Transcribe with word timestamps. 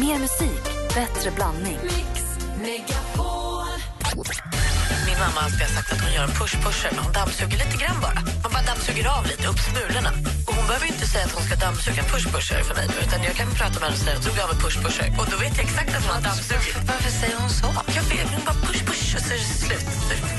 Mer 0.00 0.18
musik, 0.18 0.64
bättre 0.94 1.30
blandning. 1.30 1.78
Min 5.06 5.18
mamma 5.18 5.40
har 5.40 5.44
alltid 5.44 5.68
sagt 5.76 5.92
att 5.92 6.00
hon 6.00 6.12
gör 6.12 6.22
en 6.22 6.34
push-pusher 6.40 6.90
när 6.96 7.02
hon 7.02 7.12
dammsuger 7.12 7.58
lite 7.64 7.76
grann 7.82 8.00
bara. 8.00 8.20
Man 8.42 8.52
bara 8.52 8.62
dammsuger 8.62 9.06
av 9.18 9.26
lite, 9.26 9.48
upp 9.48 9.60
smulorna. 9.68 10.10
Och 10.46 10.54
hon 10.58 10.66
behöver 10.66 10.86
inte 10.86 11.06
säga 11.12 11.24
att 11.24 11.34
hon 11.36 11.44
ska 11.48 11.54
dammsuga 11.66 11.98
en 12.02 12.08
push-pusher 12.14 12.62
för 12.68 12.74
mig 12.74 12.86
utan 13.04 13.18
jag 13.28 13.34
kan 13.40 13.48
prata 13.60 13.76
med 13.80 13.88
henne 13.88 13.96
och 13.98 14.04
säga 14.04 14.16
att 14.18 14.26
hon 14.28 14.38
av 14.44 14.50
en 14.54 14.60
push-pusher. 14.64 15.08
Och 15.18 15.26
då 15.30 15.36
vet 15.44 15.54
jag 15.58 15.64
exakt 15.68 15.90
att 15.96 16.04
hon 16.06 16.14
har 16.18 16.24
dammsugit. 16.30 16.76
Varför 16.90 17.10
säger 17.20 17.36
hon 17.42 17.50
så? 17.60 17.68
Jag 17.98 18.04
vet, 18.12 18.28
hon 18.34 18.42
bara 18.48 18.58
push-push 18.66 19.06
och 19.16 19.22
så 19.26 19.30
är 19.34 19.38
det 19.42 19.50
slut. 19.64 19.86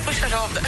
Pushar 0.05 0.31
av 0.43 0.49
det. 0.55 0.63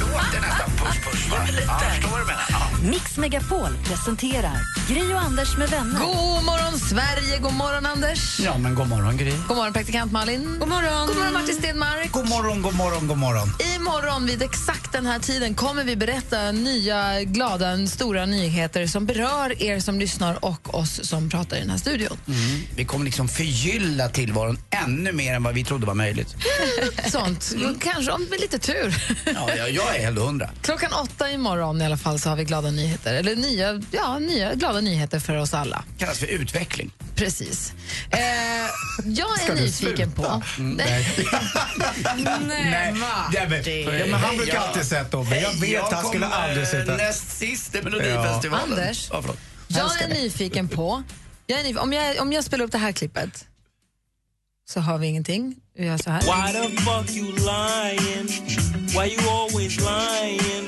Låter 0.00 0.40
nästan 0.40 0.70
push-push, 0.78 1.30
va? 1.30 1.36
Ja, 1.66 1.78
förstår 1.78 2.18
du 2.18 2.24
menar. 2.24 2.46
Ja. 2.50 2.60
Mix 2.90 3.16
Megapol 3.16 3.76
presenterar 3.84 4.58
Gry 4.88 5.14
och 5.14 5.20
Anders 5.20 5.56
med 5.56 5.68
vänner. 5.68 6.00
God 6.00 6.44
morgon, 6.44 6.78
Sverige! 6.78 7.38
God 7.38 7.52
morgon, 7.54 7.86
Anders! 7.86 8.40
Ja, 8.40 8.58
men 8.58 8.74
god 8.74 8.88
morgon, 8.88 9.16
Gry. 9.16 9.32
God 9.48 9.56
morgon, 9.56 9.72
praktikant 9.72 10.12
Malin. 10.12 10.56
God 10.58 10.68
morgon, 10.68 11.06
god 11.06 11.16
morgon 11.16 11.32
Martin 11.32 11.54
Stenmark. 11.54 12.12
God 12.12 12.28
morgon, 12.28 12.62
god 12.62 12.74
morgon, 12.74 13.06
god 13.08 13.18
morgon. 13.18 13.48
Imorgon 13.76 14.26
vid 14.26 14.42
exakt 14.42 14.92
den 14.92 15.06
här 15.06 15.18
tiden 15.18 15.54
kommer 15.54 15.84
vi 15.84 15.96
berätta 15.96 16.52
nya, 16.52 17.22
glada, 17.22 17.86
stora 17.86 18.26
nyheter 18.26 18.86
som 18.86 19.06
berör 19.06 19.62
er 19.62 19.80
som 19.80 19.98
lyssnar 19.98 20.44
och 20.44 20.74
oss 20.74 21.00
som 21.08 21.30
pratar 21.30 21.56
i 21.56 21.60
den 21.60 21.70
här 21.70 21.78
studion. 21.78 22.18
Mm. 22.28 22.62
Vi 22.76 22.84
kommer 22.84 23.04
liksom 23.04 23.28
förgylla 23.28 24.08
tillvaron 24.08 24.58
ännu 24.70 25.12
mer 25.12 25.34
än 25.34 25.42
vad 25.42 25.54
vi 25.54 25.64
trodde 25.64 25.86
var 25.86 25.94
möjligt. 25.94 26.36
Sånt. 27.06 27.54
Kanske 27.80 28.12
om 28.12 28.26
med 28.30 28.40
lite 28.40 28.58
tur. 28.58 28.94
Ja, 29.34 29.54
jag, 29.56 29.70
jag 29.86 29.96
är 29.96 30.00
helt 30.04 30.18
hundra. 30.18 30.50
Klockan 30.62 30.92
åtta 30.92 31.30
imorgon 31.30 31.82
i 31.82 31.84
alla 31.84 31.96
fall 31.96 32.18
så 32.18 32.28
har 32.28 32.36
vi 32.36 32.44
glada 32.44 32.70
nyheter. 32.70 33.14
Eller 33.14 33.36
nya, 33.36 33.82
ja, 33.90 34.18
nya 34.18 34.54
glada 34.54 34.80
nyheter 34.80 35.18
för 35.20 35.36
oss 35.36 35.54
alla. 35.54 35.84
kallas 35.98 36.18
för 36.18 36.26
utveckling. 36.26 36.90
Precis. 37.14 37.72
Eh, 38.10 38.18
jag 39.04 39.32
är 39.32 39.44
Ska 39.44 39.54
du 39.54 39.60
nyfiken 39.60 40.12
sluta? 40.12 40.22
på... 40.22 40.42
Mm, 40.58 40.72
nej. 40.76 41.06
Nej, 42.46 42.94
Ja, 43.32 43.48
men, 43.48 43.62
ja, 43.98 44.06
men 44.06 44.14
han 44.14 44.36
brukar 44.36 44.58
alltid 44.58 44.84
säga 44.86 45.00
att 45.00 45.10
Tobbe, 45.10 45.40
jag 45.40 45.52
vet 45.52 45.82
att 45.82 45.92
han 45.92 46.04
skulle 46.04 46.26
aldrig 46.26 46.66
sitta... 46.66 46.96
näst 46.96 47.38
sist 47.38 47.74
i 47.74 47.82
Melodifestivalen. 47.82 48.72
Anders. 48.78 49.08
Ja, 49.12 49.22
förlåt. 49.22 49.38
Jag 49.68 50.02
är 50.02 50.08
nyfiken 50.08 50.68
på... 50.68 51.02
Jag 51.46 51.58
är 51.58 51.62
nyfiken, 51.62 51.82
om, 51.82 51.92
jag, 51.92 52.20
om 52.20 52.32
jag 52.32 52.44
spelar 52.44 52.64
upp 52.64 52.72
det 52.72 52.78
här 52.78 52.92
klippet 52.92 53.44
så 54.70 54.80
har 54.80 54.98
vi 54.98 55.06
ingenting. 55.06 55.56
Vi 55.76 55.86
gör 55.86 55.98
så 55.98 56.10
här. 56.10 56.20
Why 56.20 56.52
the 56.52 56.76
fuck 56.82 57.10
you 57.16 57.32
lying? 57.32 58.69
Why 58.92 59.04
you 59.04 59.18
always 59.28 59.80
lying? 59.80 60.59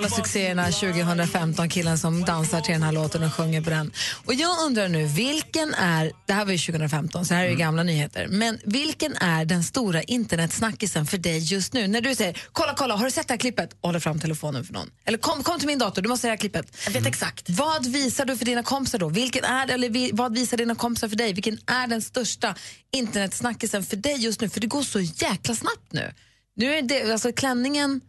Virala 0.00 0.16
succéerna 0.16 0.64
2015, 0.64 1.68
killen 1.68 1.98
som 1.98 2.24
dansar 2.24 2.60
till 2.60 2.72
den 2.72 2.82
här 2.82 2.92
låten 2.92 3.22
och 3.22 3.34
sjunger 3.34 3.60
på 3.60 3.70
den. 3.70 3.92
Och 4.26 4.34
jag 4.34 4.58
undrar 4.66 4.88
nu, 4.88 5.06
vilken 5.06 5.74
är, 5.74 6.12
det 6.26 6.32
här 6.32 6.44
var 6.44 6.52
ju 6.52 6.58
2015 6.58 7.26
så 7.26 7.34
här 7.34 7.44
är 7.44 7.48
ju 7.48 7.56
gamla 7.56 7.82
nyheter, 7.82 8.26
men 8.28 8.58
vilken 8.64 9.16
är 9.16 9.44
den 9.44 9.64
stora 9.64 10.02
internetsnackisen 10.02 11.06
för 11.06 11.18
dig 11.18 11.38
just 11.38 11.72
nu? 11.72 11.88
När 11.88 12.00
du 12.00 12.14
säger, 12.14 12.42
kolla, 12.52 12.74
kolla, 12.76 12.96
har 12.96 13.04
du 13.04 13.10
sett 13.10 13.28
det 13.28 13.32
här 13.32 13.38
klippet? 13.38 13.72
Och 13.80 13.88
håller 13.88 14.00
fram 14.00 14.20
telefonen 14.20 14.64
för 14.64 14.72
någon. 14.72 14.90
Eller 15.04 15.18
kom, 15.18 15.42
kom 15.42 15.58
till 15.58 15.66
min 15.66 15.78
dator, 15.78 16.02
du 16.02 16.08
måste 16.08 16.22
se 16.22 16.28
det 16.28 16.32
här 16.32 16.38
klippet. 16.38 16.76
Jag 16.84 16.92
vet 16.92 17.06
exakt. 17.06 17.50
Vad 17.50 17.86
visar 17.86 18.24
du 18.24 18.36
för 18.36 18.44
dina 18.44 18.62
kompisar 18.62 18.98
då? 18.98 19.08
Vilken 19.08 19.44
är 19.44 19.66
det, 19.66 19.72
eller 19.72 19.90
vi, 19.90 20.10
vad 20.12 20.34
visar 20.34 20.56
dina 20.56 20.74
kompisar 20.74 21.08
för 21.08 21.16
dig? 21.16 21.32
Vilken 21.32 21.58
är 21.66 21.86
den 21.86 22.02
största 22.02 22.54
internetsnackisen 22.92 23.84
för 23.84 23.96
dig 23.96 24.16
just 24.16 24.40
nu? 24.40 24.48
För 24.48 24.60
det 24.60 24.66
går 24.66 24.82
så 24.82 25.00
jäkla 25.00 25.54
snabbt 25.54 25.92
nu. 25.92 26.12
Nu 26.56 26.74
är 26.74 26.82
det, 26.82 27.12
alltså 27.12 27.32
klänningen, 27.32 28.00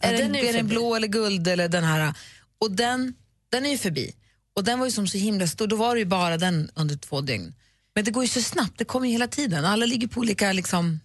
är, 0.00 0.12
den 0.12 0.34
är 0.34 0.44
är 0.44 0.52
den 0.52 0.68
blå 0.68 0.94
eller 0.94 1.08
guld 1.08 1.48
eller 1.48 1.68
den 1.68 1.84
här? 1.84 2.14
Och 2.58 2.70
den, 2.70 3.14
den 3.48 3.66
är 3.66 3.70
ju 3.70 3.78
förbi. 3.78 4.14
Och 4.56 4.64
den 4.64 4.78
var 4.78 4.86
ju 4.86 4.92
som 4.92 5.06
så 5.06 5.18
himla 5.18 5.46
stor, 5.46 5.66
då 5.66 5.76
var 5.76 5.94
det 5.94 5.98
ju 5.98 6.04
bara 6.04 6.36
den 6.36 6.70
under 6.74 6.96
två 6.96 7.20
dygn. 7.20 7.54
Men 7.94 8.04
det 8.04 8.10
går 8.10 8.24
ju 8.24 8.28
så 8.28 8.42
snabbt, 8.42 8.78
det 8.78 8.84
kommer 8.84 9.06
ju 9.06 9.12
hela 9.12 9.28
tiden. 9.28 9.64
Alla 9.64 9.86
ligger 9.86 10.08
på 10.08 10.20
olika 10.20 10.52
liksom, 10.52 11.00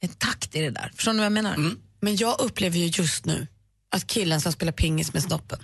en 0.00 0.08
takt 0.08 0.56
i 0.56 0.60
det 0.60 0.70
där. 0.70 0.92
Förstår 0.94 1.12
ni 1.12 1.18
vad 1.18 1.24
jag 1.24 1.32
menar? 1.32 1.56
Men 2.00 2.16
jag 2.16 2.40
upplever 2.40 2.78
ju 2.78 2.86
just 2.86 3.24
nu 3.24 3.46
att 3.90 4.06
killen 4.06 4.40
som 4.40 4.52
spelar 4.52 4.72
pingis 4.72 5.12
med 5.12 5.22
snoppen, 5.22 5.58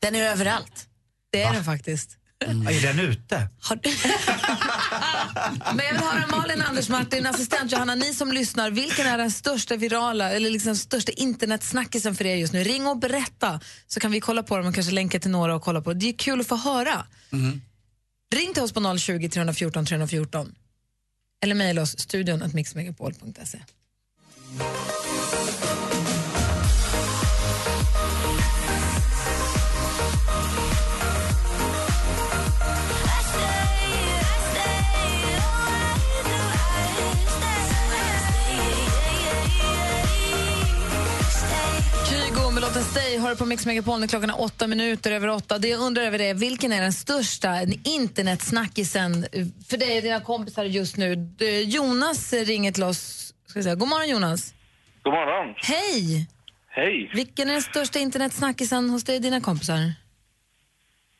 den 0.00 0.14
är 0.14 0.22
överallt. 0.22 0.88
Det 1.30 1.42
är 1.42 1.52
den 1.52 1.64
faktiskt. 1.64 2.16
Är 2.46 2.82
den 2.82 3.00
ute? 3.00 3.48
Har 3.60 3.76
du... 3.76 3.90
Men 5.76 5.86
jag 5.86 5.92
vill 5.92 6.02
höra 6.02 6.26
Malin, 6.26 6.62
Anders, 6.62 6.88
Martin, 6.88 7.26
assistent 7.26 7.72
Johanna, 7.72 7.94
ni 7.94 8.14
som 8.14 8.32
lyssnar, 8.32 8.70
vilken 8.70 9.06
är 9.06 9.18
den 9.18 9.30
största 9.30 9.76
virala 9.76 10.30
eller 10.30 10.50
liksom 10.50 10.76
största 10.76 11.12
internetsnackisen 11.12 12.14
för 12.14 12.26
er 12.26 12.36
just 12.36 12.52
nu? 12.52 12.64
Ring 12.64 12.86
och 12.86 12.98
berätta 12.98 13.60
så 13.86 14.00
kan 14.00 14.10
vi 14.10 14.20
kolla 14.20 14.42
på 14.42 14.56
dem 14.56 14.66
och 14.66 14.74
kanske 14.74 14.92
länka 14.92 15.20
till 15.20 15.30
några 15.30 15.54
och 15.54 15.62
kolla 15.62 15.80
på 15.80 15.92
det. 15.92 16.08
Är 16.08 16.12
kul 16.12 16.40
att 16.40 16.46
få 16.46 16.56
höra. 16.56 17.06
Ring 18.34 18.54
till 18.54 18.62
oss 18.62 18.72
på 18.72 18.98
020 18.98 19.28
314 19.28 19.86
314 19.86 20.54
eller 21.42 21.54
mejla 21.54 21.82
oss 21.82 21.98
studion 21.98 22.42
att 22.42 22.54
mixmegapol.se. 22.54 23.58
har 43.30 43.34
du 43.34 43.38
på 43.38 43.46
Mix 43.46 43.66
Megapol 43.66 44.00
när 44.00 44.06
klockan 44.06 44.30
är 44.30 44.40
åtta 44.40 44.66
minuter 44.66 45.12
över 45.12 45.28
åtta. 45.28 45.58
Det 45.58 45.68
jag 45.68 45.80
undrar 45.80 46.02
över 46.02 46.18
det 46.18 46.34
vilken 46.34 46.72
är 46.72 46.80
den 46.80 46.92
största 46.92 47.48
internetsnackisen 47.84 49.26
för 49.68 49.76
dig 49.76 49.96
och 49.96 50.02
dina 50.02 50.20
kompisar 50.20 50.64
just 50.64 50.96
nu? 50.96 51.12
Eh, 51.40 51.60
Jonas 51.60 52.32
ringer 52.32 52.72
till 52.72 52.82
oss. 52.82 53.34
Ska 53.46 53.62
säga. 53.62 53.74
God 53.74 53.88
morgon 53.88 54.08
Jonas. 54.08 54.54
God 55.02 55.12
morgon. 55.12 55.54
Hej! 55.56 56.28
Hej. 56.68 57.10
Vilken 57.14 57.48
är 57.48 57.52
den 57.52 57.62
största 57.62 57.98
internetsnackisen 57.98 58.90
hos 58.90 59.04
dig 59.04 59.16
och 59.16 59.22
dina 59.22 59.40
kompisar? 59.40 59.80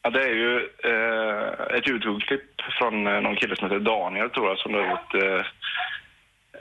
Ja, 0.02 0.10
det 0.10 0.22
är 0.22 0.34
ju 0.44 0.54
eh, 0.90 1.76
ett 1.76 1.88
Youtube-klipp 1.88 2.48
från 2.78 3.06
eh, 3.06 3.20
någon 3.20 3.36
kille 3.36 3.56
som 3.56 3.64
heter 3.70 3.84
Daniel, 3.84 4.30
tror 4.30 4.48
jag, 4.48 4.58
som 4.58 4.74
har 4.74 4.90
gjort 4.90 5.14
eh, 5.14 5.46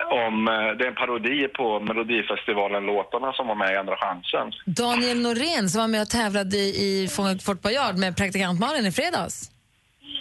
om... 0.07 0.47
Eh, 0.47 0.77
det 0.77 0.83
är 0.85 0.87
en 0.87 0.95
parodi 0.95 1.47
på 1.47 1.79
Melodifestivalen-låtarna 1.79 3.33
som 3.33 3.47
var 3.47 3.55
med 3.55 3.73
i 3.73 3.77
Andra 3.77 3.95
chansen. 3.97 4.51
Daniel 4.65 5.21
Norén 5.21 5.69
som 5.69 5.81
var 5.81 5.87
med 5.87 6.01
och 6.01 6.09
tävlade 6.09 6.57
i 6.57 7.09
Fångat 7.15 7.43
Fort 7.43 7.61
Boyard 7.61 7.97
med 7.97 8.17
praktikant 8.17 8.59
Malin 8.59 8.85
i 8.85 8.91
fredags. 8.91 9.51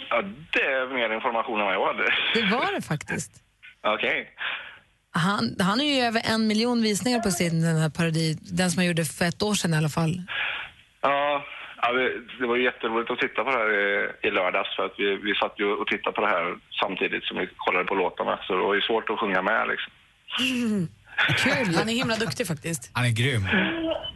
Ja, 0.09 0.21
det 0.53 0.61
är 0.61 0.93
mer 0.93 1.15
information 1.15 1.59
än 1.59 1.65
vad 1.65 1.75
jag 1.75 1.87
hade. 1.87 2.03
Det 2.33 2.55
var 2.55 2.75
det 2.75 2.81
faktiskt. 2.81 3.31
Okej. 3.95 4.27
Han, 5.11 5.55
han 5.59 5.79
har 5.79 5.85
ju 5.85 6.01
över 6.01 6.21
en 6.33 6.47
miljon 6.47 6.81
visningar 6.81 7.19
på 7.19 7.31
sin 7.31 7.61
den 7.61 7.77
här 7.77 7.89
parodi, 7.89 8.37
den 8.41 8.71
som 8.71 8.79
han 8.79 8.87
gjorde 8.87 9.05
för 9.05 9.25
ett 9.25 9.43
år 9.43 9.53
sedan 9.53 9.73
i 9.73 9.77
alla 9.77 9.89
fall. 9.89 10.21
Ja, 11.01 11.45
ja 11.81 11.87
det, 12.39 12.47
var 12.47 12.55
ju 12.55 12.63
jätteroligt 12.63 13.11
att 13.11 13.19
titta 13.19 13.43
på 13.43 13.49
det 13.51 13.57
här 13.57 13.69
i, 14.27 14.31
lördags 14.31 14.75
för 14.75 14.85
att 14.85 14.93
vi, 14.97 15.15
vi 15.15 15.35
satt 15.35 15.53
ju 15.59 15.65
och 15.79 15.87
tittade 15.87 16.15
på 16.15 16.21
det 16.21 16.27
här 16.27 16.45
samtidigt 16.81 17.23
som 17.23 17.37
vi 17.37 17.49
kollade 17.57 17.85
på 17.85 17.95
låtarna. 17.95 18.39
Så 18.43 18.55
det 18.55 18.63
var 18.63 18.75
ju 18.75 18.81
svårt 18.81 19.09
att 19.09 19.19
sjunga 19.19 19.41
med 19.41 19.67
liksom. 19.67 19.91
Kul! 21.37 21.75
Han 21.75 21.89
är 21.89 21.93
himla 21.93 22.15
duktig 22.15 22.47
faktiskt. 22.47 22.91
Han 22.93 23.05
är 23.05 23.09
grym. 23.09 23.43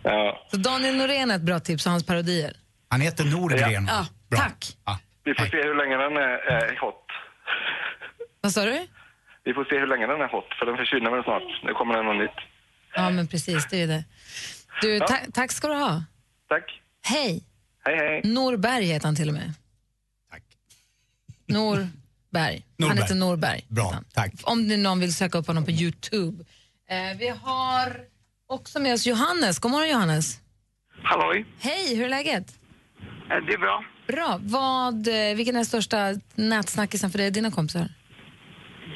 Ja. 0.03 0.47
Så 0.51 0.57
Daniel 0.57 0.96
Norén 0.97 1.31
är 1.31 1.35
ett 1.35 1.41
bra 1.41 1.59
tips 1.59 1.85
och 1.85 1.91
hans 1.91 2.06
parodier. 2.06 2.53
Han 2.90 3.01
heter 3.01 3.24
Nordgren. 3.25 3.85
Ja, 3.88 4.07
Bra. 4.30 4.40
tack. 4.40 4.66
Ja. 4.85 5.00
Vi 5.24 5.34
får 5.34 5.45
se 5.45 5.57
hur 5.57 5.75
länge 5.75 5.97
den 5.97 6.18
är, 6.18 6.38
är 6.56 6.80
hot. 6.81 7.06
Vad 8.41 8.51
sa 8.51 8.66
du? 8.66 8.88
Vi 9.44 9.53
får 9.53 9.66
se 9.66 9.80
hur 9.80 9.88
länge 9.88 10.07
den 10.07 10.22
är 10.22 10.28
hot, 10.28 10.53
för 10.59 10.66
den 10.66 10.78
försvinner 10.78 11.12
väl 11.12 11.24
snart. 11.24 11.44
Nu 11.63 11.74
kommer 11.74 11.94
det 11.97 12.03
något 12.03 12.18
nytt. 12.22 12.40
Ja, 12.95 13.09
men 13.09 13.28
precis, 13.28 13.68
det 13.69 13.81
är 13.81 13.88
det. 13.88 14.03
Du, 14.81 14.95
Ja. 14.97 15.07
ta 15.07 15.16
tack 15.34 15.51
ska 15.51 15.68
du 15.68 15.74
ha. 15.74 16.03
Tack. 16.50 16.81
Hej! 17.07 17.44
Hej, 17.85 17.95
hej. 17.97 18.21
Norberg 18.23 18.85
heter 18.85 19.05
han 19.07 19.16
till 19.16 19.27
och 19.27 19.33
med. 19.33 19.53
Tack. 20.31 20.44
Norberg. 21.47 21.88
Han 22.33 22.62
Norberg. 22.77 22.97
heter 23.01 23.15
Norberg. 23.15 23.65
Bra, 23.68 23.83
heter 23.83 23.95
han. 23.95 24.06
tack. 24.13 24.31
Om 24.44 24.68
nu 24.68 24.77
någon 24.77 25.00
vill 25.00 25.13
söka 25.13 25.38
upp 25.38 25.47
honom 25.47 25.65
på 25.65 25.71
Youtube. 25.71 26.44
Eh, 26.89 27.18
vi 27.19 27.27
har 27.27 27.97
också 28.47 28.80
med 28.80 28.94
oss 28.94 29.06
Johannes. 29.07 29.59
God 29.59 29.71
morgon 29.71 29.89
Johannes. 29.89 30.39
Halloj. 31.03 31.45
Hej, 31.59 31.95
hur 31.95 32.06
är 32.06 32.09
läget? 32.09 32.56
Eh, 33.30 33.38
Det 33.47 33.53
är 33.53 33.57
bra. 33.57 33.83
Bra. 34.07 34.39
Vad, 34.41 35.07
eh, 35.07 35.36
vilken 35.36 35.56
är 35.56 35.63
största 35.63 35.97
nätsnackisen 36.36 37.12
för 37.12 37.18
dig 37.18 37.27
och 37.27 37.33
dina 37.33 37.51
kompisar? 37.51 37.88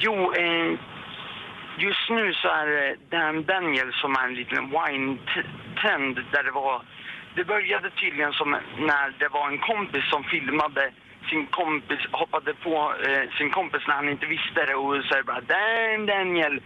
Jo, 0.00 0.14
eh, 0.14 0.70
just 1.86 2.06
nu 2.10 2.32
så 2.42 2.48
är 2.48 2.66
det 2.66 2.96
Dan 3.10 3.44
Daniel 3.44 3.92
som 4.00 4.10
är 4.16 4.24
en 4.28 4.34
liten 4.34 4.64
wine-trend 4.76 6.14
där 6.32 6.42
det 6.44 6.50
var... 6.52 6.82
Det 7.38 7.44
började 7.44 7.90
tydligen 7.90 8.32
som 8.32 8.50
när 8.90 9.06
det 9.18 9.28
var 9.28 9.46
en 9.52 9.58
kompis 9.58 10.04
som 10.12 10.24
filmade 10.24 10.84
sin 11.30 11.46
kompis, 11.60 12.00
hoppade 12.12 12.54
på 12.54 12.74
eh, 13.08 13.24
sin 13.38 13.50
kompis 13.50 13.82
när 13.88 13.94
han 13.94 14.08
inte 14.08 14.26
visste 14.26 14.60
det 14.68 14.74
och 14.74 14.94
det 14.94 15.22
bara 15.30 15.40
Dan 15.52 16.06
Daniel 16.06 16.56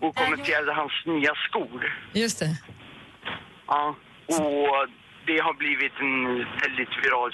och 0.00 0.14
kommenterade 0.16 0.72
hans 0.72 0.92
nya 1.06 1.32
skor. 1.48 1.80
Just 2.12 2.38
det. 2.38 2.50
Ja, 3.66 3.94
och 4.26 4.88
det 5.26 5.38
har 5.46 5.54
blivit 5.54 5.92
en 6.00 6.24
väldigt 6.64 6.92
viral 7.02 7.32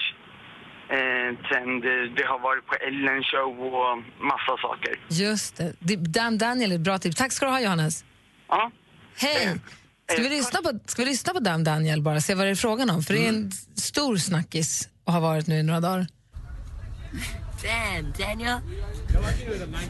eh, 0.89 1.29
trend. 1.47 1.83
Det 2.17 2.25
har 2.31 2.39
varit 2.39 2.65
på 2.67 2.75
Ellen 2.75 3.23
show 3.23 3.59
och 3.73 3.97
massa 4.31 4.57
saker. 4.61 4.93
Just 5.09 5.57
det. 5.57 5.73
Det- 5.79 5.95
Dan 6.19 6.37
Daniel 6.37 6.71
är 6.71 6.75
ett 6.75 6.81
bra 6.81 6.97
tips. 6.97 7.15
Tack 7.15 7.31
ska 7.31 7.45
du 7.45 7.51
ha, 7.51 7.61
Johannes. 7.61 8.05
Ja. 8.47 8.71
Hej! 9.21 9.55
Ska 10.11 10.21
vi, 10.21 10.29
lyssna 10.29 10.61
på, 10.61 10.79
ska 10.85 11.01
vi 11.01 11.09
lyssna 11.09 11.33
på 11.33 11.39
Dan 11.39 11.63
Daniel 11.63 12.01
bara, 12.01 12.21
se 12.21 12.35
vad 12.35 12.47
det 12.47 12.51
är 12.51 12.55
frågan 12.55 12.89
om? 12.89 13.03
För 13.03 13.13
det 13.13 13.25
är 13.25 13.29
en 13.29 13.51
stor 13.75 14.17
snackis 14.17 14.89
och 15.03 15.13
har 15.13 15.21
varit 15.21 15.47
nu 15.47 15.59
i 15.59 15.63
några 15.63 15.79
dagar. 15.79 16.07
Damn, 17.63 18.13
Daniel. 18.17 18.59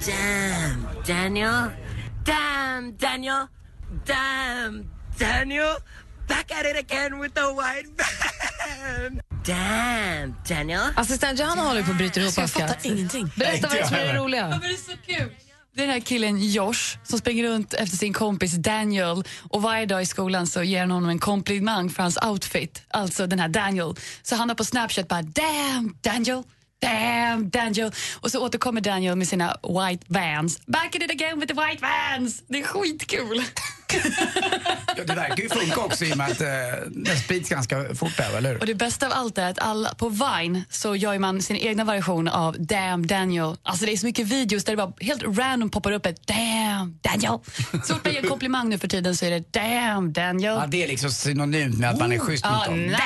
Damn, 0.06 0.88
Daniel. 1.08 1.70
Damn, 2.26 2.98
Daniel. 2.98 3.48
Damn, 4.06 4.90
Daniel. 5.20 5.76
Back 6.28 6.52
at 6.52 6.66
it 6.66 6.78
again 6.92 7.20
with 7.20 7.34
the 7.36 7.42
white 7.42 7.90
van. 7.98 9.22
Damn, 9.44 10.36
Daniel. 10.48 10.82
Assistent 10.96 11.40
Johanna 11.40 11.62
håller 11.62 11.84
på 11.84 11.92
att 11.92 11.98
bryta 11.98 12.20
ihop 12.20 12.38
av 12.38 12.48
skratt. 12.48 12.86
ingenting. 12.86 13.32
Berätta 13.36 13.68
vad 13.68 13.78
det 13.78 13.82
är 13.82 13.88
som 13.88 13.96
är 13.98 14.14
det 14.14 14.20
roliga. 14.20 14.48
det 14.48 14.68
är 14.68 14.78
så 14.78 14.98
kul. 15.06 15.32
Det 15.76 15.82
är 15.82 15.88
den 15.88 15.94
här 15.94 16.02
killen 16.02 16.40
Josh 16.42 16.98
som 17.04 17.20
springer 17.20 17.44
runt 17.44 17.74
efter 17.74 17.98
sin 17.98 18.14
kompis 18.14 18.54
Daniel 18.54 19.24
och 19.50 19.62
varje 19.62 19.86
dag 19.86 20.02
i 20.02 20.06
skolan 20.06 20.48
så 20.48 20.64
ger 20.64 20.80
han 20.80 20.92
honom 20.92 21.10
en 21.10 21.20
komplimang 21.20 21.90
för 21.90 22.04
hans 22.04 22.18
outfit, 22.18 22.84
alltså 22.90 23.28
den 23.28 23.40
här 23.40 23.48
Daniel. 23.50 23.96
Så 24.24 24.36
han 24.36 24.50
har 24.50 24.56
på 24.56 24.64
Snapchat 24.64 25.08
bara 25.08 25.22
“Damn 25.22 25.98
Daniel, 26.02 26.44
damn 26.82 27.50
Daniel” 27.50 27.92
och 28.22 28.32
så 28.32 28.46
återkommer 28.46 28.82
Daniel 28.82 29.16
med 29.16 29.28
sina 29.28 29.58
white 29.64 30.06
vans. 30.08 30.66
“Back 30.66 30.96
in 30.96 31.02
it 31.02 31.12
again 31.12 31.40
with 31.40 31.54
the 31.54 31.62
white 31.62 31.82
vans”. 31.82 32.44
Det 32.48 32.60
är 32.60 32.64
skitkul. 32.64 33.44
Ja, 34.98 35.04
det 35.04 35.14
verkar 35.14 35.44
ju 35.44 35.50
funka 35.50 35.80
också 35.80 36.06
i 36.06 36.14
och 36.14 36.18
med 36.18 36.32
att 36.32 36.42
eh, 36.42 36.48
den 36.88 37.18
sprids 37.18 37.50
ganska 37.50 37.96
fort 37.96 38.18
där, 38.18 38.38
eller 38.38 38.50
hur? 38.50 38.60
Och 38.60 38.66
det 38.66 38.76
bästa 38.76 39.06
av 39.06 39.12
allt 39.14 39.38
är 39.38 39.50
att 39.50 39.60
alla, 39.60 39.94
på 39.94 40.10
Vine 40.10 40.64
så 40.70 40.96
gör 40.96 41.20
man 41.20 41.42
sin 41.42 41.58
egna 41.58 41.84
version 41.84 42.28
av 42.28 42.56
Damn 42.60 43.08
Daniel. 43.08 43.56
Alltså 43.64 43.86
det 43.86 43.92
är 43.92 43.98
så 43.98 44.06
mycket 44.06 44.28
videos 44.28 44.64
där 44.64 44.74
det 44.74 44.78
bara 44.78 44.94
helt 45.00 45.24
random 45.24 45.70
poppar 45.70 45.92
upp 45.92 46.06
ett 46.06 46.28
Damn 46.28 47.00
Daniel. 47.02 47.40
Så 47.84 47.94
fort 47.94 48.06
man 48.06 48.14
ger 48.14 48.24
en 48.24 48.30
komplimang 48.30 48.70
nu 48.70 48.78
för 48.78 48.88
tiden 48.88 49.16
så 49.16 49.26
är 49.26 49.32
det 49.32 49.54
Damn 49.54 50.14
Daniel. 50.14 50.54
Ja, 50.54 50.66
det 50.68 50.84
är 50.84 50.88
liksom 50.88 51.12
synonymt 51.12 51.80
med 51.80 51.90
att 51.90 52.00
man 52.00 52.12
är 52.12 52.20
schysst 52.20 52.46
mot 52.46 52.66
dem. 52.66 52.82
nice. 52.82 53.00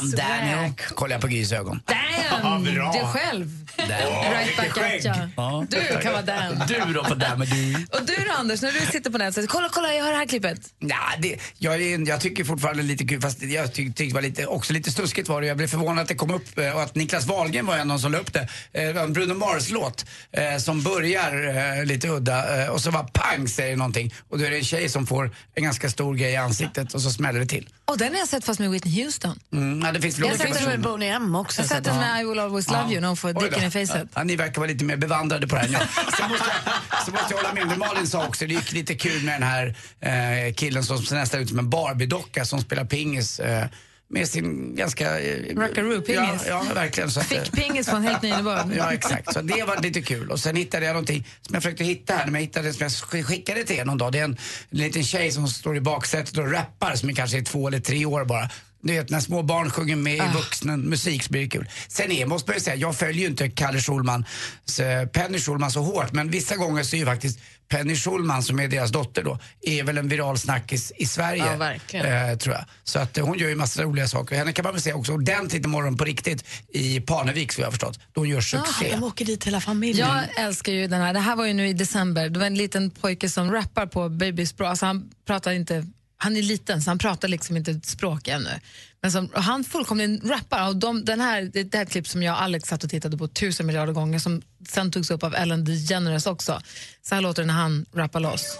Damn 0.00 0.10
Daniel! 0.10 0.72
Kollar 0.94 1.14
jag 1.14 1.20
på 1.20 1.28
Grys 1.28 1.52
ögon. 1.52 1.80
Damn! 1.86 2.64
bra. 2.74 2.92
det 2.92 3.06
själv. 3.06 3.66
Right 3.76 4.56
back 4.56 4.78
at. 4.78 5.04
Ja. 5.36 5.66
Du 5.70 6.00
kan 6.02 6.12
vara 6.12 6.22
Dan. 6.22 6.62
Du 6.68 6.92
då 6.92 7.04
på 7.04 7.14
Damn 7.14 7.40
du. 7.40 7.86
Och 7.92 8.06
du 8.06 8.14
då, 8.26 8.32
Anders, 8.38 8.62
när 8.62 8.72
du 8.72 8.80
sitter 8.80 9.10
på 9.10 9.18
nätet, 9.18 9.48
kolla, 9.48 9.68
kolla, 9.72 9.94
jag 9.94 10.04
har 10.04 10.10
det 10.10 10.18
här 10.18 10.25
klippet. 10.26 10.60
Ja, 10.78 10.96
det, 11.18 11.36
jag, 11.58 11.82
jag 12.08 12.20
tycker 12.20 12.44
fortfarande 12.44 12.82
lite 12.82 13.04
kul, 13.04 13.20
fast 13.20 13.42
jag 13.42 13.72
tyck, 13.72 13.86
tyckte 13.86 14.04
det 14.04 14.14
var 14.14 14.22
lite, 14.22 14.46
också 14.46 14.72
lite 14.72 14.90
stuskigt 14.90 15.28
var 15.28 15.40
det. 15.40 15.46
Jag 15.46 15.56
blev 15.56 15.66
förvånad 15.68 16.02
att 16.02 16.08
det 16.08 16.14
kom 16.14 16.30
upp 16.30 16.58
eh, 16.58 16.70
och 16.70 16.82
att 16.82 16.94
Niklas 16.94 17.26
Wahlgren 17.26 17.66
var 17.66 17.74
en 17.74 17.80
av 17.80 17.88
dem 17.88 17.98
som 17.98 18.12
la 18.12 18.18
upp 18.18 18.32
det. 18.32 18.48
Eh, 18.72 18.86
Det 18.86 18.92
var 18.92 19.02
en 19.02 19.12
Bruno 19.12 19.34
Mars-låt 19.34 20.06
eh, 20.32 20.56
som 20.58 20.82
börjar 20.82 21.56
eh, 21.78 21.84
lite 21.84 22.08
udda 22.08 22.62
eh, 22.64 22.68
och 22.68 22.80
så 22.80 22.90
var 22.90 23.02
pang 23.04 23.48
säger 23.48 23.76
någonting 23.76 24.14
och 24.28 24.38
då 24.38 24.44
är 24.44 24.50
det 24.50 24.56
en 24.56 24.64
tjej 24.64 24.88
som 24.88 25.06
får 25.06 25.30
en 25.54 25.62
ganska 25.64 25.90
stor 25.90 26.14
grej 26.14 26.32
i 26.32 26.36
ansiktet 26.36 26.94
och 26.94 27.02
så 27.02 27.10
smäller 27.10 27.40
det 27.40 27.46
till. 27.46 27.68
Och 27.84 27.98
den 27.98 28.12
har 28.12 28.18
jag 28.18 28.28
sett 28.28 28.44
fast 28.44 28.60
med 28.60 28.70
Whitney 28.70 29.04
Houston. 29.04 29.38
Mm, 29.52 29.80
ja, 29.86 29.92
det 29.92 30.00
finns 30.00 30.18
Jag 30.18 30.28
har 30.28 30.36
sett 30.36 30.54
den 30.54 30.64
med. 30.64 30.80
Boney 30.80 31.08
M 31.08 31.34
också. 31.34 31.60
Jag 31.62 31.68
har 31.68 31.74
sett 31.74 31.84
den 31.84 31.96
med 31.96 32.22
I 32.22 32.24
will 32.24 32.38
always 32.38 32.70
love 32.70 32.92
you 32.92 33.00
när 33.00 33.08
hon 33.08 33.16
får 33.16 33.32
dicken 33.32 33.64
i 33.64 33.70
facet. 33.70 34.08
Ja, 34.14 34.22
ni 34.24 34.36
verkar 34.36 34.60
vara 34.60 34.70
lite 34.70 34.84
mer 34.84 34.96
bevandrade 34.96 35.46
på 35.46 35.54
det 35.56 35.60
här. 35.62 35.68
Ja. 35.72 35.80
Sen, 36.18 36.28
måste 36.30 36.46
jag, 36.64 37.04
så 37.04 37.10
måste 37.10 37.26
jag 37.30 37.36
hålla 37.36 37.52
med 37.52 37.62
om 37.62 37.68
det 37.68 37.76
Malin 37.76 38.06
sa 38.06 38.26
också. 38.26 38.46
Det 38.46 38.54
gick 38.54 38.72
lite 38.72 38.94
kul 38.94 39.22
med 39.22 39.34
den 39.34 39.48
här 39.48 39.66
eh, 40.00 40.12
killen 40.54 40.84
som 40.84 40.98
ser 41.02 41.16
nästan 41.16 41.40
ut 41.40 41.48
som 41.48 41.58
en 41.58 41.70
Barbie-docka 41.70 42.44
som 42.44 42.60
spelar 42.60 42.84
pingis. 42.84 43.40
Eh, 43.40 43.66
med 44.08 44.28
sin 44.28 44.76
ganska... 44.76 45.20
Eh, 45.20 45.36
Rockaroo-pingis. 45.56 46.42
Ja, 46.48 46.64
ja, 46.68 46.74
verkligen. 46.74 47.10
Så 47.10 47.20
att, 47.20 47.32
eh, 47.32 47.42
Fick 47.42 47.52
pingis 47.52 47.88
från 47.88 48.02
helt 48.02 48.22
ny 48.22 48.28
innebörd. 48.28 48.66
Ja, 48.76 48.92
exakt. 48.92 49.32
Så 49.32 49.40
det 49.40 49.62
var 49.64 49.82
lite 49.82 50.02
kul. 50.02 50.30
Och 50.30 50.40
sen 50.40 50.56
hittade 50.56 50.86
jag 50.86 50.92
någonting 50.92 51.26
som 51.42 51.54
jag 51.54 51.62
försökte 51.62 51.84
hitta 51.84 52.14
här, 52.14 52.24
men 52.24 52.34
jag 52.34 52.40
hittade 52.40 52.72
som 52.72 52.82
jag 52.82 52.90
sk- 52.90 53.22
skickade 53.22 53.64
till 53.64 53.76
er 53.76 53.84
någon 53.84 53.98
dag. 53.98 54.12
Det 54.12 54.18
är 54.18 54.24
en, 54.24 54.36
en 54.70 54.78
liten 54.78 55.04
tjej 55.04 55.32
som 55.32 55.48
står 55.48 55.76
i 55.76 55.80
baksätet 55.80 56.38
och 56.38 56.52
rappar 56.52 56.94
som 56.96 57.08
är 57.08 57.14
kanske 57.14 57.38
är 57.38 57.42
två 57.42 57.68
eller 57.68 57.80
tre 57.80 58.06
år 58.06 58.24
bara. 58.24 58.50
Du 58.86 58.92
vet 58.92 59.10
när 59.10 59.20
små 59.20 59.42
barn 59.42 59.70
sjunger 59.70 59.96
med 59.96 60.20
Ah. 60.20 60.30
i 60.30 60.32
vuxen 60.34 60.80
musik 60.80 61.22
så 61.22 61.30
blir 61.32 61.42
det 61.42 61.48
kul. 61.48 61.68
Sen 61.88 62.12
är, 62.12 62.26
måste 62.26 62.50
man 62.50 62.56
ju 62.56 62.60
säga, 62.60 62.76
jag 62.76 62.96
följer 62.96 63.20
ju 63.22 63.26
inte 63.26 63.48
Kalle 63.48 63.80
Schulman, 63.80 64.24
så 64.64 64.82
Penny 65.12 65.38
Schulman 65.38 65.70
så 65.70 65.80
hårt 65.82 66.12
men 66.12 66.30
vissa 66.30 66.56
gånger 66.56 66.82
så 66.82 66.96
är 66.96 67.00
ju 67.00 67.06
faktiskt 67.06 67.38
Penny 67.68 67.96
Schulman 67.96 68.42
som 68.42 68.60
är 68.60 68.68
deras 68.68 68.90
dotter 68.92 69.22
då, 69.22 69.38
är 69.62 69.82
väl 69.82 69.98
en 69.98 70.08
viral 70.08 70.38
snackis 70.38 70.92
i 70.96 71.06
Sverige. 71.06 71.46
Ja, 71.46 71.56
verkligen. 71.56 72.30
Eh, 72.30 72.36
tror 72.36 72.54
jag. 72.54 72.64
Så 72.84 72.98
att 72.98 73.18
eh, 73.18 73.26
hon 73.26 73.38
gör 73.38 73.48
ju 73.48 73.54
massa 73.54 73.82
roliga 73.82 74.08
saker. 74.08 74.36
Henne 74.36 74.52
kan 74.52 74.62
man 74.62 74.72
väl 74.72 74.82
säga 74.82 74.96
också 74.96 75.12
ordentligt 75.12 75.64
imorgon 75.64 75.96
på 75.96 76.04
riktigt 76.04 76.44
i 76.68 77.00
Parnevik 77.00 77.52
så 77.52 77.60
jag 77.60 77.66
har 77.66 77.70
förstått. 77.72 77.98
Då 78.12 78.20
hon 78.20 78.28
gör 78.28 78.40
succé. 78.40 78.90
de 78.90 79.02
åker 79.04 79.24
dit 79.24 79.44
hela 79.46 79.60
familjen. 79.60 80.08
Jag 80.08 80.44
älskar 80.44 80.72
ju 80.72 80.86
den 80.86 81.00
här. 81.00 81.12
Det 81.12 81.20
här 81.20 81.36
var 81.36 81.46
ju 81.46 81.52
nu 81.52 81.68
i 81.68 81.72
december. 81.72 82.28
Det 82.28 82.38
var 82.38 82.46
en 82.46 82.54
liten 82.54 82.90
pojke 82.90 83.28
som 83.28 83.52
rappar 83.52 83.86
på 83.86 84.08
Babys 84.08 84.56
bra. 84.56 84.68
Alltså 84.68 84.86
han 84.86 85.10
pratar 85.26 85.52
inte, 85.52 85.86
han 86.18 86.36
är 86.36 86.42
liten 86.42 86.82
så 86.82 86.90
han 86.90 86.98
pratar 86.98 87.28
liksom 87.28 87.56
inte 87.56 87.70
ett 87.70 87.86
språk 87.86 88.28
ännu. 88.28 88.60
Men 89.02 89.12
som, 89.12 89.26
och 89.26 89.42
han 89.42 89.64
fullkomligen 89.64 90.20
rappar. 90.24 90.68
Och 90.68 90.76
de, 90.76 91.04
den 91.04 91.20
här, 91.20 91.42
det 91.42 91.74
här 91.74 91.82
är 91.82 91.86
klipp 91.86 92.08
som 92.08 92.22
jag 92.22 92.32
och 92.32 92.42
Alex 92.42 92.68
satt 92.68 92.84
och 92.84 92.90
tittade 92.90 93.16
på 93.16 93.28
tusen 93.28 93.66
miljarder 93.66 93.92
gånger 93.92 94.18
som 94.18 94.42
sen 94.68 94.90
togs 94.90 95.10
upp 95.10 95.22
av 95.22 95.34
Ellen 95.34 95.64
DeGeneres 95.64 96.26
också. 96.26 96.60
Så 97.02 97.14
här 97.14 97.22
låter 97.22 97.42
det 97.42 97.46
när 97.46 97.54
han 97.54 97.86
rappar 97.94 98.20
loss. 98.20 98.58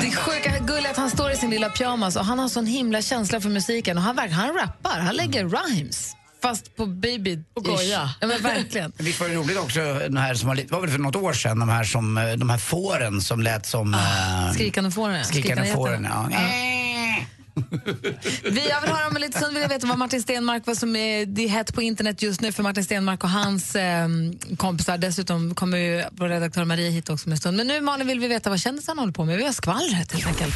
Det 0.00 0.10
sjuka 0.10 0.58
gulliga 0.58 0.88
är 0.88 0.90
att 0.90 0.96
han 0.96 1.10
står 1.10 1.30
i 1.30 1.36
sin 1.36 1.50
lilla 1.50 1.68
pyjamas 1.68 2.16
och 2.16 2.24
han 2.24 2.38
har 2.38 2.48
sån 2.48 2.66
himla 2.66 3.02
känsla 3.02 3.40
för 3.40 3.48
musiken 3.48 3.96
och 3.96 4.02
han, 4.02 4.18
han 4.18 4.54
rappar, 4.54 5.00
han 5.00 5.16
lägger 5.16 5.48
rhymes. 5.48 6.14
Fast 6.42 6.76
på 6.76 6.86
baby 6.86 7.38
Och 7.54 7.64
goja. 7.64 8.10
Ja 8.20 8.26
men 8.26 8.42
verkligen. 8.42 8.92
Men 8.96 9.06
Visst 9.06 9.20
var 9.20 9.28
det 9.28 9.34
roligt 9.34 9.58
också, 9.58 9.80
den 9.80 10.16
här 10.16 10.34
som 10.34 10.48
var, 10.48 10.54
lite- 10.54 10.72
var 10.72 10.80
väl 10.80 10.90
för 10.90 10.98
något 10.98 11.16
år 11.16 11.32
sedan, 11.32 11.58
de 11.58 11.68
här, 11.68 11.84
som, 11.84 12.18
eh, 12.18 12.32
de 12.32 12.50
här 12.50 12.58
fåren 12.58 13.20
som 13.20 13.42
lät 13.42 13.66
som... 13.66 13.94
eh, 13.94 14.00
Skrikande 14.54 14.90
fåren. 14.90 15.24
Skrikande 15.24 15.66
fåren, 15.72 16.08
ja. 16.10 16.28
Vi, 18.44 18.68
jag 18.68 18.80
vill 18.80 18.90
höra 18.90 19.06
om 19.08 19.16
en 19.16 19.20
liten 19.22 19.40
stund 19.40 19.54
vill 19.54 19.62
jag 19.62 19.68
veta 19.68 19.86
vad 19.86 19.98
Martin 19.98 20.22
Stenmark, 20.22 20.62
vad 20.66 20.78
som 20.78 20.96
är, 20.96 21.26
det 21.26 21.44
är 21.44 21.48
hett 21.48 21.74
på 21.74 21.82
internet 21.82 22.22
just 22.22 22.40
nu 22.40 22.52
för 22.52 22.62
Martin 22.62 22.84
Stenmark 22.84 23.24
och 23.24 23.30
hans 23.30 23.76
eh, 23.76 24.08
kompisar. 24.56 24.98
Dessutom 24.98 25.54
kommer 25.54 25.78
ju 25.78 26.04
vår 26.12 26.28
redaktör 26.28 26.64
Maria 26.64 26.90
hit 26.90 27.08
också 27.10 27.28
med 27.28 27.34
en 27.34 27.38
stund. 27.38 27.56
Men 27.56 27.66
nu 27.66 27.80
Malin 27.80 28.06
vill 28.06 28.20
vi 28.20 28.28
veta 28.28 28.50
vad 28.50 28.60
kändisarna 28.60 29.02
håller 29.02 29.12
på 29.12 29.24
med. 29.24 29.36
Vi 29.38 29.44
har 29.44 29.52
skvallret 29.52 30.12
helt 30.12 30.26
enkelt. 30.26 30.54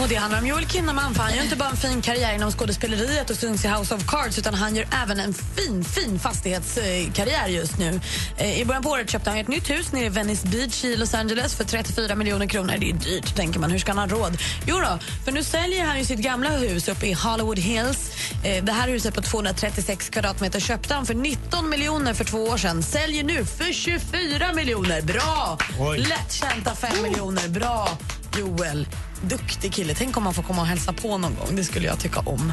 Och 0.00 0.08
det 0.08 0.14
handlar 0.14 0.38
om 0.40 0.46
Joel 0.46 0.68
Kinnaman, 0.68 1.14
för 1.14 1.22
han 1.22 1.34
gör 1.36 1.42
inte 1.42 1.56
bara 1.56 1.68
en 1.68 1.76
fin 1.76 2.02
karriär 2.02 2.34
inom 2.34 2.50
skådespeleriet 2.52 3.30
och 3.30 3.36
syns 3.36 3.64
i 3.64 3.68
House 3.68 3.94
of 3.94 4.06
Cards 4.06 4.38
utan 4.38 4.54
han 4.54 4.76
gör 4.76 4.86
även 5.02 5.20
en 5.20 5.34
fin, 5.34 5.84
fin 5.84 6.18
fastighetskarriär 6.18 7.46
just 7.48 7.78
nu. 7.78 8.00
Eh, 8.36 8.60
I 8.60 8.64
början 8.64 8.82
på 8.82 8.88
året 8.90 9.10
köpte 9.10 9.30
han 9.30 9.38
ett 9.38 9.48
nytt 9.48 9.70
hus 9.70 9.92
nere 9.92 10.04
i 10.04 10.08
Venice 10.08 10.46
Beach 10.46 10.84
i 10.84 10.96
Los 10.96 11.14
Angeles 11.14 11.54
för 11.54 11.64
34 11.64 12.14
miljoner 12.14 12.46
kronor. 12.46 12.74
Det 12.78 12.90
är 12.90 12.92
dyrt, 12.92 13.36
tänker 13.36 13.60
man. 13.60 13.70
Hur 13.70 13.78
ska 13.78 13.92
han 13.92 14.10
ha 14.10 14.18
råd? 14.18 14.38
Jo 14.66 14.76
då, 14.78 14.98
för 15.24 15.32
nu 15.32 15.42
säljer 15.44 15.84
han 15.84 15.98
ju 15.98 16.04
sitt 16.04 16.18
gamla 16.20 16.50
hus 16.50 16.88
uppe 16.88 17.06
i 17.06 17.12
Hollywood 17.12 17.58
Hills. 17.58 18.10
Eh, 18.44 18.64
Det 18.64 18.72
här 18.72 18.88
huset 18.88 19.14
på 19.14 19.22
236 19.22 20.08
kvadratmeter 20.08 20.60
köpte 20.60 20.94
han 20.94 21.06
för 21.06 21.14
19 21.14 21.68
miljoner 21.70 22.14
för 22.14 22.24
två 22.24 22.38
år 22.44 22.56
sedan. 22.56 22.82
Säljer 22.82 23.24
nu 23.24 23.44
för 23.44 23.72
24 23.72 24.52
miljoner. 24.52 25.02
Bra! 25.02 25.58
Oj. 25.80 25.98
Lättjänta 25.98 26.74
5 26.74 27.02
miljoner. 27.02 27.48
Bra, 27.48 27.98
Joel. 28.38 28.86
Duktig 29.28 29.72
kille. 29.74 29.94
Tänk 29.94 30.16
om 30.16 30.22
man 30.24 30.34
får 30.34 30.42
komma 30.42 30.60
och 30.62 30.68
hälsa 30.68 30.92
på 30.92 31.18
någon 31.18 31.34
gång. 31.34 31.56
Det 31.56 31.64
skulle 31.64 31.86
jag 31.86 31.98
tycka 31.98 32.20
om. 32.20 32.52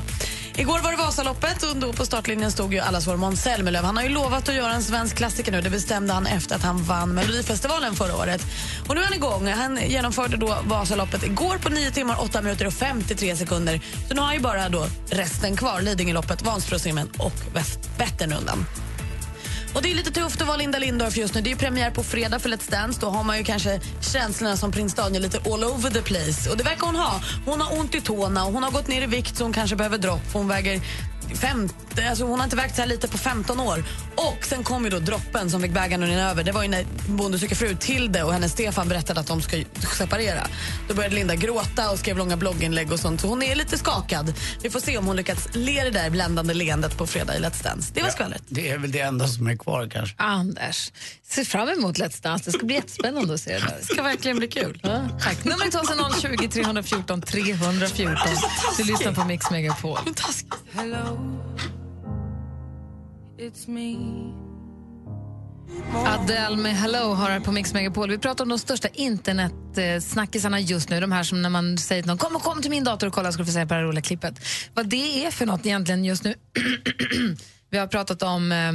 Igår 0.55 0.79
var 0.79 0.91
det 0.91 0.97
Vasaloppet 0.97 1.63
och 1.63 1.75
då 1.77 1.93
på 1.93 2.05
startlinjen 2.05 2.51
stod 2.51 2.73
ju 2.73 2.79
allas 2.79 3.07
vår 3.07 3.17
Måns 3.17 3.41
Zelmerlöw. 3.41 3.85
Han 3.85 3.97
har 3.97 4.03
ju 4.03 4.09
lovat 4.09 4.49
att 4.49 4.55
göra 4.55 4.73
en 4.73 4.83
svensk 4.83 5.15
klassiker 5.17 5.51
nu. 5.51 5.61
Det 5.61 5.69
bestämde 5.69 6.13
han 6.13 6.25
efter 6.25 6.55
att 6.55 6.63
han 6.63 6.83
vann 6.83 7.13
Melodifestivalen 7.13 7.95
förra 7.95 8.15
året. 8.15 8.45
Och 8.87 8.95
nu 8.95 9.01
är 9.01 9.05
han 9.05 9.13
igång. 9.13 9.47
Han 9.47 9.79
genomförde 9.87 10.37
då 10.37 10.57
Vasaloppet 10.63 11.23
igår 11.23 11.57
på 11.57 11.69
9 11.69 11.91
timmar, 11.91 12.21
8 12.21 12.41
minuter 12.41 12.67
och 12.67 12.73
53 12.73 13.35
sekunder. 13.35 13.81
Så 14.07 14.13
nu 14.13 14.19
har 14.19 14.25
han 14.25 14.35
ju 14.35 14.41
bara 14.41 14.69
då 14.69 14.85
resten 15.09 15.55
kvar. 15.57 15.81
Lidingöloppet, 15.81 16.41
Vansbrosimmen 16.41 17.09
och 17.17 17.33
Väst- 17.53 17.89
Vätternrundan. 17.97 18.65
Och 19.75 19.81
det 19.81 19.91
är 19.91 19.95
lite 19.95 20.11
tufft 20.11 20.41
att 20.41 20.47
vara 20.47 20.57
Linda 20.57 20.79
Lindorff 20.79 21.17
just 21.17 21.35
nu. 21.35 21.41
Det 21.41 21.51
är 21.51 21.55
premiär 21.55 21.91
på 21.91 22.03
fredag 22.03 22.39
för 22.39 22.49
Let's 22.49 22.71
Dance. 22.71 23.01
Då 23.01 23.07
har 23.07 23.23
man 23.23 23.37
ju 23.37 23.43
kanske 23.43 23.79
känslorna 24.01 24.57
som 24.57 24.71
prins 24.71 24.93
Daniel 24.93 25.21
lite 25.21 25.37
all 25.37 25.63
over 25.63 25.89
the 25.89 26.01
place. 26.01 26.49
Och 26.49 26.57
det 26.57 26.63
verkar 26.63 26.85
hon 26.85 26.95
ha. 26.95 27.21
Hon 27.45 27.61
har 27.61 27.79
ont 27.79 27.95
i 27.95 28.01
tårna 28.01 28.45
och 28.45 28.53
hon 28.53 28.63
har 28.63 28.71
gått 28.71 28.87
ner 28.87 29.01
i 29.01 29.05
vikt 29.05 29.37
så 29.37 29.43
hon 29.43 29.53
kanske 29.53 29.75
behöver 29.75 29.97
dropp. 29.97 30.33
Hon 30.33 30.47
väger 30.47 30.81
femte, 31.35 32.09
alltså 32.09 32.25
hon 32.25 32.39
har 32.39 32.43
inte 32.43 32.55
vägt 32.55 32.75
så 32.75 32.81
här 32.81 32.89
lite 32.89 33.07
på 33.07 33.17
15 33.17 33.59
år. 33.59 33.83
Och 34.15 34.45
sen 34.45 34.63
kom 34.63 34.83
ju 34.83 34.89
då 34.89 34.99
droppen 34.99 35.49
som 35.49 35.61
fick 35.61 35.71
bägaren 35.71 36.03
att 36.03 36.09
över. 36.31 36.43
Det 36.43 36.51
var 36.51 36.63
ju 36.63 36.69
när 36.69 36.85
Bonde 37.07 37.39
söker 37.39 37.55
fru 37.55 37.75
Tilde 37.75 38.23
och 38.23 38.33
hennes 38.33 38.51
Stefan 38.51 38.89
berättade 38.89 39.19
att 39.19 39.27
de 39.27 39.41
ska 39.41 39.63
separera. 39.97 40.47
Då 40.87 40.93
började 40.93 41.15
Linda 41.15 41.35
gråta 41.35 41.91
och 41.91 41.99
skrev 41.99 42.17
långa 42.17 42.37
blogginlägg 42.37 42.91
och 42.91 42.99
sånt. 42.99 43.21
Så 43.21 43.27
hon 43.27 43.43
är 43.43 43.55
lite 43.55 43.77
skakad. 43.77 44.33
Vi 44.61 44.69
får 44.69 44.79
se 44.79 44.97
om 44.97 45.05
hon 45.05 45.15
lyckats 45.15 45.47
le 45.53 45.83
det 45.83 45.91
där 45.91 46.09
bländande 46.09 46.53
leendet 46.53 46.97
på 46.97 47.07
fredag 47.07 47.35
i 47.35 47.39
Let's 47.39 47.63
Dance. 47.63 47.91
Det 47.93 48.01
var 48.01 48.09
skvallret. 48.09 48.43
Det 48.47 48.69
är 48.69 48.77
väl 48.77 48.91
det 48.91 48.99
enda 48.99 49.27
som 49.27 49.47
är 49.47 49.55
kvar 49.55 49.89
kanske. 49.91 50.15
Anders, 50.17 50.91
se 51.27 51.45
fram 51.45 51.69
emot 51.69 51.97
Let's 51.97 52.23
Dance. 52.23 52.45
Det 52.45 52.51
ska 52.51 52.65
bli 52.65 52.75
jättespännande 52.75 53.33
att 53.33 53.39
se 53.39 53.53
det 53.53 53.59
där. 53.59 53.77
Det 53.79 53.85
ska 53.85 54.03
verkligen 54.03 54.37
bli 54.37 54.47
kul. 54.47 54.79
Ja, 54.83 55.07
tack. 55.23 55.43
Numret 55.43 55.71
till 55.71 55.79
oss 55.79 55.89
är 55.89 56.37
020 56.37 56.47
314 56.47 57.21
314. 57.21 58.15
Du 58.77 58.83
lyssnar 58.83 59.13
på 59.13 59.23
Mix 59.25 59.51
Megapol. 59.51 59.99
Hello. 60.73 61.12
Adele 66.05 66.57
med 66.57 66.75
Hello 66.75 67.13
har 67.13 67.29
här 67.29 67.39
på 67.39 67.51
Mix 67.51 67.73
Megapol. 67.73 68.09
Vi 68.09 68.17
pratar 68.17 68.45
om 68.45 68.49
de 68.49 68.59
största 68.59 68.87
internetsnackisarna 68.87 70.59
just 70.59 70.89
nu. 70.89 70.99
De 70.99 71.11
här 71.11 71.23
som 71.23 71.41
när 71.41 71.49
man 71.49 71.77
säger 71.77 72.01
till 72.01 72.07
någon 72.07 72.17
kom 72.17 72.35
och 72.35 72.43
kom 72.43 72.61
till 72.61 72.71
min 72.71 72.83
dator 72.83 73.07
och 73.07 73.13
kolla 73.13 73.31
ska 73.31 73.41
du 73.41 73.45
få 73.45 73.51
se 73.51 73.61
på 73.61 73.73
det 73.73 73.75
här 73.75 73.83
roliga 73.83 74.01
klippet. 74.01 74.39
Vad 74.73 74.87
det 74.87 75.25
är 75.25 75.31
för 75.31 75.45
något 75.45 75.65
egentligen 75.65 76.05
just 76.05 76.23
nu. 76.23 76.35
Vi 77.69 77.77
har 77.77 77.87
pratat 77.87 78.23
om 78.23 78.51
eh, 78.51 78.71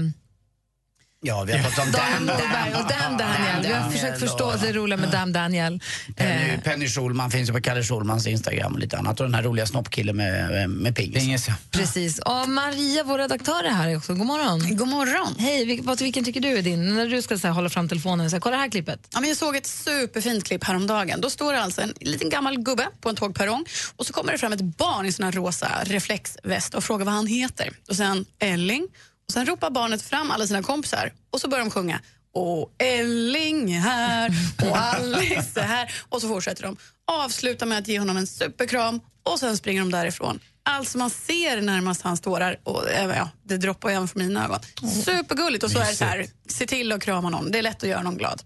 Ja, 1.20 1.44
vi 1.44 1.52
har 1.52 1.58
pratat 1.58 1.86
om 1.86 1.92
Dan 1.92 2.26
Dan 2.26 2.26
Norberg 2.26 2.74
och 2.74 2.88
Dan 2.88 3.16
Daniel. 3.18 3.62
Vi 3.62 3.72
har 3.72 3.90
försökt 3.90 4.20
förstå 4.20 4.52
det 4.62 4.72
roliga 4.72 4.96
med 4.96 5.08
Dan 5.10 5.32
Daniel. 5.32 5.80
Penny, 6.16 6.58
Penny 6.64 6.88
Schulman 6.88 7.30
finns 7.30 7.48
ju 7.48 7.52
på 7.52 7.60
Kalle 7.60 7.82
Schulmans 7.82 8.26
Instagram 8.26 8.72
och 8.72 8.78
lite 8.78 8.98
annat. 8.98 9.20
Och 9.20 9.26
den 9.26 9.34
här 9.34 9.42
roliga 9.42 9.66
snoppkillen 9.66 10.16
med, 10.16 10.70
med 10.70 10.96
pingis. 10.96 11.22
Pingis, 11.22 11.48
ja. 11.48 11.54
Precis. 11.70 12.18
Och 12.18 12.48
Maria, 12.48 13.04
vår 13.04 13.18
redaktör, 13.18 13.64
är 13.64 13.70
här 13.70 13.96
också. 13.96 14.14
God 14.14 14.26
morgon. 14.26 14.76
God 14.76 14.88
morgon. 14.88 15.34
Hej, 15.38 15.64
vilken 16.00 16.24
tycker 16.24 16.40
du 16.40 16.48
är 16.48 16.62
din? 16.62 16.94
När 16.94 17.06
du 17.06 17.22
ska 17.22 17.38
så 17.38 17.46
här, 17.46 17.54
hålla 17.54 17.68
fram 17.68 17.88
telefonen 17.88 18.24
och 18.24 18.30
säga 18.30 18.40
kolla 18.40 18.56
det 18.56 18.62
här 18.62 18.70
klippet. 18.70 19.00
Ja, 19.12 19.20
men 19.20 19.28
jag 19.28 19.38
såg 19.38 19.56
ett 19.56 19.66
superfint 19.66 20.44
klipp 20.44 20.64
häromdagen. 20.64 21.20
Då 21.20 21.30
står 21.30 21.52
det 21.52 21.62
alltså 21.62 21.82
en 21.82 21.94
liten 22.00 22.30
gammal 22.30 22.62
gubbe 22.62 22.88
på 23.00 23.08
en 23.08 23.16
tågperrong 23.16 23.64
och 23.96 24.06
så 24.06 24.12
kommer 24.12 24.32
det 24.32 24.38
fram 24.38 24.52
ett 24.52 24.62
barn 24.62 25.06
i 25.06 25.12
sån 25.12 25.24
här 25.24 25.32
rosa 25.32 25.68
reflexväst 25.84 26.74
och 26.74 26.84
frågar 26.84 27.04
vad 27.04 27.14
han 27.14 27.26
heter. 27.26 27.70
Och 27.88 27.96
sen 27.96 28.24
Elling. 28.38 28.88
Och 29.28 29.32
sen 29.32 29.46
ropar 29.46 29.70
barnet 29.70 30.02
fram 30.02 30.30
alla 30.30 30.46
sina 30.46 30.62
kompisar 30.62 31.12
och 31.30 31.40
så 31.40 31.48
börjar 31.48 31.64
de 31.64 31.70
sjunga. 31.70 32.00
Och 32.34 32.74
Elling 32.78 33.72
är 33.74 33.80
här 33.80 34.30
och 34.62 34.76
Alice 34.78 35.60
är 35.60 35.64
här. 35.66 35.92
Och 36.08 36.20
så 36.20 36.28
fortsätter 36.28 36.62
de. 36.62 36.76
Avslutar 37.06 37.66
med 37.66 37.78
att 37.78 37.88
ge 37.88 37.98
honom 37.98 38.16
en 38.16 38.26
superkram 38.26 39.00
och 39.22 39.38
sen 39.38 39.56
springer 39.56 39.80
de 39.80 39.90
därifrån. 39.90 40.40
Alltså 40.62 40.98
man 40.98 41.10
ser 41.10 41.60
närmast 41.60 42.02
hans 42.02 42.20
tårar 42.20 42.56
och 42.64 42.90
eh, 42.90 43.16
ja, 43.16 43.30
det 43.44 43.56
droppar 43.56 43.90
även 43.90 44.08
från 44.08 44.26
mina 44.26 44.44
ögon. 44.44 44.60
Supergulligt 45.04 45.64
och 45.64 45.70
så 45.70 45.78
är 45.78 45.86
det 45.86 45.94
så 45.96 46.04
här, 46.04 46.26
se 46.48 46.66
till 46.66 46.92
att 46.92 47.02
krama 47.02 47.30
någon. 47.30 47.50
Det 47.50 47.58
är 47.58 47.62
lätt 47.62 47.82
att 47.82 47.88
göra 47.88 48.02
någon 48.02 48.16
glad. 48.18 48.42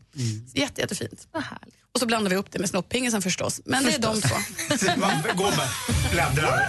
Jätte, 0.54 0.80
jättefint. 0.80 1.28
Och 1.94 2.00
så 2.00 2.06
blandar 2.06 2.30
vi 2.30 2.36
upp 2.36 2.50
det 2.50 2.58
med 2.58 2.68
snoppingisen 2.68 3.22
förstås. 3.22 3.60
Men 3.64 3.84
det 3.84 3.94
är 3.94 3.98
de 3.98 4.20
två. 4.20 4.36
Man 4.96 5.22
går 5.36 5.50
med 5.56 5.68
bläddrar. 6.12 6.68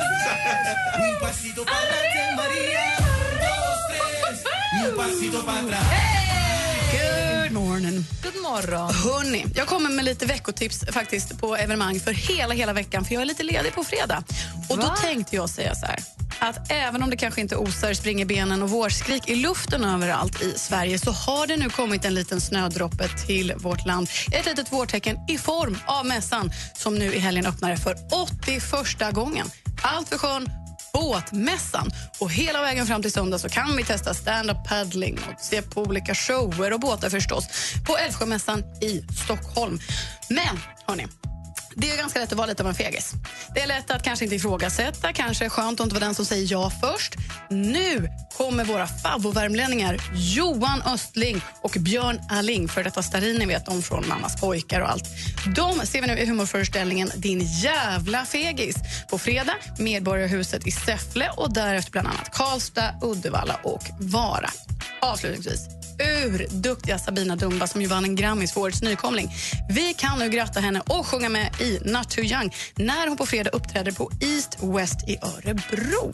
Good 6.91 7.51
morning. 7.51 8.05
God 8.23 8.41
morgon. 8.41 8.93
Hörrni, 8.93 9.45
jag 9.55 9.67
kommer 9.67 9.89
med 9.89 10.05
lite 10.05 10.25
veckotips 10.25 10.85
faktiskt 10.91 11.39
på 11.39 11.55
evenemang 11.55 11.99
för 11.99 12.11
hela, 12.11 12.53
hela 12.53 12.73
veckan 12.73 13.05
för 13.05 13.13
jag 13.13 13.21
är 13.21 13.25
lite 13.25 13.43
ledig 13.43 13.73
på 13.73 13.83
fredag. 13.83 14.23
Och 14.69 14.77
då 14.77 14.95
tänkte 15.01 15.35
jag 15.35 15.49
säga 15.49 15.75
så 15.75 15.85
här 15.85 15.99
att 16.39 16.71
även 16.71 17.03
om 17.03 17.09
det 17.09 17.17
kanske 17.17 17.41
inte 17.41 17.55
osar 17.55 17.93
springerbenen 17.93 18.63
och 18.63 18.69
vårskrik 18.69 19.29
i 19.29 19.35
luften 19.35 19.83
överallt 19.83 20.41
i 20.41 20.53
Sverige 20.59 20.99
så 20.99 21.11
har 21.11 21.47
det 21.47 21.57
nu 21.57 21.69
kommit 21.69 22.05
en 22.05 22.13
liten 22.13 22.41
snödroppe 22.41 23.07
till 23.27 23.53
vårt 23.57 23.85
land. 23.85 24.09
Ett 24.31 24.45
litet 24.45 24.71
vårtecken 24.71 25.17
i 25.27 25.37
form 25.37 25.77
av 25.85 26.05
mässan 26.05 26.51
som 26.75 26.95
nu 26.95 27.13
i 27.13 27.19
helgen 27.19 27.45
öppnar 27.45 27.75
för 27.75 27.95
81 28.11 29.13
gången. 29.13 29.47
Allt 29.83 30.09
för 30.09 30.17
sjön 30.17 30.49
båtmässan. 30.93 31.91
Och 32.19 32.31
hela 32.31 32.61
vägen 32.61 32.85
fram 32.85 33.01
till 33.01 33.11
söndag 33.11 33.39
så 33.39 33.49
kan 33.49 33.75
vi 33.77 33.83
testa 33.83 34.13
stand-up 34.13 34.57
paddling 34.69 35.19
och 35.33 35.41
se 35.41 35.61
på 35.61 35.81
olika 35.81 36.15
shower 36.15 36.73
och 36.73 36.79
båtar 36.79 37.09
förstås 37.09 37.47
på 37.87 37.97
Älvsjömässan 37.97 38.59
i 38.59 39.05
Stockholm. 39.23 39.79
Men, 40.29 40.59
hörni, 40.87 41.07
det 41.75 41.91
är 41.91 41.97
ganska 41.97 42.19
lätt 42.19 42.31
att 42.31 42.37
vara 42.37 42.47
lite 42.47 42.63
av 42.63 42.69
en 42.69 42.75
fegis. 42.75 43.11
Det 43.55 43.61
är 43.61 43.67
lätt 43.67 43.91
att 43.91 44.03
kanske 44.03 44.25
inte 44.25 44.35
ifrågasätta, 44.35 45.13
kanske 45.13 45.45
är 45.45 45.49
skönt 45.49 45.79
att 45.79 45.83
inte 45.83 45.95
vara 45.95 46.05
den 46.05 46.15
som 46.15 46.25
säger 46.25 46.51
ja 46.51 46.71
först. 46.81 47.15
Nu 47.49 48.09
kommer 48.37 48.65
våra 48.65 48.87
favvovärmlänningar 48.87 49.97
Johan 50.15 50.81
Östling 50.81 51.41
och 51.61 51.77
Björn 51.79 52.19
Alling, 52.29 52.67
för 52.67 52.83
detta 52.83 53.03
Starin, 53.03 53.35
ni 53.39 53.45
vet, 53.45 53.65
de 53.65 53.81
från 53.81 54.07
Mammas 54.07 54.41
pojkar 54.41 54.81
och 54.81 54.89
allt. 54.89 55.05
De 55.55 55.87
ser 55.87 56.01
vi 56.01 56.07
nu 56.07 56.17
i 56.17 56.25
humorföreställningen 56.25 57.11
Din 57.15 57.39
jävla 57.39 58.25
fegis 58.25 58.75
på 59.09 59.17
fredag, 59.17 59.55
Medborgarhuset 59.79 60.67
i 60.67 60.71
Säffle 60.71 61.29
och 61.37 61.53
därefter 61.53 61.91
bland 61.91 62.07
annat 62.07 62.29
Karlstad, 62.33 62.95
Uddevalla 63.01 63.59
och 63.63 63.83
Vara. 63.99 64.49
Avslutningsvis, 65.01 65.67
urduktiga 66.03 66.99
Sabina 66.99 67.35
Dumba 67.35 67.67
som 67.67 67.81
ju 67.81 67.87
vann 67.87 68.03
en 68.03 68.15
Grammis 68.15 68.53
för 68.53 68.61
årets 68.61 68.81
nykomling. 68.81 69.35
Vi 69.69 69.93
kan 69.93 70.19
nu 70.19 70.29
gratta 70.29 70.59
henne 70.59 70.81
och 70.87 71.07
sjunga 71.07 71.29
med 71.29 71.61
i 71.61 71.79
Not 71.85 72.09
Too 72.09 72.23
Young 72.23 72.55
när 72.75 73.07
hon 73.07 73.17
på 73.17 73.25
fredag 73.25 73.49
uppträder 73.49 73.91
på 73.91 74.11
East 74.21 74.57
West 74.61 75.09
i 75.09 75.17
Örebro. 75.21 76.13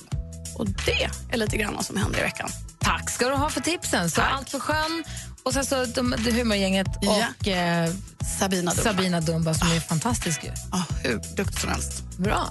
Och 0.56 0.68
det 0.70 1.10
är 1.32 1.38
lite 1.38 1.58
grann 1.58 1.76
vad 1.76 1.86
som 1.86 1.98
händer 1.98 2.20
i 2.20 2.22
veckan. 2.22 2.50
Tack 2.80 3.10
ska 3.10 3.30
du 3.30 3.36
ha 3.36 3.50
för 3.50 3.62
tipsen. 3.62 4.10
Så 4.10 4.22
Allt 4.22 4.50
för 4.50 4.60
sjön 4.60 5.04
och 5.44 5.54
sen 5.54 5.66
så 5.66 5.86
de, 5.86 6.16
det 6.26 6.32
humorgänget 6.32 6.88
och 6.98 7.48
eh, 7.48 7.92
Sabina 8.40 8.72
Dumba. 8.72 8.84
Sabina 8.84 9.22
Dumba 9.22 9.54
som 9.54 9.72
är 9.72 9.80
fantastisk. 9.80 10.44
ju. 10.44 10.50
Ja, 10.72 10.84
hur 11.04 11.22
duktig 11.36 11.60
som 11.60 11.70
helst. 11.70 12.04
Bra. 12.18 12.50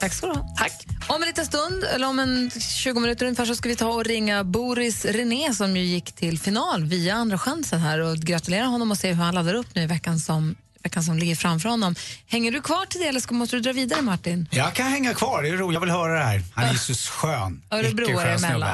Tack 0.00 0.12
ska 0.12 0.26
du 0.26 0.32
ha. 0.32 0.48
Tack. 0.56 0.86
Om 1.08 1.22
en 1.22 1.28
liten 1.28 1.46
stund, 1.46 1.84
eller 1.84 2.08
om 2.08 2.18
en 2.18 2.50
20 2.50 3.00
minuter 3.00 3.26
ungefär, 3.26 3.44
så 3.44 3.54
ska 3.54 3.68
vi 3.68 3.76
ta 3.76 3.88
och 3.88 4.04
ringa 4.04 4.44
Boris 4.44 5.04
René 5.04 5.54
som 5.54 5.76
ju 5.76 5.82
gick 5.82 6.12
till 6.12 6.38
final 6.38 6.84
via 6.84 7.14
Andra 7.14 7.38
chansen 7.38 7.80
här 7.80 7.98
och 7.98 8.16
gratulera 8.16 8.64
honom 8.64 8.90
och 8.90 8.98
se 8.98 9.08
hur 9.08 9.22
han 9.22 9.34
laddar 9.34 9.54
upp 9.54 9.74
nu 9.74 9.82
i 9.82 9.86
veckan 9.86 10.18
som, 10.18 10.54
veckan 10.84 11.02
som 11.02 11.18
ligger 11.18 11.34
framför 11.36 11.68
honom. 11.68 11.94
Hänger 12.26 12.52
du 12.52 12.60
kvar 12.62 12.86
till 12.86 13.00
det 13.00 13.06
eller 13.06 13.20
ska, 13.20 13.34
måste 13.34 13.56
du 13.56 13.60
dra 13.60 13.72
vidare 13.72 14.02
Martin? 14.02 14.48
Jag 14.50 14.74
kan 14.74 14.86
hänga 14.86 15.14
kvar, 15.14 15.42
det 15.42 15.48
är 15.48 15.52
roligt. 15.52 15.74
Jag 15.74 15.80
vill 15.80 15.90
höra 15.90 16.18
det 16.18 16.24
här. 16.24 16.42
Han 16.54 16.64
är 16.64 16.72
ju 16.72 16.78
så 16.78 16.94
skön. 16.94 17.62
Örebroare 17.70 18.34
emellan. 18.34 18.68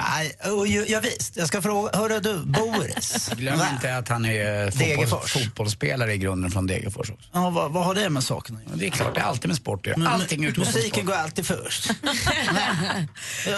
Ja, 0.88 1.00
visst, 1.00 1.36
jag 1.36 1.48
ska 1.48 1.62
fråga, 1.62 1.98
hörru 1.98 2.20
du, 2.20 2.38
Boris. 2.44 3.30
Glöm 3.36 3.60
inte 3.72 3.96
att 3.96 4.08
han 4.08 4.24
är 4.24 4.64
eh, 4.66 4.70
fotbolls, 4.70 5.32
fotbollsspelare 5.32 6.12
i 6.14 6.18
grunden 6.18 6.50
från 6.50 6.66
Degerfors 6.66 7.10
också. 7.10 7.28
Ja, 7.32 7.50
vad, 7.50 7.72
vad 7.72 7.84
har 7.84 7.94
det 7.94 8.10
med 8.10 8.24
saken 8.24 8.56
att 8.56 8.62
göra? 8.62 8.76
Det 8.76 8.86
är 8.86 8.90
klart, 8.90 9.14
det 9.14 9.20
är 9.20 9.24
alltid 9.24 9.48
med 9.48 9.56
sport. 9.56 9.86
Men- 9.96 10.06
Allting 10.06 10.44
utgår 10.44 10.64
Musiken 10.64 11.06
går 11.06 11.14
alltid 11.14 11.46
först. 11.46 11.90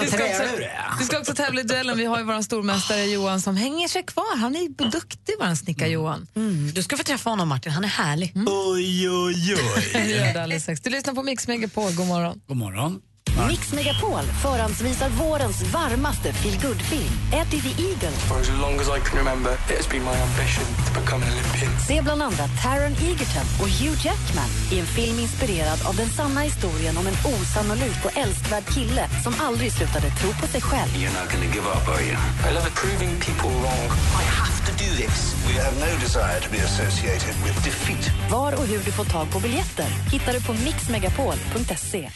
Du 0.00 0.06
ska, 0.08 0.24
också, 0.24 0.42
du 0.98 1.04
ska 1.04 1.18
också 1.18 1.34
tävla 1.34 1.60
i 1.60 1.64
duellen. 1.64 1.98
Vi 1.98 2.04
har 2.04 2.18
ju 2.18 2.24
vår 2.24 2.42
stormästare 2.42 3.04
Johan 3.04 3.40
som 3.40 3.56
hänger 3.56 3.88
sig 3.88 4.02
kvar. 4.02 4.36
Han 4.38 4.56
är 4.56 4.90
duktig, 4.90 5.34
vår 5.40 5.54
snickare 5.54 5.88
Johan. 5.88 6.26
Du 6.74 6.82
ska 6.82 6.96
få 6.96 7.02
träffa 7.02 7.30
honom, 7.30 7.48
Martin. 7.48 7.72
Han 7.72 7.84
är 7.84 7.88
härlig. 7.88 8.32
Oj, 8.46 9.08
oj, 9.08 9.34
Det 9.92 9.98
oj. 10.04 10.10
gör 10.10 10.32
det 10.34 10.42
alldeles 10.42 10.62
strax. 10.62 10.80
Du 10.80 10.90
lyssnar 10.90 11.14
på 11.14 11.22
Mix 11.22 11.48
Megapol. 11.48 11.92
God 11.92 12.06
morgon. 12.06 12.40
God 12.48 12.56
morgon. 12.56 13.00
Mix 13.48 13.72
Megapol 13.72 14.22
förhandsvisar 14.42 15.08
vårens 15.08 15.62
varmaste 15.62 16.32
feelgood-film, 16.32 17.12
Eddie 17.32 17.60
the 17.62 17.82
Eagle. 17.82 18.10
For 18.28 18.40
as 18.40 18.50
long 18.60 18.74
as 18.80 18.88
I 18.96 19.00
can 19.06 19.18
remember, 19.18 19.52
it 19.70 19.76
has 19.80 19.88
been 19.88 20.04
my 20.04 20.16
ambition 20.28 20.64
to 20.86 21.00
become 21.00 21.20
an 21.24 21.30
Olympian. 21.32 21.72
Se 21.88 22.02
bland 22.02 22.22
andra 22.22 22.44
Taron 22.62 22.92
Egerton 22.92 23.46
och 23.62 23.68
Hugh 23.78 24.06
Jackman 24.06 24.50
i 24.72 24.78
en 24.80 24.86
film 24.86 25.18
inspirerad 25.18 25.78
av 25.88 25.94
den 25.96 26.08
sanna 26.18 26.40
historien 26.40 26.94
om 27.00 27.06
en 27.06 27.18
osannolik 27.32 28.00
och 28.06 28.16
älskvärd 28.24 28.64
kille 28.74 29.04
som 29.24 29.32
aldrig 29.46 29.72
slutade 29.72 30.08
tro 30.10 30.30
på 30.40 30.46
sig 30.46 30.60
själv. 30.60 30.90
You're 31.00 31.14
not 31.20 31.28
to 31.30 31.38
give 31.56 31.68
up, 31.76 31.84
are 31.94 32.02
you? 32.08 32.16
I 32.48 32.50
love 32.56 32.68
proving 32.82 33.12
people 33.28 33.52
wrong. 33.62 33.86
I 34.22 34.24
have 34.40 34.56
to 34.68 34.72
do 34.84 34.88
this. 35.02 35.16
We 35.48 35.54
have 35.64 35.74
no 35.86 35.90
desire 36.06 36.40
to 36.44 36.48
be 36.56 36.60
associated 36.70 37.34
with 37.44 37.56
defeat. 37.68 38.04
Var 38.30 38.52
och 38.52 38.66
hur 38.70 38.80
du 38.86 38.92
får 38.92 39.04
tag 39.04 39.26
på 39.32 39.38
biljetter 39.40 39.88
hittar 40.12 40.32
du 40.32 40.40
på 40.42 40.52
mixmegapol.se. 40.52 42.10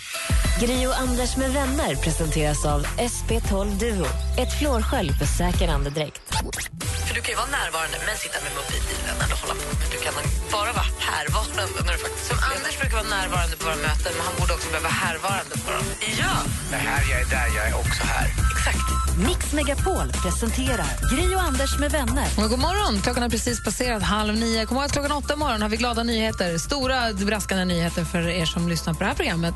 Gri 0.61 0.87
och 0.87 0.99
Anders 0.99 1.37
med 1.37 1.51
vänner 1.53 1.95
presenteras 1.95 2.65
av 2.65 2.81
SP12 3.13 3.79
Duo. 3.79 4.07
Ett 4.43 4.53
flårskölj 4.59 5.13
för 5.13 5.27
säker 5.27 5.69
andedräkt. 5.69 6.23
För 7.07 7.15
du 7.15 7.21
kan 7.21 7.31
ju 7.35 7.39
vara 7.43 7.53
närvarande 7.61 7.97
men 8.07 8.17
sitta 8.25 8.39
med 8.45 8.53
mobilen 8.61 9.17
eller 9.25 9.37
hålla 9.43 9.55
på. 9.61 9.67
Men 9.81 9.89
du 9.95 9.99
kan 10.05 10.15
bara 10.57 10.73
vara 10.81 10.91
härvarande 11.11 11.79
när 11.87 11.93
du 11.97 12.01
faktiskt 12.07 12.27
Som 12.31 12.39
Anders 12.53 12.75
brukar 12.81 12.97
vara 13.03 13.11
närvarande 13.19 13.55
på 13.59 13.65
våra 13.69 13.81
möten 13.89 14.13
men 14.17 14.25
han 14.29 14.35
borde 14.41 14.53
också 14.57 14.69
behöva 14.73 14.89
vara 14.89 14.99
härvarande 15.07 15.55
på 15.65 15.69
dem. 15.77 15.87
Ja! 16.21 16.35
Det 16.73 16.81
här, 16.89 17.01
jag 17.11 17.19
är 17.25 17.29
där, 17.37 17.49
jag 17.57 17.65
är 17.71 17.75
också 17.83 18.03
här. 18.15 18.27
Exakt. 18.57 18.87
Mix 19.29 19.43
Megapol 19.59 20.09
presenterar 20.25 20.91
Gri 21.13 21.27
och 21.37 21.43
Anders 21.51 21.73
med 21.83 21.91
vänner. 21.99 22.29
Och 22.41 22.49
god 22.53 22.63
morgon! 22.69 22.95
Klockan 23.05 23.23
har 23.23 23.31
precis 23.37 23.65
passerat 23.67 24.03
halv 24.03 24.35
nio. 24.43 24.67
Kom 24.67 24.77
ihåg 24.77 24.85
att 24.87 24.93
klockan 24.97 25.13
åtta 25.13 25.37
morgon 25.37 25.63
har 25.63 25.69
vi 25.69 25.77
glada 25.77 26.03
nyheter. 26.03 26.59
Stora 26.59 26.99
braskande 27.13 27.65
nyheter 27.65 28.05
för 28.05 28.23
er 28.29 28.47
som 28.55 28.63
lyssnar 28.69 28.93
på 28.95 29.01
det 29.01 29.07
här 29.13 29.19
programmet. 29.21 29.55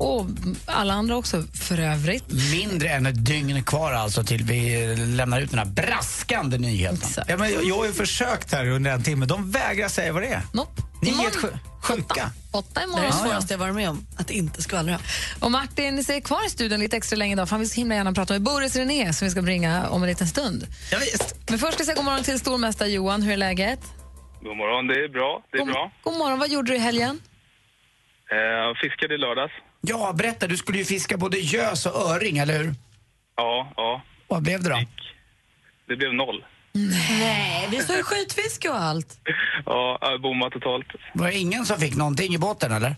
Och 0.00 0.26
alla 0.66 0.94
andra 0.94 1.16
också 1.16 1.42
för 1.42 1.78
övrigt. 1.80 2.24
Mindre 2.52 2.88
än 2.88 3.06
ett 3.06 3.24
dygn 3.26 3.62
kvar 3.64 3.92
alltså 3.92 4.24
till 4.24 4.44
vi 4.44 4.96
lämnar 4.96 5.40
ut 5.40 5.50
den 5.50 5.58
här 5.58 5.66
braskande 5.66 6.58
nyheten. 6.58 7.24
Ja, 7.28 7.36
men 7.36 7.52
jag, 7.52 7.64
jag 7.64 7.76
har 7.76 7.86
ju 7.86 7.92
försökt 7.92 8.52
här 8.52 8.66
under 8.68 8.90
en 8.90 9.02
timme. 9.02 9.26
De 9.26 9.50
vägrar 9.50 9.88
säga 9.88 10.12
vad 10.12 10.22
det 10.22 10.28
är. 10.28 10.42
Nope. 10.52 10.82
Ni 11.02 11.08
är 11.08 11.12
Imorgon. 11.12 11.58
sjuka. 11.82 12.30
Åtta 12.52 12.66
Det 12.74 12.80
är 12.80 12.84
imorgon. 12.84 13.04
det 13.06 13.12
svåraste 13.12 13.54
jag 13.54 13.58
varit 13.58 13.74
med 13.74 13.88
om, 13.90 14.06
att 14.16 14.30
inte 14.30 14.62
skvallra. 14.62 14.98
Och 15.40 15.50
Martin, 15.50 15.98
är 15.98 16.20
kvar 16.20 16.46
i 16.46 16.50
studion 16.50 16.80
lite 16.80 16.96
extra 16.96 17.16
länge 17.16 17.32
idag 17.32 17.48
för 17.48 17.50
han 17.50 17.60
vill 17.60 17.70
så 17.70 17.76
himla 17.76 17.94
gärna 17.94 18.12
prata 18.12 18.32
med 18.34 18.42
Boris 18.42 18.76
René 18.76 19.12
som 19.12 19.26
vi 19.26 19.30
ska 19.30 19.42
bringa 19.42 19.88
om 19.88 20.02
en 20.02 20.08
liten 20.08 20.26
stund. 20.28 20.66
Ja, 20.92 20.98
visst. 20.98 21.34
Men 21.48 21.58
först 21.58 21.72
ska 21.72 21.80
jag 21.80 21.86
säga 21.86 21.96
god 21.96 22.04
morgon 22.04 22.22
till 22.24 22.38
stormästare 22.40 22.88
Johan. 22.88 23.22
Hur 23.22 23.32
är 23.32 23.36
läget? 23.36 23.80
God 24.42 24.56
morgon, 24.56 24.86
det 24.86 24.94
är 24.94 25.08
bra. 25.08 25.42
Det 25.52 25.58
är 25.58 25.64
bra. 25.66 25.92
God 26.04 26.18
morgon. 26.18 26.38
Vad 26.38 26.48
gjorde 26.50 26.72
du 26.72 26.76
i 26.76 26.78
helgen? 26.78 27.20
Eh, 28.30 28.74
fiskade 28.82 29.14
i 29.14 29.18
lördags. 29.18 29.52
Ja, 29.80 30.12
berätta. 30.18 30.46
Du 30.46 30.56
skulle 30.56 30.78
ju 30.78 30.84
fiska 30.84 31.16
både 31.16 31.38
gös 31.38 31.86
och 31.86 32.10
öring, 32.10 32.38
eller 32.38 32.58
hur? 32.58 32.74
Ja, 33.36 33.72
ja. 33.76 34.02
Vad 34.28 34.42
blev 34.42 34.62
det 34.62 34.70
då? 34.70 34.80
Det 35.88 35.96
blev 35.96 36.14
noll. 36.14 36.44
Nej, 37.20 37.68
det 37.70 37.76
står 37.82 37.96
ju 37.96 38.02
skitfiske 38.02 38.68
och 38.68 38.76
allt. 38.80 39.18
Ja, 39.66 39.98
jag 40.00 40.20
bommade 40.20 40.50
totalt. 40.50 40.86
Var 41.14 41.26
det 41.26 41.34
ingen 41.38 41.64
som 41.66 41.78
fick 41.80 41.96
någonting 41.96 42.34
i 42.34 42.38
båten, 42.38 42.72
eller? 42.72 42.96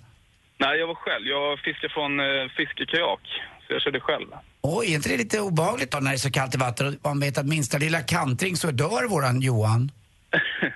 Nej, 0.59 0.79
jag 0.79 0.87
var 0.87 0.95
själv. 0.95 1.27
Jag 1.27 1.59
fiskade 1.59 1.93
från 1.95 2.21
eh, 2.21 2.27
fiskekajak, 2.57 3.21
så 3.67 3.73
jag 3.73 3.83
körde 3.83 4.01
själv. 4.01 4.27
Oj, 4.61 4.91
är 4.91 4.95
inte 4.95 5.09
det 5.09 5.17
lite 5.17 5.41
obehagligt 5.41 5.91
då 5.91 5.99
när 5.99 6.11
det 6.11 6.17
är 6.17 6.19
så 6.19 6.31
kallt 6.31 6.55
i 6.55 6.59
vattnet 6.59 6.95
och 6.95 7.11
man 7.11 7.21
vet 7.21 7.39
att 7.39 7.47
minsta 7.47 7.79
lilla 7.79 8.01
kantring 8.01 8.57
så 8.57 8.71
dör 8.71 9.09
våran 9.09 9.41
Johan? 9.41 9.91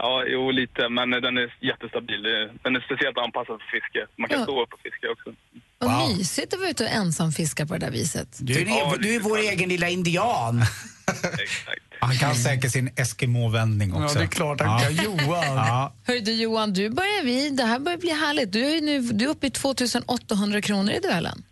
Ja, 0.00 0.24
jo, 0.26 0.50
lite, 0.50 0.88
men 0.88 1.10
den 1.10 1.38
är 1.38 1.54
jättestabil. 1.60 2.22
Den 2.62 2.76
är 2.76 2.80
speciellt 2.80 3.18
anpassad 3.18 3.60
för 3.60 3.68
fiske. 3.80 4.06
Man 4.16 4.28
kan 4.28 4.38
Ja. 4.38 4.44
stå 4.44 4.62
upp 4.62 4.72
och 4.72 4.80
fiska 4.80 5.10
också. 5.10 5.30
Vad 5.78 6.16
mysigt 6.16 6.54
att 6.54 6.60
vara 6.60 6.70
ute 6.70 6.84
och 6.84 6.90
ensam 6.90 7.32
fiska 7.32 7.66
på 7.66 7.74
det 7.74 7.86
där 7.86 7.90
viset. 7.90 8.28
Du 8.38 8.52
är, 8.52 8.98
du 8.98 9.14
är 9.14 9.20
vår 9.20 9.38
egen 9.38 9.68
lilla 9.68 9.88
indian. 9.88 10.64
Han 12.00 12.16
kan 12.16 12.34
säkert 12.34 12.72
sin 12.72 12.90
Eskimo-vändning 12.96 13.94
också. 13.94 14.14
Ja, 14.14 14.18
det 14.20 14.24
är 14.24 14.28
klart 14.28 14.60
han 14.60 14.80
kan. 14.80 15.04
Johan. 15.04 15.56
Ja. 15.56 15.92
Hör 16.04 16.20
du 16.20 16.32
Johan, 16.32 16.72
du 16.72 16.90
börjar 16.90 17.24
vi, 17.24 17.50
det 17.50 17.64
här 17.64 17.78
börjar 17.78 17.98
bli 17.98 18.10
härligt. 18.10 18.52
Du 18.52 18.76
är, 18.76 18.80
nu, 18.80 19.00
du 19.00 19.24
är 19.24 19.28
uppe 19.28 19.46
i 19.46 19.50
2800 19.50 20.60
kronor 20.62 20.92
i 20.92 21.00
duellen. 21.00 21.42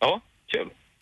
Ja. 0.00 0.20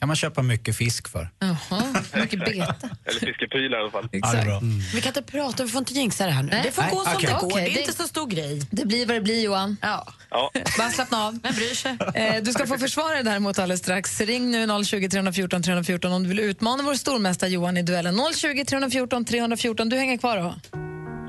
Kan 0.06 0.08
man 0.08 0.16
köpa 0.16 0.42
mycket 0.42 0.76
fisk 0.76 1.08
för. 1.08 1.28
Jaha, 1.38 1.82
mycket 2.14 2.38
bete. 2.38 2.52
Eller 3.04 3.20
fiskeprylar 3.20 3.78
i 3.78 3.80
alla 3.80 3.90
fall. 3.90 4.08
Ja, 4.12 4.32
det 4.32 4.38
är 4.38 4.44
bra. 4.44 4.60
Vi 4.94 5.00
kan 5.00 5.08
inte 5.10 5.22
prata, 5.22 5.64
vi 5.64 5.70
får 5.70 5.78
inte 5.78 5.92
jinxa 5.94 6.26
det 6.26 6.30
här 6.32 6.42
nu. 6.42 6.48
Nej. 6.52 6.62
Det 6.64 6.72
får 6.72 6.82
Nej, 6.82 6.90
gå 6.90 7.04
som 7.04 7.12
okej. 7.16 7.26
det 7.32 7.40
går, 7.40 7.56
det 7.60 7.78
är 7.78 7.80
inte 7.80 7.92
så 7.92 8.02
stor 8.02 8.26
grej. 8.26 8.62
Det 8.70 8.86
blir 8.86 9.06
vad 9.06 9.16
det 9.16 9.20
blir 9.20 9.42
Johan. 9.42 9.76
Ja. 9.82 10.06
Ja. 10.30 10.50
Bara 10.78 10.90
slappna 10.90 11.24
av. 11.26 11.38
Vem 11.42 11.54
bryr 11.54 11.74
sig? 11.74 11.96
Eh, 12.14 12.42
Du 12.42 12.52
ska 12.52 12.66
få 12.66 12.78
försvara 12.78 13.14
dig 13.14 13.22
däremot 13.24 13.58
alldeles 13.58 13.80
strax. 13.80 14.20
Ring 14.20 14.50
nu 14.50 14.84
020 14.84 15.08
314 15.08 15.62
314 15.62 16.12
om 16.12 16.22
du 16.22 16.28
vill 16.28 16.40
utmana 16.40 16.82
vår 16.82 16.94
stormästare 16.94 17.50
Johan 17.50 17.76
i 17.76 17.82
duellen. 17.82 18.20
020 18.36 18.64
314 18.64 19.24
314. 19.24 19.88
Du 19.88 19.96
hänger 19.96 20.16
kvar 20.16 20.36
då. 20.36 20.54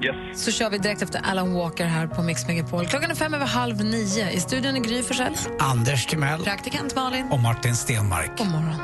Yes. 0.01 0.43
Så 0.43 0.51
kör 0.51 0.69
vi 0.69 0.77
direkt 0.77 1.01
efter 1.01 1.21
Alan 1.23 1.53
Walker 1.53 1.85
här 1.85 2.07
på 2.07 2.21
Mix 2.21 2.47
Megapol. 2.47 2.85
Klockan 2.85 3.11
är 3.11 3.15
fem 3.15 3.33
över 3.33 3.45
halv 3.45 3.83
nio. 3.83 4.31
I 4.31 4.39
studion 4.39 4.75
är 4.75 4.79
Gry 4.79 5.03
Forssell. 5.03 5.33
Anders 5.59 6.05
Timell. 6.05 6.43
Praktikant 6.43 6.95
Malin. 6.95 7.27
Och 7.31 7.39
Martin 7.39 7.75
Stenmark. 7.75 8.37
God 8.37 8.47
morgon. 8.47 8.75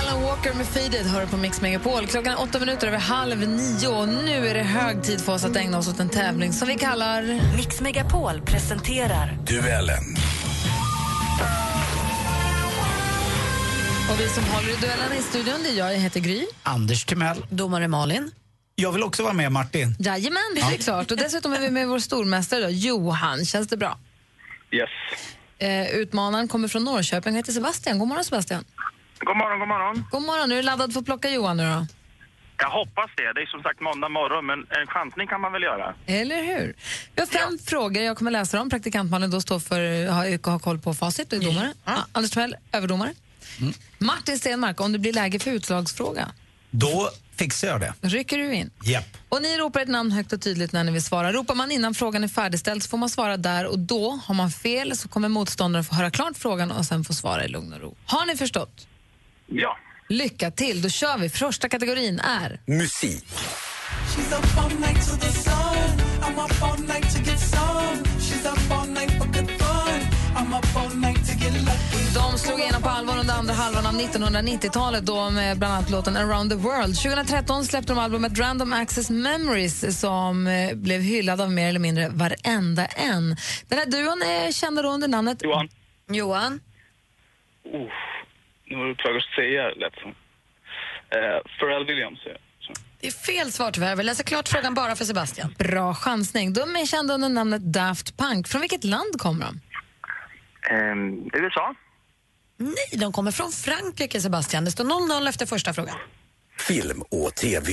Alan 0.00 0.22
Walker 0.22 0.54
med 0.54 0.66
Faded 0.66 1.06
hör 1.06 1.26
på 1.26 1.36
Mix 1.36 1.60
Megapol. 1.60 2.06
Klockan 2.06 2.32
är 2.32 2.40
åtta 2.40 2.58
minuter 2.58 2.86
över 2.86 2.98
halv 2.98 3.48
nio 3.48 3.88
och 3.88 4.08
nu 4.08 4.48
är 4.48 4.54
det 4.54 4.62
hög 4.62 5.02
tid 5.02 5.20
för 5.20 5.34
oss 5.34 5.44
att 5.44 5.56
ägna 5.56 5.78
oss 5.78 5.88
åt 5.88 6.00
en 6.00 6.08
tävling 6.08 6.52
som 6.52 6.68
vi 6.68 6.74
kallar... 6.74 7.22
Mix 7.56 7.80
Megapol 7.80 8.40
presenterar 8.40 9.38
Duellen. 9.46 10.16
Och 14.10 14.20
vi 14.20 14.28
som 14.28 14.44
håller 14.44 14.68
i 14.68 14.76
duellen 14.80 15.12
i 15.18 15.22
studion, 15.22 15.62
det 15.62 15.68
är 15.68 15.78
jag, 15.78 15.94
jag 15.94 15.98
heter 15.98 16.20
Gry. 16.20 16.46
Anders 16.62 17.04
Timell. 17.04 17.46
Domare 17.50 17.88
Malin. 17.88 18.30
Jag 18.74 18.92
vill 18.92 19.02
också 19.02 19.22
vara 19.22 19.32
med, 19.32 19.52
Martin. 19.52 19.96
Jajamän, 19.98 20.42
det 20.54 20.60
är 20.60 20.76
klart. 20.78 21.10
Och 21.10 21.16
dessutom 21.16 21.52
är 21.52 21.60
vi 21.60 21.70
med 21.70 21.88
vår 21.88 21.98
stormästare 21.98 22.60
då, 22.60 22.70
Johan. 22.70 23.44
Känns 23.44 23.68
det 23.68 23.76
bra? 23.76 23.98
Yes. 24.70 24.88
Eh, 25.58 25.90
utmanaren 26.00 26.48
kommer 26.48 26.68
från 26.68 26.84
Norrköping 26.84 27.32
och 27.32 27.38
heter 27.38 27.52
Sebastian. 27.52 27.98
God 27.98 28.08
morgon 28.08 28.24
Sebastian. 28.24 28.64
God 29.18 29.36
morgon, 29.36 29.58
god 29.58 29.68
morgon. 29.68 30.04
God 30.10 30.22
morgon, 30.22 30.52
är 30.52 30.56
du 30.56 30.62
laddad 30.62 30.92
för 30.92 31.00
att 31.00 31.06
plocka 31.06 31.30
Johan 31.30 31.56
nu 31.56 31.62
då? 31.62 31.86
Jag 32.56 32.70
hoppas 32.70 33.10
det. 33.16 33.32
Det 33.34 33.40
är 33.42 33.46
som 33.46 33.62
sagt 33.62 33.80
måndag 33.80 34.08
morgon, 34.08 34.46
men 34.46 34.58
en 34.58 34.86
chansning 34.86 35.26
kan 35.26 35.40
man 35.40 35.52
väl 35.52 35.62
göra? 35.62 35.94
Eller 36.06 36.42
hur? 36.42 36.74
Vi 37.14 37.20
har 37.20 37.26
fem 37.26 37.58
frågor. 37.66 38.02
Jag 38.02 38.16
kommer 38.16 38.30
läsa 38.30 38.56
dem. 38.56 38.70
Praktikantmannen 38.70 39.30
då 39.30 39.40
står 39.40 39.58
för 39.58 40.06
har, 40.06 40.50
har 40.50 40.58
koll 40.58 40.78
på 40.78 40.94
facit 40.94 41.32
och 41.32 41.38
är 41.38 41.44
domare. 41.44 41.72
Ah, 41.84 41.98
Anders 42.12 42.30
Timell, 42.30 42.56
överdomare. 42.72 43.12
Martin 43.98 44.38
Stenmark, 44.38 44.80
om 44.80 44.92
det 44.92 44.98
blir 44.98 45.12
läge 45.12 45.38
för 45.38 45.50
utslagsfråga, 45.50 46.28
Då 46.70 47.10
fixar 47.36 47.68
jag 47.68 47.80
det. 47.80 47.94
rycker 48.00 48.38
du 48.38 48.54
in. 48.54 48.70
Japp. 48.84 49.04
Och 49.28 49.42
ni 49.42 49.56
ropar 49.56 49.80
ett 49.80 49.88
namn 49.88 50.10
högt 50.12 50.32
och 50.32 50.40
tydligt 50.42 50.72
när 50.72 50.84
ni 50.84 50.92
vill 50.92 51.02
svara. 51.02 51.32
Ropar 51.32 51.54
man 51.54 51.70
innan 51.70 51.94
frågan 51.94 52.24
är 52.24 52.28
färdigställd 52.28 52.82
så 52.82 52.88
får 52.88 52.98
man 52.98 53.10
svara 53.10 53.36
där 53.36 53.66
och 53.66 53.78
då. 53.78 54.20
Har 54.24 54.34
man 54.34 54.50
fel 54.50 54.96
så 54.96 55.08
kommer 55.08 55.28
motståndaren 55.28 55.84
få 55.84 55.94
höra 55.94 56.10
klart 56.10 56.36
frågan 56.36 56.70
och 56.70 56.84
sen 56.84 57.04
få 57.04 57.14
svara 57.14 57.44
i 57.44 57.48
lugn 57.48 57.72
och 57.72 57.80
ro. 57.80 57.96
Har 58.06 58.26
ni 58.26 58.36
förstått? 58.36 58.86
Ja. 59.46 59.78
Lycka 60.08 60.50
till, 60.50 60.82
då 60.82 60.88
kör 60.88 61.18
vi. 61.18 61.28
Första 61.30 61.68
kategorin 61.68 62.20
är 62.20 62.60
Musik. 62.66 63.24
De 72.14 72.38
slog 72.38 72.60
igenom 72.60 72.82
på 72.82 72.88
allvar 72.88 73.18
under 73.18 73.34
andra 73.34 73.54
halvan 73.54 73.86
av 73.86 73.92
1990-talet 73.92 75.06
då 75.06 75.30
med 75.30 75.58
bland 75.58 75.74
annat 75.74 75.90
låten 75.90 76.16
Around 76.16 76.50
the 76.50 76.56
World. 76.56 76.96
2013 76.96 77.64
släppte 77.64 77.92
de 77.92 77.98
albumet 77.98 78.38
Random 78.38 78.72
Access 78.72 79.10
Memories 79.10 80.00
som 80.00 80.46
eh, 80.46 80.76
blev 80.76 81.00
hyllad 81.00 81.40
av 81.40 81.52
mer 81.52 81.68
eller 81.68 81.80
mindre 81.80 82.08
varenda 82.08 82.86
en. 82.86 83.36
Den 83.68 83.78
här 83.78 83.86
duon 83.86 84.22
är 84.22 84.52
kända 84.52 84.82
då 84.82 84.88
under 84.88 85.08
namnet 85.08 85.42
Johan. 85.44 85.68
Johan. 86.08 86.52
Uh, 87.74 87.90
nu 88.64 88.76
var 88.76 88.86
det 88.88 88.94
tvungen 88.94 89.18
att 89.18 89.34
säga 89.34 89.62
lätt 89.68 89.94
som. 90.02 90.10
Eh, 91.10 91.38
Pharrell 91.58 91.86
Williams. 91.86 92.18
Så. 92.60 92.72
Det 93.00 93.06
är 93.06 93.10
fel 93.10 93.52
svar 93.52 93.70
tyvärr. 93.70 93.96
Vi 93.96 94.02
läser 94.02 94.24
klart 94.24 94.48
frågan 94.48 94.74
bara 94.74 94.96
för 94.96 95.04
Sebastian. 95.04 95.54
Bra 95.58 95.94
chansning. 95.94 96.52
De 96.52 96.76
är 96.76 96.86
kända 96.86 97.14
under 97.14 97.28
namnet 97.28 97.72
Daft 97.72 98.16
Punk. 98.16 98.48
Från 98.48 98.60
vilket 98.60 98.84
land 98.84 99.18
kommer 99.18 99.46
de? 99.46 99.60
Ehm, 100.74 101.30
USA? 101.32 101.74
Nej, 102.60 103.00
de 103.00 103.12
kommer 103.12 103.30
från 103.30 103.52
Frankrike, 103.52 104.20
Sebastian. 104.20 104.64
Det 104.64 104.70
står 104.70 104.84
0-0 104.84 105.28
efter 105.28 105.46
första 105.46 105.72
frågan. 105.72 105.94
Film 106.58 107.02
och 107.10 107.34
TV. 107.34 107.72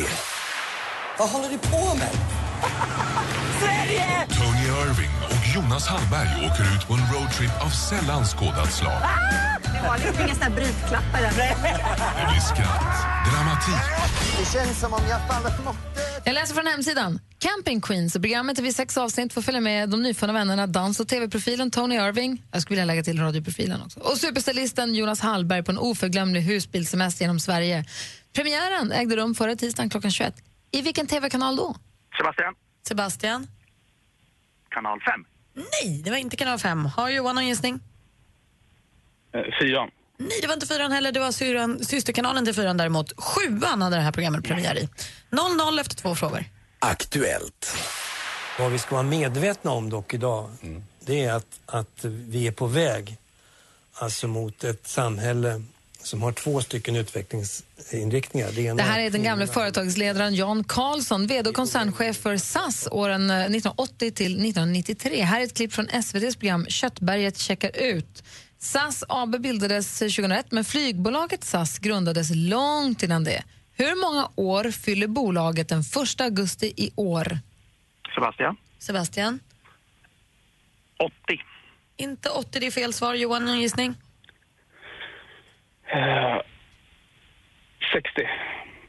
Vad 1.19 1.29
håller 1.29 1.49
du 1.49 1.57
på 1.57 1.95
med? 1.95 2.09
Sverige! 3.59 4.05
Tony 4.29 4.65
Irving 4.81 5.11
och 5.25 5.55
Jonas 5.55 5.87
Hallberg 5.87 6.45
åker 6.45 6.63
ut 6.75 6.87
på 6.87 6.93
en 6.93 7.13
roadtrip 7.13 7.61
av 7.65 7.69
sällan 7.69 8.25
skådat 8.25 8.73
slag. 8.73 9.01
Det 9.63 9.87
var 9.87 9.97
liksom 9.97 10.25
inga 10.25 10.33
såna 10.33 10.45
här 10.45 10.55
brytklappar 10.55 11.21
där. 11.21 11.31
Det 12.17 12.25
blir 12.31 12.41
skratt, 12.41 12.95
dramatik 13.31 13.85
Det 14.39 14.45
känns 14.53 14.79
som 14.79 14.93
om 14.93 15.01
jag 15.09 15.19
fallit 15.27 15.63
måttet. 15.65 16.14
Jag 16.27 16.33
läser 16.33 16.55
från 16.55 16.67
hemsidan. 16.67 17.19
Camping 17.39 17.81
Queens. 17.81 18.15
I 18.15 18.19
programmet 18.19 18.59
är 18.59 18.63
vi 18.63 18.73
sex 18.73 18.97
avsnitt 18.97 19.33
får 19.33 19.41
följa 19.41 19.61
med 19.61 19.89
de 19.89 20.01
nyfunna 20.01 20.33
vännerna 20.33 20.67
dans 20.67 20.99
och 20.99 21.07
tv-profilen 21.07 21.71
Tony 21.71 21.95
Irving. 21.95 22.43
Jag 22.51 22.61
skulle 22.61 22.75
vilja 22.75 22.85
lägga 22.85 23.03
till 23.03 23.19
radioprofilen 23.19 23.81
också. 23.81 23.99
Och 23.99 24.17
superstylisten 24.17 24.95
Jonas 24.95 25.21
Hallberg 25.21 25.63
på 25.63 25.71
en 25.71 25.77
oförglömlig 25.77 26.41
husbilsemester 26.41 27.23
genom 27.23 27.39
Sverige. 27.39 27.85
Premiären 28.33 28.91
ägde 28.91 29.15
rum 29.15 29.35
förra 29.35 29.55
tisdagen 29.55 29.89
klockan 29.89 30.11
21. 30.11 30.35
I 30.71 30.81
vilken 30.81 31.07
tv-kanal 31.07 31.55
då? 31.55 31.75
Sebastian? 32.17 32.55
Sebastian? 32.87 33.47
Kanal 34.69 34.99
5. 35.01 35.25
Nej, 35.53 36.01
det 36.03 36.09
var 36.09 36.17
inte 36.17 36.37
kanal 36.37 36.59
5. 36.59 36.85
Har 36.85 37.09
Johan 37.09 37.35
någon 37.35 37.47
gissning? 37.47 37.79
Eh, 39.33 39.41
fyran. 39.61 39.89
Nej, 40.17 40.39
det 40.41 40.47
var 40.47 40.53
inte 40.53 40.67
fyran 40.67 40.91
heller. 40.91 41.11
Det 41.11 41.19
var 41.19 41.31
syran, 41.31 41.85
systerkanalen 41.85 42.45
till 42.45 42.53
fyran 42.53 42.77
däremot. 42.77 43.13
Sjuan 43.17 43.81
hade 43.81 43.95
det 43.95 44.01
här 44.01 44.11
programmet 44.11 44.43
premiär 44.43 44.77
i. 44.77 44.89
0-0 45.31 45.81
efter 45.81 45.95
två 45.95 46.15
frågor. 46.15 46.45
Aktuellt. 46.79 47.77
Vad 48.59 48.71
vi 48.71 48.77
ska 48.77 48.95
vara 48.95 49.03
medvetna 49.03 49.71
om 49.71 49.89
dock 49.89 50.13
idag, 50.13 50.49
det 51.05 51.23
är 51.23 51.33
att, 51.33 51.59
att 51.65 51.99
vi 52.05 52.47
är 52.47 52.51
på 52.51 52.67
väg 52.67 53.17
alltså 53.93 54.27
mot 54.27 54.63
ett 54.63 54.87
samhälle 54.87 55.63
som 56.03 56.21
har 56.21 56.31
två 56.31 56.61
stycken 56.61 56.95
utvecklingsinriktningar. 56.95 58.51
Det, 58.51 58.61
ena 58.61 58.75
Det 58.75 58.83
här 58.83 58.99
är 58.99 59.09
den 59.09 59.23
gamla 59.23 59.47
företagsledaren 59.47 60.35
Jan 60.35 60.63
Karlsson, 60.63 61.27
vd 61.27 61.49
och 61.49 61.55
koncernchef 61.55 62.17
för 62.17 62.37
SAS 62.37 62.87
åren 62.91 63.29
eh, 63.29 63.35
1980 63.35 64.11
till 64.11 64.31
1993. 64.31 65.21
Här 65.21 65.39
är 65.39 65.43
ett 65.43 65.53
klipp 65.53 65.73
från 65.73 65.89
SVTs 65.89 66.35
program 66.35 66.65
Köttberget 66.65 67.37
checkar 67.37 67.77
ut. 67.77 68.23
SAS 68.65 69.03
AB 69.09 69.39
bildades 69.41 69.99
2001, 69.99 70.51
men 70.51 70.65
flygbolaget 70.65 71.43
SAS 71.43 71.79
grundades 71.79 72.31
långt 72.35 73.03
innan 73.03 73.23
det. 73.23 73.43
Hur 73.73 74.01
många 74.01 74.29
år 74.35 74.71
fyller 74.71 75.07
bolaget 75.07 75.69
den 75.69 75.79
1 75.79 76.21
augusti 76.21 76.73
i 76.77 76.91
år? 76.95 77.37
Sebastian? 78.15 78.57
Sebastian? 78.79 79.39
80. 80.99 81.13
Inte 81.97 82.29
80, 82.29 82.59
det 82.59 82.67
är 82.67 82.71
fel 82.71 82.93
svar. 82.93 83.13
Johan, 83.13 83.45
någon 83.45 83.59
gissning? 83.59 83.95
Eh, 85.93 86.37
60. 87.93 88.09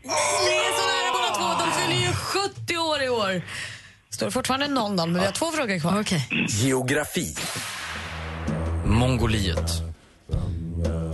Ni 0.03 0.55
är 0.67 0.73
så 0.79 0.87
nära 0.87 1.13
båda 1.13 1.35
två. 1.35 1.65
De 1.65 1.73
fyller 1.73 2.07
ju 2.07 2.13
70 2.13 2.77
år 2.77 3.03
i 3.03 3.09
år. 3.09 3.43
Står 4.11 4.31
fortfarande 4.31 4.67
0-0, 4.67 5.07
men 5.07 5.15
vi 5.21 5.27
har 5.27 5.33
två 5.33 5.53
frågor 5.53 5.81
kvar. 5.81 6.05
Geografi. 6.49 7.35
Mongoliet. 8.99 9.71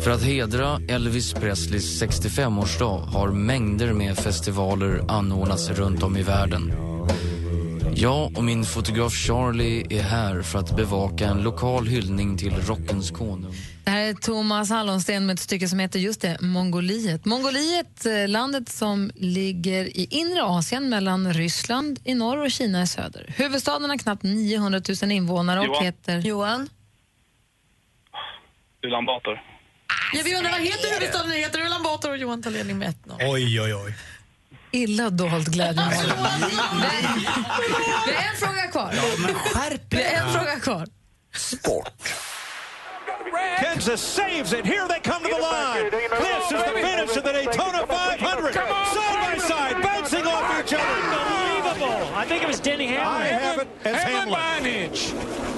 För 0.04 0.10
att 0.10 0.22
hedra 0.22 0.80
Elvis 0.88 1.32
Presleys 1.32 2.02
65-årsdag 2.02 2.98
har 2.98 3.28
mängder 3.28 3.92
med 3.92 4.18
festivaler 4.18 5.04
anordnats 5.08 5.70
runt 5.70 6.02
om 6.02 6.16
i 6.16 6.22
världen. 6.22 6.72
Jag 7.94 8.38
och 8.38 8.44
min 8.44 8.64
fotograf 8.64 9.12
Charlie 9.12 9.86
är 9.90 10.02
här 10.02 10.42
för 10.42 10.58
att 10.58 10.76
bevaka 10.76 11.26
en 11.26 11.42
lokal 11.42 11.86
hyllning 11.86 12.38
till 12.38 12.54
rockens 12.66 13.10
konung. 13.10 13.54
Det 13.84 13.90
här 13.90 14.02
är 14.02 14.14
Thomas 14.14 14.70
Hallonsten 14.70 15.26
med 15.26 15.34
ett 15.34 15.40
stycke 15.40 15.68
som 15.68 15.78
heter 15.78 15.98
just 15.98 16.20
det, 16.20 16.36
Mongoliet. 16.40 17.24
Mongoliet, 17.24 18.06
eh, 18.06 18.28
landet 18.28 18.68
som 18.68 19.10
ligger 19.14 19.84
i 19.84 20.06
inre 20.10 20.42
Asien 20.42 20.88
mellan 20.88 21.32
Ryssland 21.32 21.98
i 22.04 22.14
norr 22.14 22.38
och 22.38 22.50
Kina 22.50 22.82
i 22.82 22.86
söder. 22.86 23.34
Huvudstaden 23.36 23.90
har 23.90 23.98
knappt 23.98 24.22
900 24.22 24.80
000 25.02 25.12
invånare 25.12 25.60
och 25.60 25.66
Johan. 25.66 25.84
heter... 25.84 26.18
Johan? 26.18 26.68
Ulan 28.84 29.06
Bator. 29.06 29.42
Ja, 30.12 30.20
vi 30.24 30.36
undrar 30.36 30.50
vad 30.50 30.60
heter 30.60 30.94
huvudstaden? 30.94 31.30
Det 31.30 31.36
heter 31.36 31.66
Ulan 31.66 31.82
Bator 31.82 32.10
och 32.10 32.16
Johan 32.16 32.42
tar 32.42 32.50
ledning 32.50 32.78
med 32.78 32.94
1-0. 33.04 33.18
Oj, 33.20 33.60
oj, 33.60 33.74
oj. 33.74 33.94
Illa 34.70 35.10
dold 35.10 35.52
glädje. 35.52 35.82
Vi 38.06 38.12
har 38.14 38.22
en 38.30 38.36
fråga 38.36 38.66
kvar. 38.72 38.90
Vi 39.90 40.02
har 40.02 40.26
en 40.26 40.32
fråga 40.32 40.60
kvar. 40.60 40.86
Kansas 43.60 44.00
saves 44.00 44.52
it. 44.52 44.66
Here 44.66 44.88
they 44.88 45.00
come 45.00 45.20
to 45.20 45.28
the 45.28 45.40
line. 45.40 45.90
This 45.90 46.52
is 46.52 46.62
the 46.64 46.72
finish 46.86 47.16
of 47.16 47.24
the 47.24 47.32
Daytona 47.32 47.86
500. 47.86 48.52
Side 48.52 49.18
by 49.24 49.38
side, 49.40 49.82
bouncing 49.82 50.26
off 50.26 50.60
each 50.60 50.72
other. 50.72 50.84
Unbelievable. 50.84 52.22
I 52.22 52.24
think 52.28 52.42
it 52.42 52.48
was 52.48 52.60
Denny 52.60 52.86
Hamlin. 52.86 53.22
I 53.22 53.26
have 53.26 53.62
it 53.62 53.68
as 53.84 54.02
Hamlin. 54.02 54.90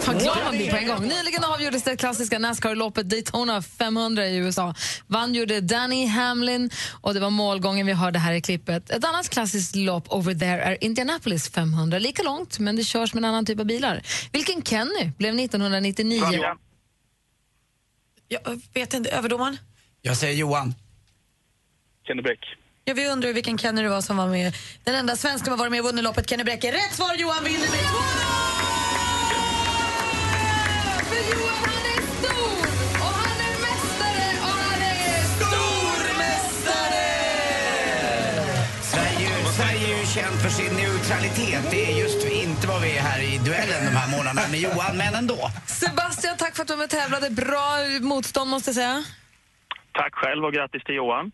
Vad 0.06 0.20
glad 0.22 0.38
man 0.44 0.56
blir 0.56 0.70
på 0.70 0.76
en 0.76 0.88
gång. 0.88 1.02
Nyligen 1.02 1.44
avgjordes 1.44 1.82
det 1.82 1.96
klassiska 1.96 2.38
Nascar-loppet 2.38 3.02
Daytona 3.02 3.62
500 3.62 4.26
i 4.26 4.36
USA. 4.36 4.74
Vann 5.06 5.34
gjorde 5.34 5.60
Danny 5.60 6.06
Hamlin 6.06 6.70
och 7.00 7.14
det 7.14 7.20
var 7.20 7.30
målgången 7.30 7.86
vi 7.86 7.92
hörde 7.92 8.18
här 8.18 8.32
i 8.32 8.40
klippet. 8.40 8.90
Ett 8.90 9.04
annat 9.04 9.28
klassiskt 9.28 9.76
lopp 9.76 10.12
over 10.12 10.34
there 10.34 10.62
är 10.62 10.84
Indianapolis 10.84 11.50
500. 11.50 11.98
Lika 11.98 12.22
långt, 12.22 12.58
men 12.58 12.76
det 12.76 12.84
körs 12.84 13.14
med 13.14 13.20
en 13.20 13.24
annan 13.24 13.46
typ 13.46 13.60
av 13.60 13.66
bilar. 13.66 14.02
Vilken 14.32 14.62
Kenny 14.62 15.12
blev 15.18 15.38
1999? 15.38 16.20
Jag 18.28 18.60
vet 18.74 18.94
inte, 18.94 19.10
överdomaren? 19.10 19.58
Jag 20.02 20.16
säger 20.16 20.34
Johan. 20.34 20.74
Kenny 22.06 22.22
Bräck. 22.22 22.40
Ja, 22.84 22.94
vi 22.94 23.08
undrar 23.08 23.32
vilken 23.32 23.58
Kenny 23.58 23.82
det 23.82 23.88
var 23.88 24.00
som 24.00 24.16
var 24.16 24.28
med. 24.28 24.54
Den 24.84 24.94
enda 24.94 25.16
svensk 25.16 25.44
som 25.44 25.52
har 25.52 25.58
varit 25.58 25.70
med 25.72 25.80
och 25.80 25.86
vunnit 25.86 26.04
loppet, 26.04 26.30
Kenny 26.30 26.44
Bräck. 26.44 26.64
är 26.64 26.72
Rätt 26.72 26.94
svar, 26.94 27.14
Johan 27.14 27.44
vinner 27.44 27.60
med 27.60 27.68
2 27.68 28.43
Känt 40.14 40.42
för 40.42 40.48
sin 40.48 40.72
neutralitet. 40.77 41.70
Det 41.70 41.92
är 41.92 41.98
just 41.98 42.24
inte 42.24 42.66
vad 42.66 42.83
vi 42.83 42.96
är 42.96 43.00
här 43.00 43.20
i 43.22 43.38
duellen 43.38 43.85
de 43.85 43.96
här 43.96 44.11
månaderna 44.16 44.48
med 44.50 44.61
Johan, 44.61 44.96
men 44.96 45.14
ändå. 45.14 45.50
Sebastian, 45.66 46.37
tack 46.37 46.57
för 46.57 46.62
att 46.62 46.68
du 46.68 46.74
var 46.74 46.79
med 46.79 46.85
och 46.85 46.90
tävlade. 46.90 47.31
Bra 47.31 47.68
motstånd, 48.00 48.50
måste 48.50 48.68
jag 48.68 48.74
säga. 48.74 49.05
Tack 49.92 50.14
själv 50.14 50.44
och 50.44 50.53
grattis 50.53 50.85
till 50.85 50.94
Johan. 50.94 51.33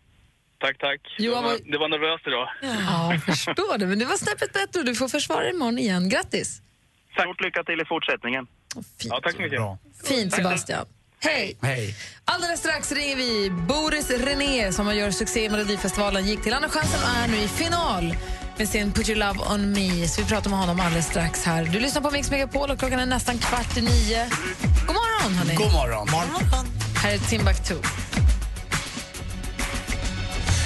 Tack, 0.59 0.77
tack. 0.77 1.01
Johan 1.17 1.43
det, 1.43 1.49
var, 1.49 1.57
det 1.71 1.77
var 1.77 1.89
nervöst 1.89 2.27
idag. 2.27 2.47
Ja, 2.61 3.13
jag 3.13 3.23
förstår 3.23 3.77
det. 3.77 3.87
Men 3.87 3.99
det 3.99 4.05
var 4.05 4.17
snäppet 4.17 4.53
bättre 4.53 4.79
och 4.79 4.85
du 4.85 4.95
får 4.95 5.07
försvara 5.07 5.41
dig 5.41 5.49
imorgon 5.49 5.79
igen. 5.79 6.09
Grattis! 6.09 6.61
Stort 7.13 7.41
lycka 7.41 7.63
till 7.63 7.81
i 7.81 7.85
fortsättningen. 7.85 8.47
Ja, 9.03 9.19
tack 9.23 9.35
så 9.35 9.41
mycket. 9.41 9.61
Fint, 10.03 10.33
Sebastian. 10.33 10.85
Hej! 11.19 11.57
Hej. 11.61 11.95
Alldeles 12.25 12.59
strax 12.59 12.91
ringer 12.91 13.15
vi 13.15 13.49
Boris 13.49 14.09
René 14.09 14.71
som 14.71 14.85
har 14.85 14.93
gjort 14.93 15.13
succé 15.13 15.45
i 15.45 15.49
Melodifestivalen, 15.49 16.25
gick 16.25 16.41
till 16.43 16.53
Andra 16.53 16.69
chansen 16.69 16.99
och 17.03 17.23
är 17.23 17.27
nu 17.27 17.37
i 17.37 17.47
final 17.47 18.15
med 18.61 18.69
sin 18.69 18.91
Put 18.91 19.09
your 19.09 19.19
love 19.19 19.39
on 19.53 19.71
me. 19.71 20.07
Så 20.07 20.21
vi 20.21 20.27
pratar 20.27 20.49
med 20.49 20.59
honom 20.59 20.79
alldeles 20.79 21.05
strax 21.05 21.43
här. 21.43 21.63
Du 21.63 21.79
lyssnar 21.79 22.01
på 22.01 22.11
Mix 22.11 22.31
Megapol 22.31 22.69
och 22.69 22.79
klockan 22.79 22.99
är 22.99 23.05
nästan 23.05 23.37
kvart 23.37 23.77
i 23.77 23.81
nio. 23.81 24.29
God 24.87 24.95
morgon, 24.95 25.33
hörni. 25.33 25.55
God 25.55 25.71
morgon. 25.71 26.07
Här 26.95 27.13
är 27.13 27.17
Timbuktu. 27.17 27.75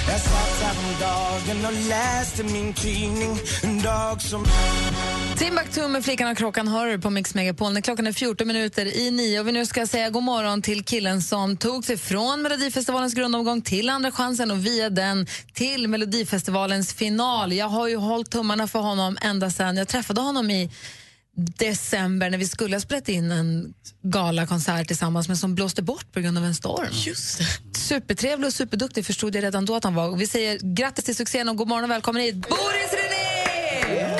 Jag 0.08 0.20
satt 0.20 0.62
häromdagen 0.62 1.66
och 1.66 1.88
läste 1.88 2.44
min 2.44 2.72
tidning 2.72 3.38
en 3.62 3.82
dag 3.82 4.22
som... 4.22 4.44
Timbuktu 5.36 5.88
med 5.88 6.04
Flickan 6.04 6.30
och 6.30 6.38
Kråkan 6.38 6.68
hör 6.68 6.98
på 6.98 7.10
Mix 7.10 7.34
Megapol 7.34 7.72
när 7.72 7.80
klockan 7.80 8.06
är 8.06 8.12
14 8.12 8.46
minuter 8.46 8.86
i 8.86 9.10
nio 9.10 9.40
och 9.40 9.48
vi 9.48 9.52
nu 9.52 9.66
ska 9.66 9.86
säga 9.86 10.10
god 10.10 10.22
morgon 10.22 10.62
till 10.62 10.84
killen 10.84 11.22
som 11.22 11.56
tog 11.56 11.84
sig 11.84 11.96
från 11.96 12.42
Melodifestivalens 12.42 13.14
grundomgång 13.14 13.62
till 13.62 13.88
Andra 13.90 14.10
chansen 14.10 14.50
och 14.50 14.66
via 14.66 14.90
den 14.90 15.26
till 15.52 15.88
Melodifestivalens 15.88 16.94
final. 16.94 17.52
Jag 17.52 17.68
har 17.68 17.88
ju 17.88 17.96
hållit 17.96 18.30
tummarna 18.30 18.68
för 18.68 18.78
honom 18.78 19.18
ända 19.22 19.50
sedan 19.50 19.76
jag 19.76 19.88
träffade 19.88 20.20
honom 20.20 20.50
i 20.50 20.70
december 21.36 22.30
när 22.30 22.38
vi 22.38 22.48
skulle 22.48 22.76
ha 22.76 22.80
spelat 22.80 23.08
in 23.08 23.30
en 23.30 23.74
galakonsert 24.02 24.86
tillsammans 24.86 25.28
men 25.28 25.36
som 25.36 25.54
blåste 25.54 25.82
bort 25.82 26.12
på 26.12 26.20
grund 26.20 26.38
av 26.38 26.44
en 26.44 26.54
storm. 26.54 26.88
Just 26.92 27.38
det. 27.38 27.78
Supertrevlig 27.78 28.46
och 28.46 28.52
superduktig 28.52 29.06
förstod 29.06 29.36
jag 29.36 29.44
redan 29.44 29.64
då 29.64 29.76
att 29.76 29.84
han 29.84 29.94
var. 29.94 30.08
Och 30.08 30.20
Vi 30.20 30.26
säger 30.26 30.58
grattis 30.74 31.04
till 31.04 31.16
succén 31.16 31.48
och 31.48 31.56
god 31.56 31.68
morgon 31.68 31.84
och 31.84 31.90
välkommen 31.90 32.22
hit, 32.22 32.34
Boris 32.34 32.92
René! 32.92 34.16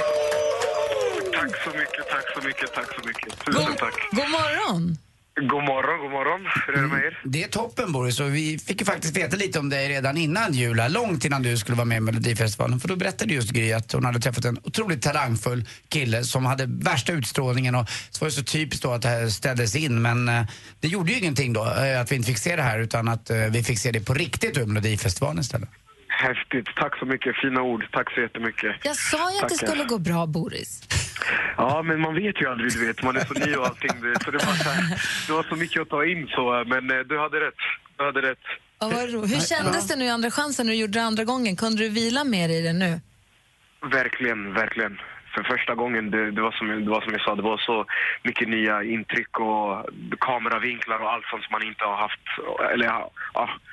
Tack 1.32 1.62
så 1.64 1.70
mycket, 1.70 2.08
tack 2.10 2.24
så 2.34 2.46
mycket, 2.48 2.74
tack 2.74 3.00
så 3.00 3.06
mycket. 3.06 3.44
Tusen 3.44 3.76
tack. 3.78 3.94
God 4.12 4.30
morgon! 4.30 4.98
God 5.40 5.64
morgon, 5.64 6.00
god 6.00 6.10
morgon. 6.10 6.40
Hur 6.66 6.74
är 6.78 6.82
det 6.82 6.88
med 6.88 7.04
er? 7.04 7.20
Det 7.24 7.44
är 7.44 7.48
toppen 7.48 7.92
Boris 7.92 8.20
och 8.20 8.34
vi 8.34 8.58
fick 8.58 8.80
ju 8.80 8.84
faktiskt 8.86 9.16
veta 9.16 9.36
lite 9.36 9.58
om 9.58 9.68
dig 9.68 9.88
redan 9.88 10.16
innan 10.16 10.52
jul, 10.52 10.82
långt 10.88 11.24
innan 11.24 11.42
du 11.42 11.56
skulle 11.56 11.76
vara 11.76 11.84
med 11.84 11.96
i 11.96 12.00
Melodifestivalen. 12.00 12.80
För 12.80 12.88
då 12.88 12.96
berättade 12.96 13.34
just 13.34 13.50
Gry 13.50 13.72
att 13.72 13.92
hon 13.92 14.04
hade 14.04 14.20
träffat 14.20 14.44
en 14.44 14.58
otroligt 14.64 15.02
talangfull 15.02 15.64
kille 15.88 16.24
som 16.24 16.46
hade 16.46 16.66
värsta 16.66 17.12
utstrålningen 17.12 17.74
och 17.74 17.88
så 18.10 18.24
var 18.24 18.28
det 18.28 18.32
så 18.32 18.42
typiskt 18.42 18.82
då 18.82 18.92
att 18.92 19.02
det 19.02 19.08
här 19.08 19.28
ställdes 19.28 19.76
in 19.76 20.02
men 20.02 20.28
eh, 20.28 20.42
det 20.80 20.88
gjorde 20.88 21.12
ju 21.12 21.18
ingenting 21.18 21.52
då 21.52 21.64
eh, 21.64 22.00
att 22.00 22.12
vi 22.12 22.16
inte 22.16 22.28
fick 22.28 22.38
se 22.38 22.56
det 22.56 22.62
här 22.62 22.78
utan 22.78 23.08
att 23.08 23.30
eh, 23.30 23.36
vi 23.36 23.62
fick 23.62 23.78
se 23.78 23.90
det 23.90 24.00
på 24.00 24.14
riktigt 24.14 24.54
då 24.54 24.60
i 24.60 24.66
Melodifestivalen 24.66 25.38
istället. 25.40 25.68
Häftigt. 26.08 26.66
Tack 26.76 26.98
så 26.98 27.06
mycket. 27.06 27.36
Fina 27.36 27.62
ord. 27.62 27.86
Tack 27.92 28.14
så 28.14 28.20
jättemycket. 28.20 28.76
Jag 28.82 28.96
sa 28.96 29.30
ju 29.32 29.38
att 29.38 29.48
det 29.48 29.54
Tackar. 29.54 29.66
skulle 29.66 29.84
gå 29.84 29.98
bra, 29.98 30.26
Boris. 30.26 30.82
Ja, 31.56 31.82
men 31.82 32.00
man 32.00 32.14
vet 32.14 32.40
ju 32.42 32.48
aldrig, 32.50 32.72
du 32.72 32.86
vet. 32.86 33.02
Man 33.02 33.16
är 33.16 33.24
så 33.24 33.34
ny 33.34 33.54
och 33.56 33.66
allting. 33.66 33.90
Så 34.24 34.30
det, 34.30 34.38
var 34.46 34.54
så 34.54 34.68
här, 34.70 35.00
det 35.26 35.32
var 35.32 35.42
så 35.42 35.56
mycket 35.56 35.82
att 35.82 35.88
ta 35.88 36.04
in 36.04 36.26
så, 36.26 36.64
men 36.66 36.90
eh, 36.90 36.98
du 36.98 37.18
hade 37.18 37.40
rätt. 37.40 37.54
Du 37.98 38.04
hade 38.04 38.22
rätt. 38.22 38.38
Ja, 38.80 38.88
vad 38.88 39.12
ro- 39.12 39.26
Hur 39.26 39.40
kändes 39.40 39.88
det 39.88 39.96
nu 39.96 40.04
i 40.04 40.08
andra 40.08 40.30
chansen 40.30 40.66
när 40.66 40.72
du 40.72 40.78
gjorde 40.78 40.92
det 40.98 41.02
andra 41.02 41.24
gången? 41.24 41.56
Kunde 41.56 41.82
du 41.82 41.88
vila 41.88 42.24
mer 42.24 42.48
i 42.48 42.62
det 42.62 42.72
nu? 42.72 43.00
Verkligen, 43.92 44.54
verkligen. 44.54 44.98
För 45.36 45.42
första 45.42 45.74
gången, 45.74 46.10
det, 46.10 46.30
det, 46.30 46.42
var 46.42 46.52
som, 46.52 46.68
det 46.84 46.90
var 46.90 47.00
som 47.00 47.12
jag 47.12 47.20
sa, 47.20 47.34
det 47.34 47.42
var 47.42 47.58
så 47.58 47.84
mycket 48.22 48.48
nya 48.48 48.82
intryck 48.82 49.40
och 49.40 49.86
kameravinklar 50.20 50.98
och 51.02 51.12
allt 51.12 51.26
sånt 51.26 51.44
som 51.44 51.52
man 51.52 51.62
inte 51.62 51.84
har 51.84 51.96
haft, 51.96 52.20
eller 52.72 52.86
ja, 52.86 53.10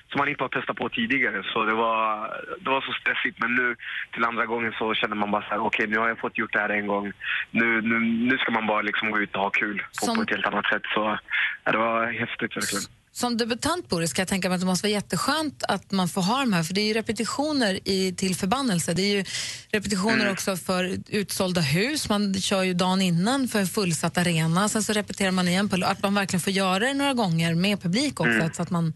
som 0.10 0.17
man 0.19 0.28
inte 0.30 0.43
har 0.43 0.49
testat 0.49 0.78
på 0.78 0.89
tidigare. 0.89 1.43
Så 1.43 1.63
det 1.63 1.73
var, 1.73 2.30
det 2.60 2.69
var 2.69 2.82
så 2.82 2.91
stressigt. 2.93 3.39
Men 3.39 3.56
nu 3.56 3.76
till 4.12 4.23
andra 4.26 4.45
gången 4.45 4.73
så 4.78 4.93
känner 4.93 5.15
man 5.15 5.32
bara 5.32 5.41
så 5.41 5.49
här, 5.49 5.65
okej 5.65 5.88
nu 5.88 5.97
har 5.97 6.08
jag 6.08 6.19
fått 6.19 6.38
gjort 6.38 6.54
det 6.54 6.60
här 6.60 6.69
en 6.69 6.88
gång. 6.88 7.12
Nu, 7.52 7.82
nu, 7.82 7.99
nu 7.99 8.38
ska 8.38 8.52
man 8.52 8.67
bara 8.67 8.82
liksom 8.82 9.12
gå 9.12 9.19
ut 9.19 9.36
och 9.36 9.41
ha 9.41 9.49
kul 9.49 9.78
på, 9.80 10.06
Som- 10.06 10.15
på 10.15 10.21
ett 10.21 10.30
helt 10.30 10.45
annat 10.45 10.65
sätt. 10.65 10.84
Så 10.93 11.17
ja, 11.63 11.71
det 11.71 11.78
var 11.78 12.06
häftigt 12.12 12.58
verkligen. 12.58 12.84
Som 13.15 13.38
debutant, 13.38 13.89
Boris, 13.89 14.13
kan 14.13 14.21
jag 14.23 14.28
tänka 14.30 14.49
mig 14.49 14.56
att 14.56 14.62
det 14.62 14.65
måste 14.67 14.88
vara 14.88 14.93
jätteskönt 14.93 15.63
att 15.67 15.91
man 15.91 16.08
får 16.08 16.21
ha 16.21 16.39
de 16.39 16.54
här, 16.54 16.63
för 16.63 16.73
det 16.73 16.82
är 16.82 16.88
ju 16.88 16.93
repetitioner 16.93 17.80
i, 17.86 18.13
till 18.17 18.36
förbannelse. 18.36 18.93
Det 18.93 19.02
är 19.02 19.15
ju 19.17 19.23
repetitioner 19.71 20.19
Mm. 20.21 20.34
också 20.34 20.56
för 20.56 20.97
utsålda 21.10 21.62
hus. 21.62 22.10
Man 22.10 22.34
kör 22.34 22.63
ju 22.63 22.73
dagen 22.73 23.02
innan 23.02 23.47
för 23.47 23.60
en 23.60 23.67
fullsatt 23.67 24.17
arena. 24.17 24.69
Sen 24.69 24.84
så 24.84 24.93
repeterar 24.93 25.32
man 25.32 25.47
igen 25.47 25.69
på 25.69 25.76
att 25.86 26.04
man 26.04 26.13
verkligen 26.15 26.41
får 26.41 26.54
göra 26.54 26.80
det 26.80 26.93
några 26.93 27.13
gånger 27.13 27.56
med 27.56 27.82
publik 27.82 28.19
också. 28.19 28.32
Mm. 28.32 28.54
Så 28.54 28.62
att 28.62 28.69
man, 28.69 28.93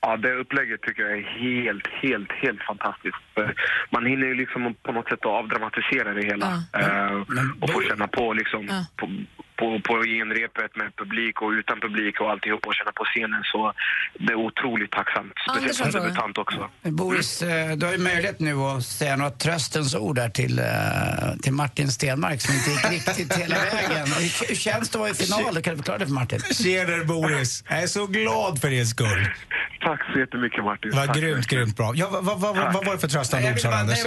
Ja, 0.00 0.16
det 0.16 0.32
upplägget 0.34 0.82
tycker 0.82 1.02
jag 1.02 1.12
är 1.18 1.22
helt, 1.64 1.86
helt, 2.02 2.32
helt 2.32 2.62
fantastiskt. 2.62 3.16
Man 3.90 4.06
hinner 4.06 4.26
ju 4.26 4.34
liksom 4.34 4.74
på 4.82 4.92
något 4.92 5.08
sätt 5.08 5.18
att 5.20 5.26
avdramatisera 5.40 6.14
det 6.14 6.24
hela. 6.26 6.62
Eh, 6.80 7.14
och 7.60 7.70
få 7.70 7.80
känna 7.88 8.08
på 8.08 8.32
liksom 8.32 8.84
på, 8.96 9.04
på, 9.56 9.80
på 9.86 9.92
genrepet 10.02 10.76
med 10.76 10.96
publik 10.96 11.42
och 11.42 11.50
utan 11.50 11.80
publik 11.80 12.20
och 12.20 12.30
alltihop 12.30 12.66
och 12.66 12.74
känna 12.74 12.92
på 12.92 13.04
scenen. 13.04 13.42
Så 13.52 13.72
det 14.18 14.32
är 14.32 14.36
otroligt 14.36 14.90
tacksamt. 14.90 15.32
Speciellt 15.50 15.92
som 15.92 16.02
debutant 16.02 16.38
också. 16.38 16.70
Boris, 16.82 17.42
eh, 17.42 17.76
du 17.76 17.86
har 17.86 17.92
ju 17.92 17.98
möjlighet 17.98 18.40
nu 18.40 18.54
att 18.54 18.84
säga 18.84 19.16
några 19.16 19.30
tröstens 19.30 19.94
ord 19.94 20.16
där 20.16 20.28
till, 20.28 20.58
eh, 20.58 20.64
till 21.42 21.52
Martin 21.52 21.88
Stenmark 21.88 22.40
som 22.40 22.54
inte 22.54 22.70
gick 22.94 23.06
riktigt 23.08 23.36
hela 23.36 23.56
vägen. 23.56 24.06
Hur 24.48 24.54
känns 24.54 24.88
det 24.90 24.96
att 24.96 25.00
vara 25.00 25.10
i 25.10 25.14
final? 25.14 25.62
Kan 25.62 25.72
du 25.72 25.76
förklara 25.76 25.98
det 25.98 26.06
för 26.06 26.12
Martin? 26.12 26.40
Tjenare 26.40 27.04
Boris! 27.04 27.64
Jag 27.68 27.82
är 27.82 27.86
så 27.86 28.06
glad 28.06 28.60
för 28.60 28.70
din 28.70 28.86
skull. 28.86 29.28
Tack 29.80 30.00
så 30.12 30.18
jättemycket 30.18 30.64
Martin. 30.64 30.90
Var 30.94 31.06
Tack. 31.06 31.16
grymt, 31.16 31.46
grymt 31.46 31.76
bra. 31.76 31.92
Ja, 31.94 32.08
vad, 32.10 32.24
vad, 32.24 32.40
vad, 32.40 32.72
vad 32.72 32.84
var 32.86 32.92
det 32.92 32.98
för 32.98 33.08
tröstande 33.08 33.52
ord, 33.52 33.60
sa 33.60 33.70
du, 33.70 33.76
Anders? 33.76 33.98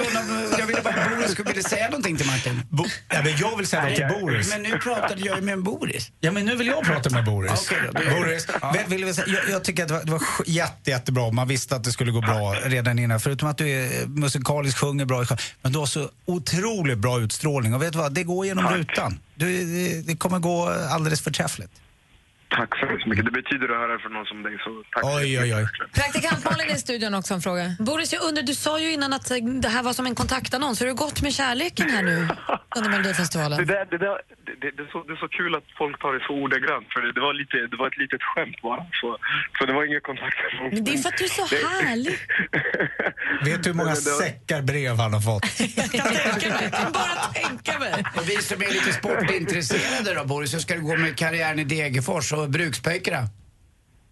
Jag 0.60 0.66
ville 0.66 0.82
bara 0.82 0.94
att 0.94 1.10
Boris 1.10 1.32
skulle 1.32 1.48
vilja 1.48 1.64
säga 1.64 1.86
någonting 1.86 2.18
till 2.18 2.28
Martin. 2.28 2.62
Bo, 2.70 2.86
ja, 3.10 3.22
men 3.24 3.38
jag 3.38 3.58
vill 3.58 3.68
säga 3.68 3.84
något 3.84 3.96
till 3.96 4.08
Boris. 4.22 4.54
Men 4.54 4.64
nu 4.64 4.78
pratade 4.78 5.22
jag 5.22 5.37
ju 5.38 5.42
med 5.46 5.64
Boris. 5.64 6.12
Ja, 6.20 6.32
men 6.32 6.46
nu 6.46 6.56
vill 6.56 6.68
jag 6.68 6.84
prata 6.84 7.10
med 7.10 7.26
Boris. 7.26 7.52
Okej 7.72 7.78
då, 7.94 8.00
då- 8.00 8.16
Boris, 8.16 8.48
Ja. 8.62 8.72
vill, 8.72 8.98
vill 8.98 9.06
vi 9.06 9.14
säga, 9.14 9.28
jag, 9.28 9.50
jag 9.50 9.64
tycker 9.64 9.84
att 9.84 9.88
det 9.90 9.94
var, 9.94 10.04
det 10.04 10.12
var 10.12 10.22
jätte, 10.46 10.90
jättebra. 10.90 11.32
Man 11.32 11.48
visste 11.48 11.76
att 11.76 11.84
det 11.84 11.92
skulle 11.92 12.12
gå 12.12 12.22
bra 12.22 12.54
redan 12.66 13.00
innan. 13.00 13.20
Förutom 13.20 13.50
att 13.50 13.58
du 13.58 13.70
är 13.70 14.06
musikalisk, 14.08 14.78
sjunger 14.78 15.06
bra. 15.06 15.26
Men 15.62 15.72
du 15.72 15.80
har 15.80 15.86
så 15.86 16.10
otroligt 16.26 16.98
bra 16.98 17.20
utstrålning. 17.20 17.74
Och 17.74 17.82
vet 17.82 17.92
du 17.94 17.98
vad? 18.00 18.14
Det 18.14 18.24
går 18.24 18.46
genom 18.46 18.68
rutan. 18.74 19.20
Du, 19.36 19.64
det, 19.66 20.02
det 20.02 20.16
kommer 20.16 20.40
gå 20.40 20.70
alldeles 20.90 21.22
förträffligt. 21.22 21.72
Tack 22.50 22.80
så 22.80 22.86
hemskt 22.86 23.08
mycket. 23.08 23.26
Det 23.26 23.32
betyder 23.32 23.66
att 23.74 23.78
höra 23.84 24.00
från 24.00 24.14
någon 24.14 24.26
som 24.26 24.44
dig. 24.44 24.58
Så 24.66 24.84
tack 24.92 25.04
Oj, 25.06 25.40
oj, 25.42 25.56
oj. 25.56 25.66
Praktikant 25.94 26.46
Malin 26.46 26.70
i 26.76 26.80
studion 26.80 27.14
också 27.14 27.34
en 27.34 27.42
fråga. 27.42 27.76
Boris, 27.80 28.14
jag 28.14 28.22
undrar, 28.28 28.44
du 28.44 28.56
sa 28.56 28.80
ju 28.80 28.94
innan 28.94 29.14
att 29.14 29.32
eh, 29.32 29.38
det 29.38 29.68
här 29.68 29.84
var 29.84 29.94
som 29.94 30.06
en 30.06 30.16
kontaktannons. 30.16 30.82
Hur 30.82 30.86
har 30.86 30.94
det 30.94 30.98
gått 30.98 31.22
med 31.22 31.34
kärleken 31.34 31.90
här 31.90 32.04
nu 32.04 32.28
under 32.76 32.90
Melodifestivalen? 32.90 33.58
Det, 33.68 33.74
där, 33.74 33.86
det, 33.92 33.98
där, 33.98 34.18
det, 34.46 34.54
det, 34.62 34.72
det, 34.78 34.84
är 34.84 34.92
så, 34.92 35.04
det 35.08 35.14
är 35.14 35.22
så 35.26 35.28
kul 35.28 35.56
att 35.56 35.68
folk 35.78 36.02
tar 36.02 36.14
det 36.14 36.20
så 36.28 36.34
ordagrant. 36.34 36.88
För 36.94 37.00
det, 37.02 37.12
det, 37.14 37.22
var 37.28 37.34
lite, 37.34 37.58
det 37.72 37.78
var 37.78 37.88
ett 37.88 37.98
litet 37.98 38.24
skämt 38.24 38.62
bara. 38.62 38.82
Så, 39.02 39.18
så 39.58 39.66
det 39.66 39.74
var 39.74 39.84
ingen 39.90 40.02
kontakt. 40.02 40.38
Men 40.72 40.84
det 40.84 40.94
är 40.94 40.98
för 40.98 41.10
att 41.10 41.18
du 41.18 41.24
är 41.24 41.36
så 41.42 41.46
härlig. 41.56 42.18
Vet 43.48 43.64
du 43.64 43.70
hur 43.70 43.78
många 43.78 43.96
säckar 43.96 44.62
brev 44.62 44.96
han 44.96 45.14
har 45.14 45.22
fått? 45.22 45.44
Tänka 47.44 47.80
mig. 47.80 47.94
Och 48.18 48.30
vi 48.30 48.36
som 48.50 48.62
är 48.62 48.72
lite 48.78 48.94
sportintresserade 48.94 50.14
då 50.14 50.26
Boris, 50.26 50.54
hur 50.54 50.60
ska 50.60 50.74
det 50.74 50.80
gå 50.80 50.98
med 50.98 51.16
karriären 51.18 51.60
i 51.60 51.64
Degerfors 51.64 52.32
och 52.38 52.50
brukspojkarna? 52.50 53.24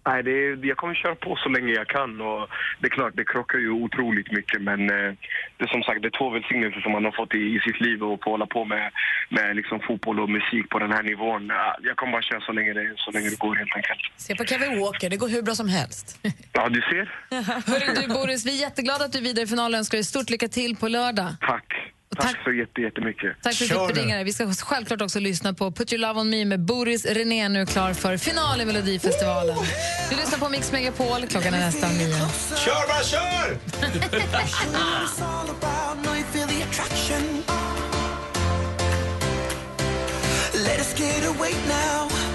Nej, 0.07 0.23
det 0.23 0.31
är, 0.31 0.65
jag 0.65 0.77
kommer 0.77 0.95
köra 0.95 1.15
på 1.15 1.35
så 1.35 1.49
länge 1.49 1.73
jag 1.73 1.87
kan. 1.87 2.21
Och 2.21 2.49
det 2.79 2.87
är 2.87 2.89
klart, 2.97 3.13
det 3.15 3.25
krockar 3.25 3.59
ju 3.59 3.69
otroligt 3.69 4.31
mycket. 4.31 4.61
Men 4.61 4.79
eh, 4.89 5.09
det 5.57 5.63
är 5.67 5.71
som 5.75 5.83
sagt 5.83 6.01
det 6.01 6.07
är 6.07 6.17
två 6.19 6.29
välsignelser 6.29 6.81
som 6.81 6.91
man 6.91 7.05
har 7.05 7.11
fått 7.11 7.33
i, 7.35 7.43
i 7.55 7.59
sitt 7.65 7.79
liv 7.81 8.03
och 8.03 8.23
få 8.23 8.29
hålla 8.29 8.45
på 8.45 8.65
med, 8.65 8.91
med 9.29 9.55
liksom 9.55 9.79
fotboll 9.87 10.19
och 10.19 10.29
musik 10.29 10.69
på 10.69 10.79
den 10.79 10.91
här 10.91 11.03
nivån. 11.03 11.47
Ja, 11.47 11.77
Jag 11.81 11.95
kommer 11.97 12.11
bara 12.11 12.21
köra 12.21 12.41
så 12.41 12.51
länge 12.51 12.73
det, 12.73 12.93
så 12.97 13.11
länge 13.11 13.29
det 13.29 13.39
går 13.39 13.55
helt 13.55 13.75
enkelt. 13.75 13.99
Se 14.17 14.35
på 14.35 14.45
Kevin 14.45 14.79
Walker, 14.79 15.09
det 15.09 15.17
går 15.17 15.29
hur 15.29 15.41
bra 15.41 15.55
som 15.55 15.69
helst. 15.69 16.19
Ja, 16.51 16.69
du 16.69 16.81
ser. 16.81 17.05
Hörru 17.71 18.01
du 18.01 18.13
Boris, 18.13 18.45
vi 18.45 18.57
är 18.57 18.61
jätteglada 18.61 19.05
att 19.05 19.11
du 19.13 19.19
är 19.19 19.23
vidare 19.23 19.43
i 19.43 19.47
finalen 19.47 19.73
och 19.73 19.77
önskar 19.77 19.97
dig 19.97 20.03
stort 20.03 20.29
lycka 20.29 20.47
till 20.47 20.75
på 20.75 20.87
lördag. 20.87 21.29
Tack. 21.41 21.94
Tack 22.15 22.43
så 22.43 22.51
jätte, 22.51 22.81
jättemycket. 22.81 23.37
Tack 23.41 23.53
för 23.55 23.75
att 23.75 23.87
du 23.87 23.95
fick 23.95 24.03
ringa. 24.03 24.23
Vi 24.23 24.33
ska 24.33 24.53
självklart 24.53 25.01
också 25.01 25.19
lyssna 25.19 25.53
på 25.53 25.71
Put 25.71 25.93
your 25.93 26.01
love 26.01 26.19
on 26.19 26.29
me 26.29 26.45
med 26.45 26.59
Boris 26.59 27.05
René 27.05 27.49
nu 27.49 27.65
klar 27.65 27.93
för 27.93 28.17
final 28.17 28.61
i 28.61 28.65
Melodifestivalen. 28.65 29.57
Du 30.09 30.15
lyssnar 30.15 30.39
på 30.39 30.49
Mix 30.49 30.71
Megapol, 30.71 31.27
klockan 31.27 31.53
är 31.53 31.59
nästan 31.59 31.97
nio. 31.97 32.15
Kör 32.65 32.87
bara 32.87 33.03
kör! 33.03 33.57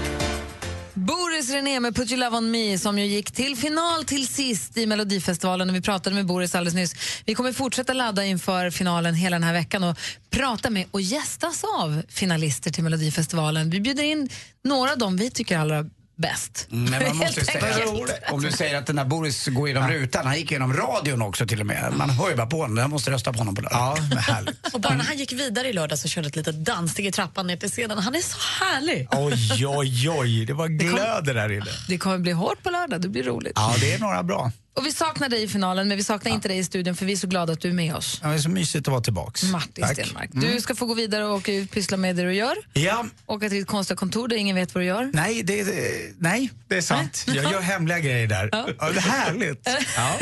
Boris 1.01 1.49
René 1.49 1.79
med 1.79 1.95
Put 1.95 2.11
your 2.11 2.19
love 2.19 2.37
on 2.37 2.51
me 2.51 2.77
som 2.77 2.99
ju 2.99 3.05
gick 3.05 3.31
till 3.31 3.55
final 3.55 4.03
till 4.03 4.27
sist 4.27 4.77
i 4.77 4.85
Melodifestivalen 4.85 5.69
och 5.69 5.75
vi 5.75 5.81
pratade 5.81 6.15
med 6.15 6.25
Boris 6.25 6.55
alldeles 6.55 6.73
nyss. 6.73 6.93
Vi 7.25 7.35
kommer 7.35 7.51
fortsätta 7.51 7.93
ladda 7.93 8.25
inför 8.25 8.69
finalen 8.69 9.15
hela 9.15 9.35
den 9.35 9.43
här 9.43 9.53
veckan 9.53 9.83
och 9.83 9.97
prata 10.29 10.69
med 10.69 10.85
och 10.91 11.01
gästas 11.01 11.63
av 11.63 12.03
finalister 12.09 12.71
till 12.71 12.83
Melodifestivalen. 12.83 13.69
Vi 13.69 13.79
bjuder 13.79 14.03
in 14.03 14.29
några 14.63 14.91
av 14.91 14.97
dem 14.97 15.17
vi 15.17 15.29
tycker 15.29 15.57
allra 15.57 15.85
bäst. 16.21 16.67
Men 16.69 17.03
man 17.07 17.17
måste 17.17 17.45
säga, 17.45 17.85
om 18.31 18.41
du 18.41 18.51
säger 18.51 18.77
att 18.77 18.85
den 18.87 18.95
där 18.95 19.05
Boris 19.05 19.47
går 19.47 19.67
genom 19.67 19.89
rutan, 19.89 20.25
han 20.25 20.37
gick 20.37 20.51
genom 20.51 20.73
radion 20.73 21.21
också 21.21 21.47
till 21.47 21.59
och 21.59 21.65
med. 21.65 21.93
Man 21.95 22.09
hör 22.09 22.29
ju 22.29 22.35
bara 22.35 22.47
på 22.47 22.61
honom, 22.61 22.77
jag 22.77 22.89
måste 22.89 23.11
rösta 23.11 23.33
på 23.33 23.39
honom 23.39 23.55
på 23.55 23.61
lördag. 23.61 23.79
Ja, 23.79 23.97
men 24.09 24.17
härligt. 24.17 24.55
Och 24.73 24.81
bara 24.81 24.95
när 24.95 25.03
han 25.03 25.17
gick 25.17 25.33
vidare 25.33 25.67
i 25.67 25.73
lördags 25.73 26.03
och 26.03 26.09
körde 26.09 26.27
ett 26.27 26.35
litet 26.35 26.65
danssteg 26.65 27.05
i 27.05 27.11
trappan 27.11 27.47
ner 27.47 27.57
till 27.57 27.69
scenen. 27.69 27.97
Han 27.97 28.15
är 28.15 28.21
så 28.21 28.37
härlig. 28.63 29.07
Oj, 29.11 29.65
oj, 29.67 30.09
oj. 30.09 30.45
Det 30.45 30.53
var 30.53 30.67
glöder 30.67 31.33
där 31.33 31.51
inne. 31.51 31.71
Det 31.87 31.97
kommer 31.97 32.17
bli 32.17 32.31
hårt 32.31 32.63
på 32.63 32.69
lördag, 32.69 33.01
det 33.01 33.09
blir 33.09 33.23
roligt. 33.23 33.53
Ja, 33.55 33.75
det 33.79 33.93
är 33.93 33.99
några 33.99 34.23
bra. 34.23 34.51
Och 34.73 34.85
vi 34.85 34.91
saknar 34.91 35.29
dig 35.29 35.43
i 35.43 35.47
finalen, 35.47 35.87
men 35.87 35.97
vi 35.97 36.03
saknar 36.03 36.31
inte 36.31 36.47
dig 36.47 36.57
i 36.57 36.63
studion 36.63 36.95
för 36.95 37.05
vi 37.05 37.11
är 37.11 37.17
så 37.17 37.27
glada 37.27 37.53
att 37.53 37.61
du 37.61 37.69
är 37.69 37.73
med 37.73 37.95
oss. 37.95 38.19
Ja, 38.23 38.29
det 38.29 38.35
är 38.35 38.39
så 38.39 38.49
mysigt 38.49 38.87
att 38.87 38.91
vara 38.91 39.01
tillbaks. 39.01 39.43
Martin 39.43 39.83
Tack. 39.83 39.93
Stenmark. 39.93 40.33
Mm. 40.33 40.51
Du 40.51 40.61
ska 40.61 40.75
få 40.75 40.85
gå 40.85 40.93
vidare 40.93 41.25
och 41.25 41.35
åka 41.35 41.53
ut, 41.53 41.71
pyssla 41.71 41.97
med 41.97 42.15
det 42.15 42.23
du 42.23 42.33
gör. 42.33 42.55
Ja. 42.73 43.05
Åka 43.25 43.49
till 43.49 43.61
ett 43.61 43.67
konstiga 43.67 43.97
kontor 43.97 44.27
där 44.27 44.35
ingen 44.35 44.55
vet 44.55 44.75
vad 44.75 44.81
du 44.83 44.85
gör. 44.87 45.11
Nej, 45.13 45.43
det, 45.43 45.65
nej, 46.17 46.51
det 46.67 46.77
är 46.77 46.81
sant. 46.81 47.25
Jag 47.27 47.51
gör 47.51 47.61
hemliga 47.61 47.99
grejer 47.99 48.27
där. 48.27 48.49
Ja. 48.51 48.67
det 48.79 48.97
är 48.97 49.01
härligt. 49.01 49.69
Ja. 49.95 50.17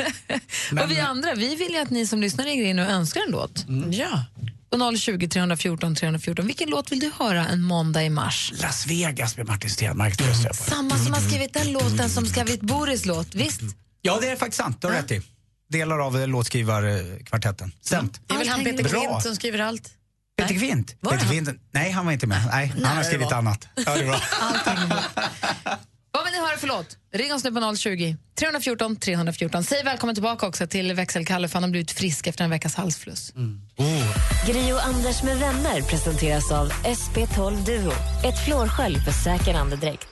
Och 0.84 0.92
vi 0.92 1.00
andra, 1.00 1.36
vi 1.36 1.56
vill 1.56 1.72
ju 1.72 1.78
att 1.78 1.90
ni 1.90 2.08
som 2.08 2.22
lyssnar 2.22 2.46
ringer 2.46 2.66
in 2.66 2.80
och 2.80 2.86
önskar 2.86 3.22
en 3.22 3.32
låt. 3.32 3.66
Ja. 3.92 4.26
På 4.70 4.98
020 4.98 5.28
314 5.28 5.96
314. 5.96 6.48
Vilken 6.48 6.70
låt 6.70 6.92
vill 6.92 7.00
du 7.00 7.12
höra 7.18 7.48
en 7.48 7.62
måndag 7.62 8.04
i 8.04 8.10
mars? 8.10 8.54
Las 8.62 8.88
Vegas 8.88 9.38
med 9.38 9.48
Martin 9.48 9.70
Stenmark. 9.70 10.22
Samma 10.56 10.98
som 10.98 11.14
har 11.14 11.22
skrivit 11.22 11.54
den 11.54 11.72
låten 11.72 12.10
som 12.10 12.26
skrivit 12.26 12.62
Boris 12.62 13.06
låt, 13.06 13.36
visst? 13.36 13.62
Ja, 14.02 14.18
det 14.22 14.30
är 14.30 14.36
faktiskt 14.36 14.62
sant. 14.62 14.82
Du 14.82 14.88
har 14.88 14.94
rätt 14.96 15.12
i. 15.12 15.22
Delar 15.70 16.00
av 16.00 16.18
eh, 16.22 16.28
låtskrivarkvartetten. 16.28 17.72
Stämt. 17.82 18.22
Det 18.28 18.34
är 18.34 18.38
väl 18.38 18.48
han 18.48 18.64
Peter 18.64 18.84
Bra. 18.90 19.00
Klint 19.02 19.24
som 19.24 19.36
skriver 19.36 19.60
allt? 19.60 19.90
Peter 20.38 20.54
Kvint? 20.56 20.96
Var 21.00 21.12
Peter? 21.12 21.26
Kvint? 21.28 21.50
Nej, 21.72 21.92
han 21.92 22.06
var 22.06 22.14
inte 22.14 22.28
med. 22.28 22.46
Nej, 22.52 22.72
Nej, 22.76 22.86
han 22.86 22.96
har 22.98 23.04
det 23.04 23.08
skrivit 23.10 23.32
var- 23.32 23.38
annat. 23.38 23.68
Ja, 23.76 23.96
det 23.96 24.04
är 24.04 24.20
bra. 26.62 26.70
Vad 26.70 26.72
vill 26.72 26.72
ni 26.72 26.74
höra 26.76 26.88
för 26.88 26.88
låt? 26.88 26.98
Ring 27.14 27.34
oss 27.34 27.44
nu 27.44 27.52
på 27.52 27.76
020 27.76 28.18
314 28.40 28.96
314. 28.96 29.64
Säg 29.64 29.84
välkommen 29.84 30.16
tillbaka 30.16 30.48
också 30.48 30.68
till 30.68 30.94
växelkalle 30.94 31.48
för 31.48 31.54
han 31.54 31.64
har 31.64 31.70
blivit 31.70 31.92
frisk 31.92 32.28
efter 32.28 32.44
en 32.44 32.50
veckas 32.50 32.76
halsfluss. 32.76 33.34
Gri 34.48 34.74
och 34.74 34.86
Anders 34.86 35.24
med 35.24 35.38
vänner 35.38 35.82
presenteras 35.82 36.52
av 36.52 36.72
SP12 36.72 37.66
Duo. 37.66 37.92
Ett 38.28 38.46
flårskölj 38.46 39.00
för 39.00 39.12
säker 39.12 39.54
andedräkt. 39.54 40.08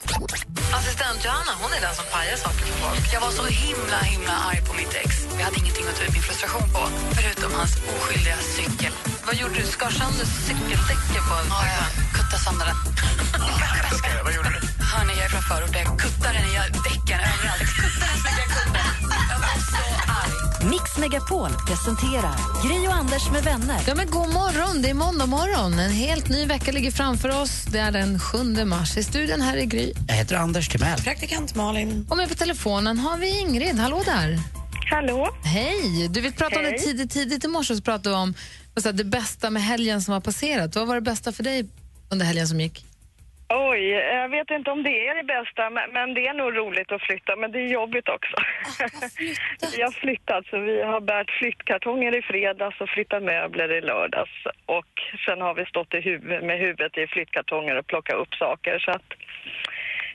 Assistent 0.77 1.25
Johanna 1.25 1.51
hon 1.62 1.71
är 1.77 1.81
den 1.81 1.95
som 1.95 2.05
pajar 2.13 2.38
saker 2.38 2.63
för 2.65 2.77
folk. 2.83 3.13
Jag 3.13 3.21
var 3.21 3.31
så 3.31 3.45
himla 3.45 3.99
himla 4.13 4.33
arg 4.49 4.62
på 4.67 4.73
mitt 4.73 4.93
ex. 5.03 5.10
Jag 5.38 5.45
hade 5.45 5.60
ingenting 5.60 5.86
att 5.89 5.95
ta 5.97 6.03
ut 6.03 6.13
min 6.13 6.21
frustration 6.29 6.67
på, 6.73 6.81
förutom 7.17 7.51
hans 7.60 7.73
oskyldiga 7.95 8.38
cykel. 8.57 8.93
Vad 9.27 9.36
gjorde 9.36 9.55
du? 9.62 9.63
Skar 9.75 9.89
sönder 9.89 10.25
cykeldäcken 10.47 11.23
på 11.29 11.33
en 11.41 11.47
Ja, 11.49 11.60
jag 11.77 11.88
kuttade 12.17 12.43
sönder 12.45 12.65
den. 12.71 12.77
Vad 14.25 14.33
gjorde 14.36 14.49
du? 14.49 14.76
Hörni, 14.93 15.13
jag 15.17 15.26
är 15.26 15.30
från 15.30 15.41
förorten. 15.41 15.82
Jag 15.86 16.00
kuttade 16.00 16.34
den 16.34 16.45
i 16.50 16.54
däcken 16.89 17.19
överallt. 17.32 17.62
Jag 17.62 17.69
kuttade 17.82 18.12
den 18.12 18.19
så 18.23 18.28
mycket 18.28 18.43
jag 18.45 18.52
kunde. 18.58 18.80
Jag 19.32 19.39
var 19.45 19.58
så 19.73 19.84
arg. 20.21 20.69
Mix 20.69 20.97
Megapol 20.97 21.50
presenterar 21.67 22.36
Gri 22.67 22.88
och 22.88 22.93
Anders 22.93 23.32
med 23.32 23.43
vänner. 23.43 23.80
Ja, 23.88 23.95
men 23.95 24.10
god 24.10 24.30
morgon, 24.34 24.82
det 24.82 24.89
är 24.89 24.93
måndag 24.93 25.26
morgon. 25.26 25.80
En 25.80 25.91
helt 25.91 26.30
ny 26.30 26.45
vecka 26.45 26.71
ligger 26.71 26.91
framför 26.91 27.41
oss. 27.41 27.65
Det 27.71 27.80
är 27.80 27.91
den 27.91 28.19
7 28.19 28.65
mars. 28.65 28.97
I 28.97 29.04
studion 29.04 29.41
här 29.41 29.58
är 29.58 29.65
Gry. 29.65 29.93
Jag 30.08 30.15
heter 30.15 30.36
Anders 30.36 30.67
Timell. 30.69 31.00
Praktikant 31.02 31.56
Malin. 31.56 32.08
Och 32.10 32.17
med 32.17 32.30
på 32.30 32.36
telefonen 32.36 32.97
har 33.00 33.17
vi 33.17 33.39
Ingrid. 33.39 33.80
Hallå 33.80 34.02
där. 34.06 34.39
Hallå. 34.91 35.30
Hej. 35.43 36.08
Du, 36.10 36.21
vi 36.21 36.32
pratade 36.32 36.58
om 36.60 36.63
det 36.63 36.69
Hej. 36.69 36.80
tidigt, 36.80 37.12
tidigt 37.12 37.43
i 37.45 37.47
morse 37.47 37.76
så 37.76 37.82
pratade 37.82 38.10
vi 38.10 38.15
om 38.15 38.34
vad 38.73 38.84
sa, 38.84 38.91
det 38.91 39.04
bästa 39.04 39.50
med 39.50 39.63
helgen 39.63 40.02
som 40.02 40.13
har 40.13 40.21
passerat. 40.21 40.76
Vad 40.76 40.88
var 40.88 40.95
det 40.95 41.02
bästa 41.02 41.32
för 41.32 41.43
dig 41.43 41.65
under 42.10 42.26
helgen 42.26 42.47
som 42.47 42.62
gick? 42.62 42.86
Oj, 43.49 43.89
jag 43.89 44.29
vet 44.29 44.51
inte 44.51 44.71
om 44.71 44.83
det 44.83 45.07
är 45.07 45.15
det 45.15 45.23
bästa, 45.23 45.69
men, 45.69 46.13
det 46.13 46.27
är 46.27 46.33
nog 46.33 46.57
roligt 46.57 46.91
att 46.91 47.01
flytta, 47.01 47.36
men 47.36 47.51
det 47.51 47.60
är 47.60 47.67
jobbigt 47.67 48.10
också. 48.10 48.38
vi 49.75 49.81
har 49.81 49.91
flyttat, 49.91 50.45
så 50.45 50.60
vi 50.60 50.81
har 50.81 50.99
bärt 51.01 51.31
flyttkartonger 51.31 52.17
i 52.17 52.21
fredags 52.21 52.81
och 52.81 52.89
flyttat 52.89 53.23
möbler 53.23 53.71
i 53.71 53.81
lördags. 53.81 54.31
Och 54.65 55.01
sen 55.25 55.41
har 55.41 55.53
vi 55.53 55.65
stått 55.65 55.93
i 55.93 55.97
huv- 55.97 56.41
med 56.41 56.60
huvudet 56.60 56.97
i 56.97 57.07
flyttkartonger 57.07 57.75
och 57.75 57.88
plockat 57.88 58.15
upp 58.15 58.33
saker. 58.36 58.79
Så 58.79 58.91
att, 58.91 59.13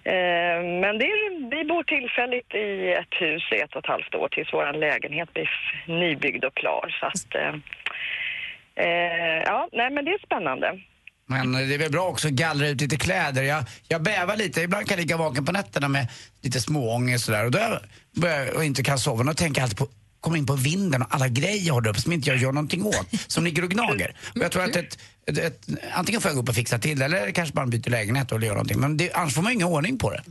eh, 0.05 0.59
men 0.83 0.99
det 0.99 1.07
är, 1.07 1.51
vi 1.51 1.65
bor 1.65 1.83
tillfälligt 1.83 2.55
i 2.55 2.93
ett 2.93 3.15
hus 3.21 3.53
i 3.53 3.61
ett 3.61 3.75
och 3.77 3.85
ett 3.85 3.91
halvt 3.91 4.15
år 4.15 4.29
tills 4.29 4.53
vår 4.53 4.73
lägenhet 4.73 5.33
blir 5.33 5.51
nybyggd 5.87 6.45
och 6.45 6.55
klar. 6.55 6.97
Så 7.01 7.07
att, 7.07 7.35
eh, 7.35 7.55
eh, 8.87 9.43
ja, 9.47 9.69
nej 9.73 9.91
men 9.91 10.05
det 10.05 10.11
är 10.11 10.19
spännande. 10.19 10.81
Men 11.27 11.53
det 11.53 11.75
är 11.75 11.79
väl 11.79 11.91
bra 11.91 12.09
också 12.09 12.29
att 12.29 12.35
gallra 12.35 12.69
ut 12.69 12.81
lite 12.81 12.97
kläder. 12.97 13.43
Jag, 13.43 13.65
jag 13.89 14.03
bävar 14.03 14.37
lite, 14.37 14.61
ibland 14.61 14.87
kan 14.87 14.97
jag 14.97 15.01
ligga 15.01 15.17
vaken 15.17 15.45
på 15.45 15.53
nätterna 15.53 15.89
med 15.89 16.09
lite 16.43 16.61
småångest 16.61 17.25
sådär. 17.25 17.45
Och 17.45 17.51
då 17.51 17.59
jag 17.59 17.81
börjar, 18.17 18.55
och 18.55 18.65
inte 18.65 18.83
kan 18.83 18.99
sova, 18.99 19.25
då 19.25 19.35
tänker 19.35 19.61
jag 19.61 19.65
alltid 19.65 19.79
på 19.79 19.89
komma 20.23 20.39
in 20.39 20.47
på 20.47 20.55
vinden 20.55 21.03
och 21.03 21.15
alla 21.15 21.29
grejer 21.29 21.67
jag 21.67 21.75
har 21.75 21.81
där 21.81 21.91
uppe 21.91 22.01
som 22.01 22.13
inte 22.13 22.31
jag 22.31 22.39
gör 22.39 22.53
någonting 22.53 22.85
åt, 22.85 23.07
som 23.27 23.45
ligger 23.45 23.65
och 23.65 23.71
gnager. 23.71 24.17
Och 24.35 24.41
jag 24.41 24.53
tror 24.53 24.65
att 24.65 24.77
ett, 24.77 24.99
ett, 25.27 25.39
ett, 25.39 25.69
antingen 25.93 26.21
får 26.21 26.29
jag 26.29 26.37
gå 26.37 26.43
upp 26.43 26.49
och 26.49 26.55
fixa 26.55 26.79
till 26.79 26.99
det 26.99 27.05
eller 27.05 27.31
kanske 27.31 27.55
bara 27.55 27.67
byter 27.67 27.91
lägenhet 27.91 28.33
och 28.33 28.43
gör 28.43 28.53
någonting. 28.53 28.81
Men 28.81 28.97
det, 28.97 29.13
annars 29.13 29.35
får 29.35 29.43
man 29.43 29.53
ingen 29.53 29.67
ordning 29.67 29.99
på 29.99 30.11
det. 30.11 30.23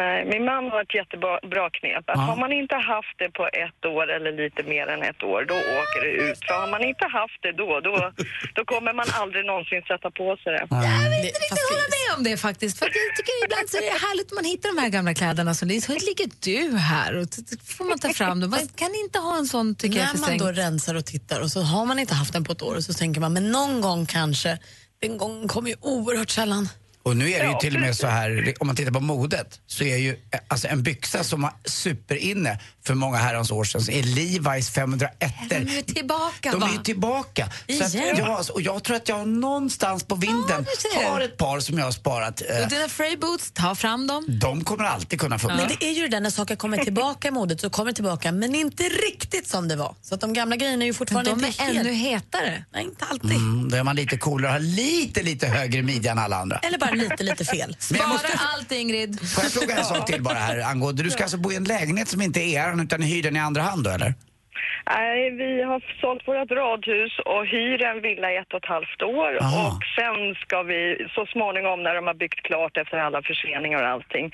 Nej, 0.00 0.16
min 0.32 0.44
man 0.50 0.64
har 0.72 0.80
ett 0.86 0.94
jättebra 1.00 1.32
bra 1.54 1.66
knep. 1.78 2.04
Att 2.10 2.18
Ja. 2.18 2.22
Har 2.30 2.36
man 2.44 2.52
inte 2.62 2.76
haft 2.94 3.16
det 3.22 3.30
på 3.38 3.44
ett 3.64 3.82
år 3.94 4.06
eller 4.16 4.32
lite 4.42 4.62
mer 4.72 4.86
än 4.94 5.02
ett 5.10 5.22
år, 5.32 5.40
då 5.52 5.56
åker 5.80 6.00
det 6.06 6.12
ut. 6.26 6.38
För 6.46 6.54
har 6.62 6.70
man 6.74 6.82
inte 6.90 7.06
haft 7.20 7.40
det 7.44 7.52
då, 7.62 7.70
då, 7.88 7.94
då 8.56 8.62
kommer 8.72 8.92
man 9.00 9.08
aldrig 9.20 9.42
någonsin 9.50 9.82
sätta 9.92 10.08
på 10.20 10.26
sig 10.42 10.50
det. 10.56 10.64
Jag 10.70 11.10
vill 11.14 11.24
inte 11.28 11.40
riktigt 11.44 11.68
hålla 11.70 11.88
med 11.98 12.08
om 12.16 12.22
det 12.28 12.36
faktiskt. 12.48 12.74
För 12.78 12.86
att 12.86 12.96
jag 13.02 13.16
tycker 13.16 13.34
ibland 13.44 13.66
så 13.70 13.76
är 13.76 13.82
det 13.92 14.00
härligt 14.08 14.28
när 14.30 14.36
man 14.40 14.48
hittar 14.52 14.68
de 14.74 14.78
här 14.84 14.90
gamla 14.96 15.12
kläderna. 15.20 15.50
Så 15.54 15.64
ligger 16.08 16.28
du 16.48 16.76
här 16.92 17.10
och 17.18 17.26
får 17.76 17.84
man 17.90 17.98
ta 17.98 18.08
fram 18.20 18.40
dem. 18.40 18.50
Man 18.50 18.68
kan 18.82 18.94
inte 19.04 19.18
ha 19.18 19.32
en 19.38 19.46
sån 19.54 19.74
tycker 19.74 19.98
jag 19.98 20.06
När 20.06 20.12
för 20.12 20.30
man 20.30 20.38
då 20.38 20.48
rensar 20.62 20.94
och 20.94 21.06
tittar 21.14 21.38
och 21.44 21.50
så 21.54 21.60
har 21.72 21.84
man 21.90 21.98
inte 21.98 22.14
haft 22.14 22.32
den 22.32 22.44
på 22.44 22.52
ett 22.52 22.62
år 22.62 22.74
och 22.76 22.84
så 22.84 22.92
tänker 22.94 23.20
man 23.20 23.32
men 23.32 23.50
någon 23.52 23.80
gång 23.80 24.06
kanske. 24.06 24.58
Den 25.00 25.18
gången 25.18 25.48
kommer 25.48 25.68
ju 25.70 25.76
oerhört 25.80 26.30
sällan. 26.30 26.68
Och 27.02 27.16
nu 27.16 27.24
är 27.24 27.38
det 27.38 27.44
ju 27.46 27.52
Ja, 27.52 27.58
till 27.58 27.74
och 27.74 27.80
med 27.80 27.96
så 27.96 28.06
här, 28.06 28.54
om 28.60 28.66
man 28.66 28.76
tittar 28.76 28.92
på 28.92 29.00
modet, 29.00 29.60
så 29.66 29.84
är 29.84 29.96
ju 29.96 30.10
eh, 30.10 30.40
alltså 30.48 30.68
en 30.68 30.82
byxa 30.82 31.24
som 31.24 31.42
var 31.42 31.52
superinne 31.64 32.58
för 32.86 32.94
många 32.94 33.16
herrans 33.16 33.50
år 33.50 33.64
sedan, 33.64 33.80
så 33.82 33.92
är 33.92 34.02
Levi's 34.02 34.70
501 34.70 35.32
De 35.48 35.54
är 35.54 35.60
ju 35.60 35.82
tillbaka 35.82 36.50
De 36.50 36.60
va? 36.60 36.68
är 36.68 36.72
ju 36.72 36.82
tillbaka. 36.82 37.48
Så 37.78 37.84
att, 37.84 37.94
Igen? 37.94 38.16
ja, 38.18 38.44
och 38.52 38.60
jag 38.62 38.84
tror 38.84 38.96
att 38.96 39.08
jag 39.08 39.28
någonstans 39.28 40.04
på 40.04 40.14
vinden 40.14 40.64
du 40.64 40.90
ser. 41.00 41.10
har 41.10 41.20
ett 41.20 41.36
par 41.36 41.60
som 41.60 41.78
jag 41.78 41.84
har 41.84 41.92
sparat. 41.92 42.42
Eh, 42.50 42.62
Och 42.62 42.68
dina 42.68 42.88
Frey 42.88 43.16
boots, 43.16 43.50
ta 43.50 43.74
fram 43.74 44.06
dem. 44.06 44.24
De 44.28 44.64
kommer 44.64 44.84
alltid 44.84 45.20
kunna 45.20 45.38
funka. 45.38 45.56
Men 45.56 45.68
det 45.68 45.84
är 45.84 45.92
ju 45.92 46.02
det 46.02 46.08
där 46.08 46.20
när 46.20 46.30
saker 46.30 46.56
kommer 46.56 46.76
tillbaka 46.84 47.28
i 47.28 47.30
modet 47.30 47.60
så 47.60 47.70
kommer 47.70 47.90
det 47.90 47.94
tillbaka 47.94 48.32
men 48.32 48.54
inte 48.54 48.82
riktigt 48.82 49.48
som 49.48 49.68
det 49.68 49.76
var. 49.76 49.94
Så 50.02 50.14
att 50.14 50.20
de 50.20 50.32
gamla 50.32 50.56
grejerna 50.56 50.84
är 50.84 50.86
ju 50.86 50.94
fortfarande 50.94 51.30
de 51.30 51.44
inte 51.44 51.62
är 51.62 51.66
helt... 51.66 51.78
ännu 51.78 51.92
hetare. 51.92 52.64
Nej, 52.72 52.84
inte 52.84 53.04
alltid. 53.04 53.30
Mm, 53.30 53.68
då 53.70 53.76
är 53.76 53.82
man 53.82 53.96
lite 53.96 54.16
coolare 54.18 54.46
och 54.46 54.52
har 54.52 54.60
lite, 54.60 55.22
lite 55.22 55.46
högre 55.46 55.82
midja 55.82 56.12
än 56.12 56.18
alla 56.18 56.36
andra. 56.36 56.58
Eller 56.58 56.78
bara 56.78 56.90
lite, 56.90 57.22
lite 57.22 57.44
fel. 57.44 57.76
Men 57.90 57.98
jag 57.98 58.06
Spara 58.08 58.08
måste- 58.08 58.40
allt 58.56 58.72
Ingrid. 58.72 59.28
Får 59.30 59.44
jag 59.44 59.52
fråga 59.52 59.78
en 59.78 59.84
sak 59.84 60.06
till 60.06 60.22
bara 60.22 60.38
här 60.38 60.58
angående, 60.60 61.02
du 61.02 61.10
ska 61.10 61.22
alltså 61.22 61.36
bo 61.36 61.52
i 61.52 61.56
en 61.56 61.64
lägenhet 61.64 62.08
som 62.08 62.22
inte 62.22 62.40
är 62.40 62.68
er 62.68 62.71
utan 62.80 63.00
ni 63.00 63.06
hyr 63.06 63.22
den 63.22 63.36
i 63.36 63.38
andra 63.38 63.62
hand 63.62 63.84
då 63.84 63.90
eller? 63.90 64.14
Nej, 64.86 65.30
vi 65.30 65.62
har 65.62 65.80
sålt 66.00 66.28
vårt 66.28 66.50
radhus 66.50 67.12
och 67.32 67.46
hyr 67.46 67.78
en 67.90 68.02
villa 68.02 68.32
i 68.32 68.36
ett 68.36 68.52
och 68.52 68.62
ett 68.64 68.72
halvt 68.76 69.02
år. 69.02 69.32
Aha. 69.42 69.66
Och 69.68 69.82
sen 69.98 70.34
ska 70.44 70.62
vi 70.62 70.80
så 71.14 71.26
småningom 71.26 71.82
när 71.82 71.94
de 71.94 72.06
har 72.06 72.14
byggt 72.14 72.42
klart 72.42 72.76
efter 72.76 72.96
alla 72.96 73.22
förseningar 73.22 73.82
och 73.82 73.88
allting 73.88 74.26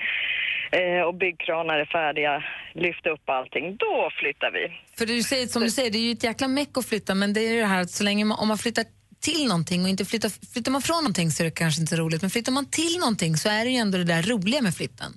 eh, 0.71 1.01
och 1.07 1.15
byggkranar 1.15 1.77
är 1.79 1.85
färdiga, 1.85 2.43
lyfta 2.73 3.09
upp 3.09 3.29
allting, 3.29 3.65
då 3.77 4.09
flyttar 4.19 4.51
vi. 4.51 4.63
För 4.97 5.05
du 5.05 5.23
säger, 5.23 5.47
som 5.47 5.61
du 5.61 5.69
säger, 5.69 5.91
det 5.91 5.97
är 5.97 6.07
ju 6.09 6.11
ett 6.11 6.23
jäkla 6.23 6.47
meck 6.47 6.77
att 6.77 6.85
flytta 6.85 7.15
men 7.15 7.33
det 7.33 7.41
är 7.47 7.53
ju 7.53 7.59
det 7.59 7.71
här 7.73 7.81
att 7.81 7.91
så 7.91 8.03
länge 8.03 8.25
man, 8.25 8.39
om 8.39 8.47
man 8.47 8.57
flyttar 8.57 8.85
till 9.21 9.47
någonting 9.47 9.83
och 9.83 9.89
inte 9.89 10.05
flyttar, 10.05 10.31
flyttar 10.53 10.71
man 10.71 10.81
från 10.81 10.95
någonting 10.95 11.31
så 11.31 11.43
är 11.43 11.45
det 11.45 11.51
kanske 11.51 11.81
inte 11.81 11.95
så 11.95 12.01
roligt 12.01 12.21
men 12.21 12.31
flyttar 12.31 12.51
man 12.51 12.65
till 12.65 12.97
någonting 12.99 13.37
så 13.37 13.49
är 13.49 13.65
det 13.65 13.71
ju 13.71 13.77
ändå 13.77 13.97
det 13.97 14.03
där 14.03 14.21
roliga 14.21 14.61
med 14.61 14.75
flytten. 14.75 15.11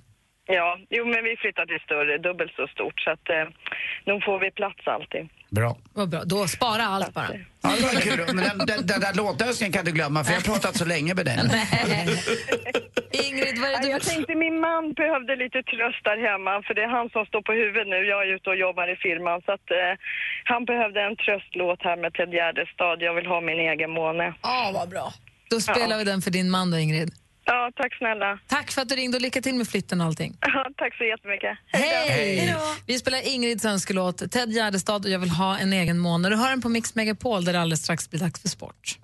Ja, 0.45 0.77
jo 0.89 1.05
men 1.05 1.23
vi 1.23 1.35
flyttar 1.37 1.65
till 1.65 1.79
större, 1.79 2.17
dubbelt 2.17 2.53
så 2.55 2.67
stort 2.67 2.99
så 2.99 3.09
att 3.11 3.29
eh, 3.29 3.45
nu 4.05 4.21
får 4.25 4.39
vi 4.39 4.51
plats 4.51 4.87
alltid. 4.87 5.29
Bra. 5.49 5.77
Vad 5.93 6.09
bra, 6.09 6.21
då 6.23 6.47
spara 6.47 6.83
allt 6.83 7.13
bara. 7.13 7.27
Ja, 7.61 7.69
det 7.77 7.83
var 7.83 8.01
kul. 8.01 8.35
Men 8.35 8.43
den, 8.47 8.57
den, 8.57 8.79
den 8.91 8.99
där 9.05 9.13
låtönskningen 9.13 9.73
kan 9.73 9.85
du 9.85 9.91
glömma 9.91 10.23
för 10.23 10.31
jag 10.33 10.39
har 10.41 10.49
pratat 10.53 10.77
så 10.77 10.85
länge 10.85 11.13
med 11.15 11.25
dig. 11.25 11.37
Ingrid, 13.23 13.55
vad 13.61 13.69
är 13.69 13.77
det 13.77 13.83
du... 13.83 13.89
Jag 13.89 14.01
tänkte 14.01 14.35
min 14.35 14.59
man 14.59 14.93
behövde 14.93 15.35
lite 15.35 15.59
tröst 15.71 16.03
där 16.03 16.17
hemma 16.29 16.53
för 16.65 16.73
det 16.73 16.83
är 16.87 16.91
han 16.97 17.09
som 17.09 17.25
står 17.25 17.41
på 17.41 17.53
huvudet 17.61 17.87
nu. 17.87 17.99
Jag 18.13 18.19
är 18.25 18.35
ute 18.35 18.49
och 18.49 18.59
jobbar 18.65 18.87
i 18.93 18.95
firman 18.95 19.41
så 19.45 19.51
att 19.57 19.71
eh, 19.71 19.93
han 20.51 20.65
behövde 20.65 20.99
en 21.01 21.15
tröstlåt 21.15 21.79
här 21.87 21.97
med 22.03 22.13
Ted 22.13 22.31
Gärdestad. 22.37 22.97
Jag 23.07 23.13
vill 23.17 23.27
ha 23.33 23.41
min 23.41 23.59
egen 23.71 23.91
måne. 23.99 24.33
Ja, 24.41 24.71
vad 24.73 24.89
bra. 24.89 25.07
Då 25.49 25.59
spelar 25.59 25.97
vi 25.97 26.03
den 26.03 26.21
för 26.21 26.31
din 26.31 26.49
man 26.49 26.71
då 26.71 26.77
Ingrid. 26.77 27.09
Ja, 27.45 27.71
tack 27.75 27.97
snälla. 27.97 28.39
Tack 28.47 28.71
för 28.71 28.81
att 28.81 28.89
du 28.89 28.95
ringde 28.95 29.17
och 29.17 29.21
lycka 29.21 29.41
till 29.41 29.55
med 29.55 29.67
flytten 29.67 30.01
och 30.01 30.07
allting. 30.07 30.37
Ja, 30.41 30.67
tack 30.77 30.97
så 30.97 31.03
jättemycket. 31.03 31.57
Hej! 31.67 32.55
Vi 32.87 32.99
spelar 32.99 33.27
Ingrids 33.33 33.65
önskelåt 33.65 34.31
Ted 34.31 34.51
Gärdestad 34.51 35.05
och 35.05 35.11
jag 35.11 35.19
vill 35.19 35.29
ha 35.29 35.57
en 35.57 35.73
egen 35.73 35.99
måne. 35.99 36.29
Du 36.29 36.35
hör 36.35 36.49
den 36.49 36.61
på 36.61 36.69
Mix 36.69 36.95
Megapol 36.95 37.45
där 37.45 37.53
det 37.53 37.61
alldeles 37.61 37.83
strax 37.83 38.09
blir 38.09 38.19
dags 38.19 38.41
för 38.41 38.49
sport. 38.49 38.97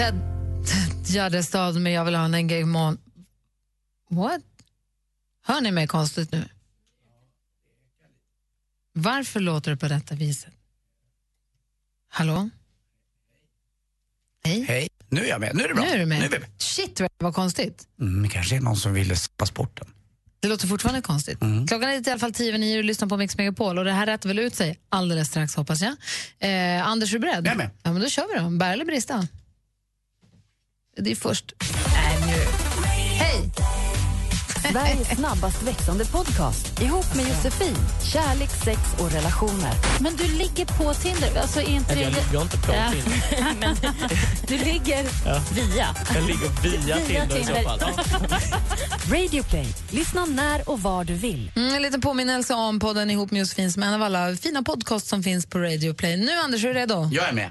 Ted, 0.00 0.20
Ted 0.66 1.14
Gärdestad 1.14 1.80
med 1.80 1.92
Jag 1.92 2.04
vill 2.04 2.14
ha 2.14 2.24
en 2.24 2.68
måne. 2.68 2.96
What? 4.10 4.40
Hör 5.46 5.60
ni 5.60 5.70
mig 5.70 5.86
konstigt 5.86 6.32
nu? 6.32 6.44
Varför 8.92 9.40
låter 9.40 9.70
det 9.70 9.76
på 9.76 9.88
detta 9.88 10.14
viset? 10.14 10.52
Hallå? 12.08 12.50
Hej? 14.44 14.64
Hej. 14.68 14.88
Nu 15.08 15.20
är 15.20 15.28
jag 15.28 15.40
med. 15.40 15.54
Nu 15.54 15.64
är 15.64 15.68
det 15.68 15.74
bra. 15.74 15.84
Nu 15.84 15.90
är 15.90 15.98
du 15.98 16.06
med. 16.06 16.18
Nu 16.18 16.24
är 16.24 16.30
vi 16.30 16.38
med. 16.38 16.48
Shit, 16.58 17.00
vad 17.18 17.34
konstigt. 17.34 17.88
Mm, 18.00 18.22
det 18.22 18.28
kanske 18.28 18.56
är 18.56 18.60
någon 18.60 18.76
som 18.76 18.94
ville 18.94 19.16
släppa 19.16 19.46
sporten. 19.46 19.86
Det 20.40 20.48
låter 20.48 20.66
fortfarande 20.66 21.02
konstigt. 21.02 21.42
Mm. 21.42 21.66
Klockan 21.66 21.88
är 21.88 22.08
i 22.08 22.10
alla 22.10 22.18
fall 22.18 22.32
tio 22.32 22.48
över 22.48 22.58
nio 22.58 22.78
och 22.78 22.84
lyssnar 22.84 23.08
på 23.08 23.16
Mix 23.16 23.36
Megapol 23.36 23.78
och 23.78 23.84
det 23.84 23.92
här 23.92 24.06
rättar 24.06 24.28
väl 24.28 24.38
ut 24.38 24.54
sig 24.54 24.78
alldeles 24.88 25.28
strax 25.28 25.56
hoppas 25.56 25.80
jag. 25.82 25.96
Eh, 26.38 26.86
Anders, 26.86 27.10
är 27.10 27.12
du 27.12 27.18
beredd? 27.18 27.46
Jag 27.46 27.52
är 27.52 27.56
med. 27.56 27.70
Ja, 27.82 27.92
men 27.92 28.02
då 28.02 28.08
kör 28.08 28.34
vi 28.34 28.40
då. 28.40 28.50
Bära 28.50 28.72
eller 28.72 28.84
brista? 28.84 29.28
Det 31.00 31.10
är 31.10 31.14
först. 31.16 31.52
Nej, 31.94 32.18
nu. 32.26 32.42
Hej! 33.18 33.50
Sveriges 34.72 35.08
snabbast 35.08 35.62
växande 35.62 36.04
podcast 36.04 36.80
ihop 36.82 37.14
med 37.14 37.28
Josefin. 37.28 37.76
Kärlek, 38.12 38.50
sex 38.64 38.80
och 38.98 39.12
relationer. 39.12 39.72
Men 40.00 40.16
du 40.16 40.24
ligger 40.24 40.64
på 40.64 40.94
Tinder? 40.94 41.40
Alltså, 41.40 41.60
är 41.60 41.68
inte 41.68 41.94
Nej, 41.94 42.02
jag, 42.04 42.12
det... 42.12 42.18
jag 42.32 42.38
har 42.40 42.44
inte 42.44 42.56
på 42.58 42.72
Ja. 42.74 42.90
Tinder. 42.92 43.54
Men 43.60 43.76
du 44.48 44.58
ligger 44.58 45.06
Ja. 45.26 45.40
via. 45.54 45.86
Jag 46.14 46.24
ligger 46.26 46.62
via, 46.62 46.96
Via 46.96 47.26
Tinder, 47.26 47.40
i 47.40 47.44
så 47.44 47.54
fall. 47.68 47.80
Radio 49.12 49.42
Play. 49.42 49.66
Lyssna 49.90 50.24
när 50.24 50.70
och 50.70 50.80
var 50.82 51.04
du 51.04 51.14
vill. 51.14 51.52
Mm, 51.56 51.74
en 51.74 51.82
liten 51.82 52.00
påminnelse 52.00 52.54
om 52.54 52.80
podden 52.80 53.10
ihop 53.10 53.30
med 53.30 53.38
Josefin 53.40 53.72
som 53.72 53.82
är 53.82 53.86
en 53.86 53.94
av 53.94 54.02
alla 54.02 54.36
fina 54.36 54.62
podcasts 54.62 55.08
som 55.08 55.22
finns 55.22 55.46
på 55.46 55.58
Radio 55.58 55.94
Play. 55.94 56.16
Nu 56.16 56.32
Anders, 56.44 56.64
är 56.64 56.68
du 56.68 56.74
redo? 56.74 57.08
Jag 57.12 57.28
är 57.28 57.32
med. 57.32 57.50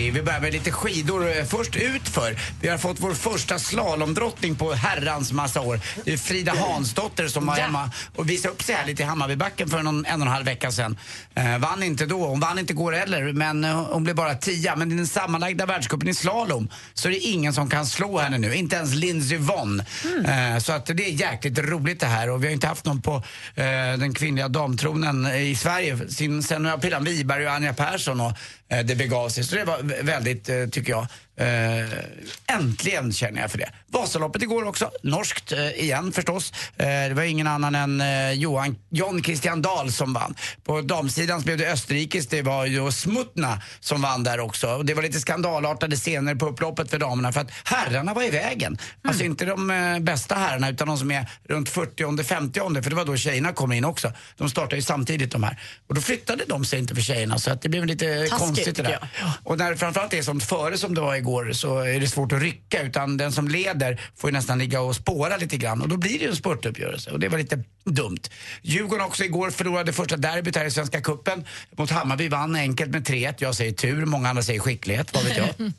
Vi 0.13 0.21
börjar 0.21 0.39
med 0.39 0.53
lite 0.53 0.71
skidor. 0.71 1.37
Eh, 1.37 1.45
Först 1.45 1.75
utför. 1.75 2.35
Vi 2.61 2.67
har 2.67 2.77
fått 2.77 2.99
vår 2.99 3.13
första 3.13 3.59
slalomdrottning 3.59 4.55
på 4.55 4.73
herrans 4.73 5.31
massa 5.31 5.61
år. 5.61 5.79
Det 6.05 6.13
är 6.13 6.17
Frida 6.17 6.53
Hansdotter 6.55 7.27
som 7.27 7.45
var 7.45 7.55
hemma 7.55 7.91
och 8.15 8.29
visade 8.29 8.53
upp 8.53 8.63
sig 8.63 8.75
här 8.75 8.85
lite 8.85 9.03
i 9.03 9.05
Hammarbybacken 9.05 9.69
för 9.69 9.83
någon, 9.83 10.05
en 10.05 10.21
och 10.21 10.27
en 10.27 10.33
halv 10.33 10.45
vecka 10.45 10.71
sedan. 10.71 10.97
Eh, 11.35 11.57
vann 11.57 11.83
inte 11.83 12.05
då. 12.05 12.27
Hon 12.27 12.39
vann 12.39 12.59
inte 12.59 12.73
igår 12.73 12.91
heller, 12.91 13.33
men 13.33 13.63
eh, 13.63 13.85
hon 13.91 14.03
blev 14.03 14.15
bara 14.15 14.35
tia. 14.35 14.75
Men 14.75 14.91
i 14.91 14.95
den 14.95 15.07
sammanlagda 15.07 15.65
världscupen 15.65 16.07
i 16.09 16.13
slalom 16.13 16.69
så 16.93 17.07
är 17.07 17.11
det 17.11 17.19
ingen 17.19 17.53
som 17.53 17.69
kan 17.69 17.85
slå 17.85 18.19
henne 18.19 18.37
nu. 18.37 18.55
Inte 18.55 18.75
ens 18.75 18.93
Lindsey 18.95 19.37
Vonn. 19.37 19.83
Eh, 20.25 20.59
så 20.59 20.73
att 20.73 20.85
det 20.85 21.03
är 21.05 21.11
jäkligt 21.11 21.59
roligt 21.59 21.99
det 21.99 22.05
här. 22.05 22.29
Och 22.29 22.43
vi 22.43 22.47
har 22.47 22.53
inte 22.53 22.67
haft 22.67 22.85
någon 22.85 23.01
på 23.01 23.15
eh, 23.55 23.63
den 23.97 24.13
kvinnliga 24.13 24.47
damtronen 24.47 25.27
i 25.27 25.55
Sverige 25.55 26.09
sin, 26.09 26.43
sen 26.43 26.71
Prillan 26.81 27.03
Wiberg 27.03 27.45
och 27.47 27.53
Anja 27.53 27.73
Persson 27.73 28.21
och 28.21 28.33
eh, 28.69 28.79
det 28.85 28.95
begav 28.95 29.29
sig. 29.29 29.43
Så 29.43 29.55
det 29.55 29.63
var 29.65 30.00
väldigt, 30.03 30.49
eh, 30.49 30.65
tycker 30.67 30.91
jag, 30.91 31.07
eh, 31.41 32.55
äntligen 32.55 33.13
känner 33.13 33.41
jag 33.41 33.51
för 33.51 33.57
det. 33.57 33.69
Vasaloppet 33.87 34.41
igår 34.41 34.67
också, 34.67 34.91
norskt 35.03 35.51
eh, 35.51 35.69
igen 35.69 36.11
förstås. 36.11 36.53
Eh, 36.77 36.85
det 36.85 37.13
var 37.13 37.23
ingen 37.23 37.47
annan 37.47 37.75
än 37.75 38.01
eh, 38.01 38.31
Johan, 38.31 38.75
John 38.89 39.23
Christian 39.23 39.61
Dahl 39.61 39.91
som 39.91 40.13
vann. 40.13 40.35
På 40.63 40.81
damsidan 40.81 41.41
blev 41.41 41.57
det 41.57 41.71
österrikiskt, 41.71 42.31
det 42.31 42.41
var 42.41 42.65
ju 42.65 42.91
Smutna 42.91 43.61
som 43.79 44.01
vann 44.01 44.23
där 44.23 44.39
också. 44.39 44.69
Och 44.69 44.85
det 44.85 44.93
var 44.93 45.03
lite 45.03 45.19
skandalartade 45.19 45.95
scener 45.95 46.35
på 46.35 46.45
upploppet 46.45 46.89
för 46.89 46.99
damerna 46.99 47.31
för 47.31 47.41
att 47.41 47.51
herrarna 47.63 48.13
var 48.13 48.23
i 48.23 48.29
vägen. 48.29 48.77
Alltså 49.03 49.23
inte 49.23 49.45
de 49.45 49.71
eh, 49.71 49.99
bästa 49.99 50.35
herrarna 50.35 50.69
utan 50.69 50.87
de 50.87 50.97
som 50.97 51.11
är 51.11 51.29
runt 51.43 51.69
40 51.69 52.23
50 52.23 52.59
för 52.81 52.89
det 52.89 52.95
var 52.95 53.05
då 53.05 53.17
tjejerna 53.17 53.53
kom 53.53 53.71
in 53.71 53.85
också. 53.85 54.11
De 54.37 54.49
startade 54.49 54.75
ju 54.75 54.81
samtidigt 54.81 55.31
de 55.31 55.43
här. 55.43 55.59
Och 55.87 55.95
då 55.95 56.01
flyttade 56.01 56.43
de 56.47 56.65
sig 56.65 56.79
inte 56.79 56.95
för 56.95 57.01
tjejerna 57.01 57.39
så 57.39 57.51
att 57.51 57.61
det 57.61 57.69
blev 57.69 57.85
lite 57.85 58.05
Taskigt, 58.05 58.39
konstigt 58.39 58.75
det 58.75 58.83
där. 58.83 58.91
tycker 58.91 59.33
Och 59.43 59.57
när 59.57 59.71
det 59.71 59.77
framförallt 59.77 60.13
är 60.13 60.21
som 60.21 60.39
före 60.39 60.77
som 60.77 60.95
det 60.95 61.01
var 61.01 61.15
igår 61.15 61.30
går 61.31 61.53
så 61.53 61.79
är 61.79 61.99
det 61.99 62.07
svårt 62.07 62.31
att 62.31 62.41
rycka 62.41 62.81
utan 62.81 63.17
den 63.17 63.31
som 63.31 63.47
leder 63.47 64.01
får 64.15 64.29
ju 64.29 64.33
nästan 64.33 64.59
ligga 64.59 64.81
och 64.81 64.95
spåra 64.95 65.37
lite 65.37 65.57
grann 65.57 65.81
och 65.81 65.89
då 65.89 65.97
blir 65.97 66.19
det 66.19 66.25
ju 66.25 66.29
en 66.29 66.35
spurtuppgörelse 66.35 67.11
och 67.11 67.19
det 67.19 67.29
var 67.29 67.37
lite 67.37 67.63
dumt. 67.85 68.19
Djurgården 68.61 69.05
också 69.05 69.23
igår 69.23 69.49
förlorade 69.49 69.93
första 69.93 70.17
derbyt 70.17 70.55
här 70.55 70.65
i 70.65 70.71
Svenska 70.71 71.01
Cupen 71.01 71.45
mot 71.77 71.91
Hammarby, 71.91 72.29
vann 72.29 72.55
enkelt 72.55 72.91
med 72.91 73.07
3-1. 73.07 73.35
Jag 73.37 73.55
säger 73.55 73.71
tur, 73.71 74.05
många 74.05 74.29
andra 74.29 74.43
säger 74.43 74.59
skicklighet, 74.59 75.13
vad 75.13 75.23
vet 75.23 75.37
jag. 75.37 75.47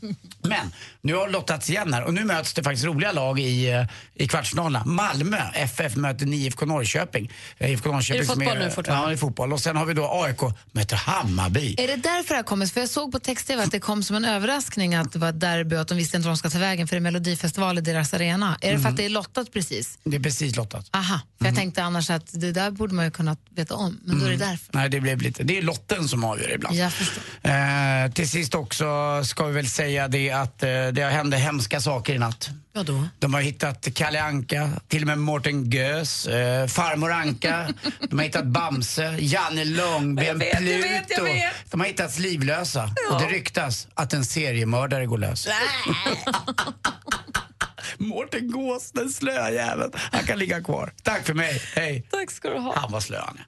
Men 0.43 0.73
nu 1.01 1.15
har 1.15 1.29
lottats 1.29 1.71
igen 1.71 1.95
här 1.95 2.05
och 2.05 2.15
nu 2.15 2.25
möts 2.25 2.55
det 2.55 2.63
faktiskt 2.63 2.85
roliga 2.85 3.13
lag 3.13 3.41
i, 3.41 3.71
eh, 3.71 3.85
i 4.15 4.29
kvartsfinalerna. 4.29 4.85
Malmö 4.85 5.39
FF 5.55 5.97
möter 5.97 6.35
IFK 6.35 6.67
Norrköping. 6.67 7.31
Eh, 7.59 7.71
IFK 7.73 7.93
Norrköping 7.93 8.17
Är 8.17 8.21
det 8.21 8.27
som 8.27 8.41
fotboll 8.41 8.59
nu 8.59 8.71
fortfarande? 8.71 9.05
Ja, 9.05 9.09
det 9.09 9.15
är 9.15 9.17
fotboll. 9.17 9.53
Och 9.53 9.61
sen 9.61 9.77
har 9.77 9.87
vi 9.87 9.95
då 9.95 10.09
AIK 10.25 10.41
möter 10.73 10.97
Hammarby. 10.97 11.75
Är 11.79 11.87
det 11.87 11.97
därför 11.97 12.29
det 12.29 12.35
här 12.35 12.43
kommer? 12.43 12.67
För 12.67 12.81
jag 12.81 12.89
såg 12.89 13.13
på 13.13 13.19
text-tv 13.19 13.63
att 13.63 13.71
det 13.71 13.81
kom 13.81 14.03
som 14.03 14.17
en 14.17 14.25
överraskning 14.25 14.95
att 14.95 15.13
det 15.13 15.19
var 15.19 15.32
derby 15.33 15.77
och 15.77 15.81
att 15.81 15.89
de 15.89 15.99
visste 15.99 16.17
inte 16.17 16.29
vad 16.29 16.37
de 16.37 16.39
ska 16.39 16.51
ta 16.51 16.59
vägen 16.59 16.89
för 16.89 16.97
det 16.97 16.99
är 16.99 17.01
Melodifestival 17.01 17.79
i 17.79 17.81
deras 17.81 18.15
arena. 18.15 18.59
Är 18.61 18.73
det 18.73 18.79
för 18.79 18.89
att 18.89 18.97
det 18.97 19.05
är 19.05 19.09
lottat 19.09 19.53
precis? 19.53 19.99
Det 20.05 20.17
är 20.17 20.21
precis 20.21 20.57
lottat. 20.57 20.89
Aha, 20.93 21.21
för 21.39 21.47
jag 21.47 21.55
tänkte 21.55 21.83
annars 21.83 22.11
att 22.11 22.41
det 22.41 22.53
där 22.53 22.71
borde 22.71 22.95
man 22.95 23.05
ju 23.05 23.11
kunna 23.11 23.37
veta 23.51 23.75
om, 23.75 24.01
men 24.05 24.19
då 24.19 24.27
är 24.27 24.31
det 24.31 24.37
därför. 24.37 24.73
Nej, 24.73 24.89
det 24.89 25.01
blev 25.01 25.23
lite. 25.23 25.43
Det 25.43 25.59
är 25.59 25.63
lotten 25.63 26.09
som 26.09 26.25
avgör 26.25 26.55
ibland. 26.55 26.77
Jag 26.77 26.93
förstår. 26.93 27.23
Eh, 27.43 28.13
till 28.13 28.29
sist 28.29 28.55
också 28.55 28.85
ska 29.25 29.47
vi 29.47 29.53
väl 29.53 29.69
säga 29.69 30.09
det 30.09 30.31
att 30.31 30.63
eh, 30.63 30.69
det 30.93 31.05
hände 31.05 31.37
hemska 31.37 31.81
saker 31.81 32.15
i 32.15 32.19
natt. 32.19 32.51
Vadå? 32.75 33.09
De 33.19 33.35
har 33.35 33.41
hittat 33.41 33.89
Kalle 33.95 34.23
Anka, 34.23 34.71
till 34.89 35.03
och 35.03 35.07
med 35.07 35.19
Mårten 35.19 35.71
Gös, 35.71 36.27
eh, 36.27 36.67
farmor 36.67 37.13
Anka, 37.13 37.69
de 38.11 38.19
har 38.19 38.25
hittat 38.25 38.47
Bamse, 38.47 39.17
Janne 39.19 39.65
Långben, 39.65 40.25
Jag 40.27 40.35
vet, 40.35 40.49
jag 40.53 40.59
Pluto. 40.63 40.89
vet, 40.89 41.05
jag 41.17 41.25
vet. 41.25 41.53
De 41.71 41.81
har 41.81 41.87
hittats 41.87 42.19
livlösa 42.19 42.91
och 43.11 43.21
det 43.21 43.27
ryktas 43.27 43.89
att 43.95 44.13
en 44.13 44.25
seriemördare 44.25 45.07
går 45.07 45.19
lös. 45.19 45.49
Mårten 47.99 48.51
Gås, 48.53 48.91
den 48.93 49.11
slöa 49.11 49.51
jäveln. 49.51 49.93
Han 50.13 50.25
kan 50.25 50.39
ligga 50.39 50.63
kvar. 50.63 50.93
Tack 51.03 51.27
för 51.27 51.35
mig. 51.35 51.63
Hej. 51.75 52.07
Tack 52.11 52.31
ska 52.31 52.51
du 52.51 52.59
ha. 52.59 52.75
Han 52.77 52.93
var 52.93 53.01
slö 53.01 53.19
han. 53.21 53.39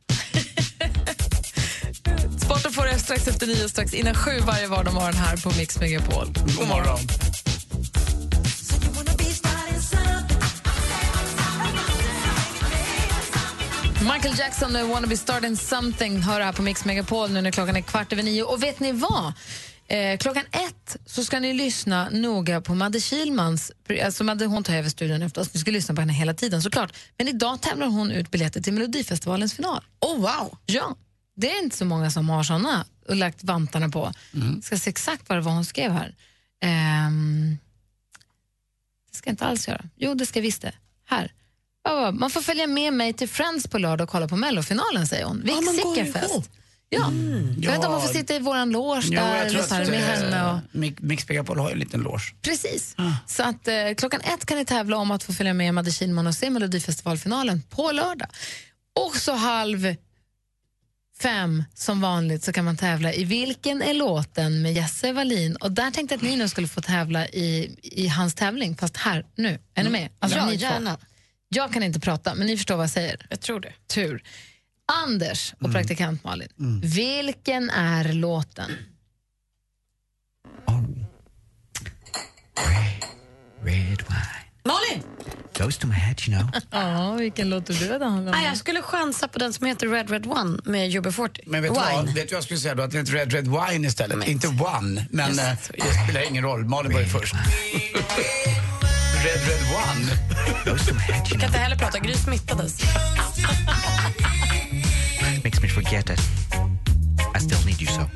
Sporten 2.40 2.72
får 2.72 2.84
du 2.92 2.98
strax 2.98 3.28
efter 3.28 3.46
nio, 3.46 3.68
strax 3.68 3.94
innan 3.94 4.14
sju 4.14 4.38
varje 4.40 4.66
vardagsmorgon 4.66 5.14
här 5.14 5.36
på 5.36 5.52
Mix 5.58 5.78
Megapol. 5.80 6.26
God 6.58 6.68
morgon. 6.68 6.98
Michael 14.12 14.38
Jackson 14.38 14.72
med 14.72 14.86
Wanna 14.86 15.06
be 15.06 15.16
starting 15.16 15.56
something 15.56 16.22
hör 16.22 16.40
här 16.40 16.52
på 16.52 16.62
Mix 16.62 16.84
Megapol 16.84 17.30
nu 17.30 17.40
när 17.40 17.50
klockan 17.50 17.76
är 17.76 17.80
kvart 17.80 18.12
över 18.12 18.22
nio. 18.22 18.42
Och 18.42 18.62
vet 18.62 18.80
ni 18.80 18.92
vad? 18.92 19.32
Eh, 19.86 20.18
klockan 20.18 20.44
ett 20.50 20.96
så 21.06 21.24
ska 21.24 21.40
ni 21.40 21.52
lyssna 21.54 22.08
noga 22.10 22.60
på 22.60 22.74
Madde 22.74 23.00
Kilmans, 23.00 23.72
alltså 24.04 24.24
Madde 24.24 24.46
hon 24.46 24.64
tar 24.64 24.74
över 24.74 24.88
studion 24.88 25.22
efter 25.22 25.40
oss, 25.40 25.54
ni 25.54 25.60
ska 25.60 25.70
lyssna 25.70 25.94
på 25.94 26.00
henne 26.00 26.12
hela 26.12 26.34
tiden 26.34 26.62
såklart. 26.62 26.96
Men 27.18 27.28
idag 27.28 27.60
tävlar 27.60 27.86
hon 27.86 28.10
ut 28.10 28.30
biljetter 28.30 28.60
till 28.60 28.72
Melodifestivalens 28.72 29.54
final. 29.54 29.84
Oh 30.00 30.20
wow! 30.20 30.58
Ja, 30.66 30.96
det 31.36 31.50
är 31.50 31.62
inte 31.62 31.76
så 31.76 31.84
många 31.84 32.10
som 32.10 32.28
har 32.28 32.42
såna 32.42 32.84
och 33.08 33.16
lagt 33.16 33.44
vantarna 33.44 33.88
på. 33.88 34.12
Ska 34.62 34.78
se 34.78 34.90
exakt 34.90 35.28
vad 35.28 35.38
det 35.38 35.42
var 35.42 35.52
hon 35.52 35.64
skrev 35.64 35.92
här. 35.92 36.14
Ehm, 36.60 37.58
det 39.10 39.16
ska 39.16 39.28
jag 39.28 39.32
inte 39.32 39.46
alls 39.46 39.68
göra. 39.68 39.84
Jo, 39.96 40.14
det 40.14 40.26
ska 40.26 40.38
jag 40.38 40.42
visst 40.42 40.62
det. 40.62 40.72
Här. 41.06 41.32
Ja, 41.84 42.04
ja, 42.04 42.10
Man 42.12 42.30
får 42.30 42.40
följa 42.40 42.66
med 42.66 42.92
mig 42.92 43.12
till 43.12 43.28
Friends 43.28 43.66
på 43.68 43.78
lördag 43.78 44.04
och 44.04 44.10
kolla 44.10 44.28
på 44.28 44.36
mellofinalen, 44.36 45.06
säger 45.06 45.24
hon. 45.24 45.42
Ja, 45.46 45.54
man 45.60 45.76
går 45.76 45.94
Vilken 45.94 46.12
fest! 46.12 46.30
ihop. 46.30 46.44
Ja. 46.88 47.12
Jag 47.60 47.66
vet 47.70 47.74
inte 47.74 47.86
om 47.86 47.92
man 47.92 48.02
får 48.02 48.08
sitta 48.14 48.34
i 48.34 48.38
våran 48.38 48.70
loge 48.70 49.00
Jo, 49.04 49.20
där 49.20 49.36
jag 49.36 49.48
tror 49.48 49.58
eller 49.58 49.68
så 49.68 49.74
här, 49.74 49.82
att 49.82 49.88
med 49.88 50.00
eh, 50.00 50.06
henne. 50.06 50.52
Och... 50.52 50.58
Mix- 50.72 51.02
Mix 51.02 51.28
Megapol 51.28 51.58
har 51.58 51.68
ju 51.68 51.72
en 51.72 51.78
liten 51.78 52.00
loge. 52.00 52.34
Precis. 52.42 52.96
Så 53.26 53.42
att 53.42 53.68
eh, 53.68 53.74
klockan 53.96 54.20
ett 54.20 54.46
kan 54.46 54.58
ni 54.58 54.64
tävla 54.64 54.96
om 54.96 55.10
att 55.10 55.22
få 55.22 55.32
följa 55.32 55.54
med 55.54 55.74
Madde 55.74 55.90
Kihlman 55.92 56.26
och 56.26 56.34
se 56.34 56.50
Melodifestivalfinalen 56.50 57.62
på 57.62 57.92
lördag. 57.92 58.28
Och 59.08 59.16
så 59.16 59.32
halv 59.32 59.96
fem 61.18 61.64
som 61.74 62.00
vanligt 62.00 62.44
så 62.44 62.52
kan 62.52 62.64
man 62.64 62.76
tävla 62.76 63.12
i 63.14 63.24
Vilken 63.24 63.82
är 63.82 63.94
låten 63.94 64.62
med 64.62 64.72
Jesse 64.74 65.12
Wallin. 65.12 65.56
Och 65.56 65.72
där 65.72 65.90
tänkte 65.90 66.14
jag 66.14 66.18
att 66.18 66.22
ni 66.30 66.36
nu 66.36 66.48
skulle 66.48 66.68
få 66.68 66.80
tävla 66.80 67.26
i, 67.28 67.78
i 67.82 68.08
hans 68.08 68.34
tävling, 68.34 68.76
fast 68.76 68.96
här, 68.96 69.26
nu. 69.36 69.58
Är 69.74 69.84
ni 69.84 69.90
med? 69.90 70.08
Alltså, 70.18 70.38
Ja, 70.38 70.46
ni 70.46 70.58
två. 70.58 70.66
Jag 71.54 71.72
kan 71.72 71.82
inte 71.82 72.00
prata, 72.00 72.34
men 72.34 72.46
ni 72.46 72.56
förstår 72.56 72.76
vad 72.76 72.82
jag 72.82 72.90
säger. 72.90 73.26
Jag 73.30 73.40
tror 73.40 73.60
det. 73.60 73.72
Tur. 73.86 74.22
Anders 75.04 75.54
och 75.60 75.72
praktikant 75.72 76.24
Malin, 76.24 76.48
vilken 76.82 77.70
är 77.70 78.12
låten? 78.12 78.70
Red 83.62 84.02
wine 84.08 84.44
Malin! 84.64 85.02
goes 85.58 85.78
to 85.78 85.86
my 85.86 85.94
head, 85.94 86.16
you 86.28 86.38
know. 86.38 86.48
Ja, 86.70 87.12
vilken 87.12 87.50
låt 87.50 87.66
tror 87.66 87.76
du 87.76 87.98
det 87.98 88.04
handlar 88.04 88.32
om? 88.32 88.38
Ah, 88.38 88.44
jag 88.44 88.56
skulle 88.56 88.82
chansa 88.82 89.28
på 89.28 89.38
den 89.38 89.52
som 89.52 89.66
heter 89.66 89.88
Red 89.88 90.10
Red 90.10 90.26
One 90.26 90.58
med 90.64 90.90
UB40. 90.90 91.40
Men 91.46 91.62
vet 91.62 91.74
du 91.74 91.80
vad? 91.80 92.04
Vet 92.06 92.14
du 92.14 92.20
vad 92.20 92.32
jag 92.32 92.44
skulle 92.44 92.60
säga 92.60 92.74
då? 92.74 92.82
Att 92.82 92.90
det 92.90 92.98
är 92.98 93.04
Red 93.04 93.32
Red 93.32 93.48
Wine 93.48 93.88
istället. 93.88 94.28
Inte 94.28 94.48
One, 94.48 95.06
men 95.10 95.38
eh, 95.38 95.44
det 95.72 96.04
spelar 96.04 96.28
ingen 96.30 96.44
roll. 96.44 96.64
Malin 96.64 96.92
var 96.92 97.00
ju 97.00 97.06
först. 97.06 97.34
Red 99.24 99.40
Red 99.46 99.60
One. 99.74 100.18
Jag 101.08 101.40
kan 101.40 101.44
inte 101.44 101.58
heller 101.58 101.76
prata, 101.76 101.98
Gry 101.98 102.14
smittades. 102.14 102.78
Makes 105.44 105.62
me 105.62 105.68
forget 105.68 106.10
it. 106.10 106.20
I 107.34 107.40
still 107.40 107.66
need 107.66 107.80
you 107.80 107.86
so. 107.86 108.08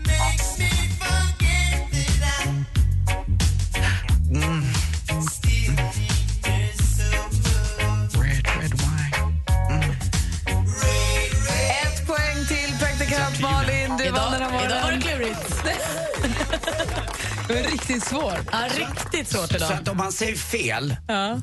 Riktigt 17.89 18.09
svårt. 18.09 18.39
Ja, 18.53 18.69
riktigt 18.77 19.29
svårt 19.29 19.49
Så 19.51 19.57
idag. 19.57 19.73
att 19.73 19.89
om 19.89 19.97
man 19.97 20.13
säger 20.13 20.37
fel, 20.37 20.97
Ja. 21.09 21.41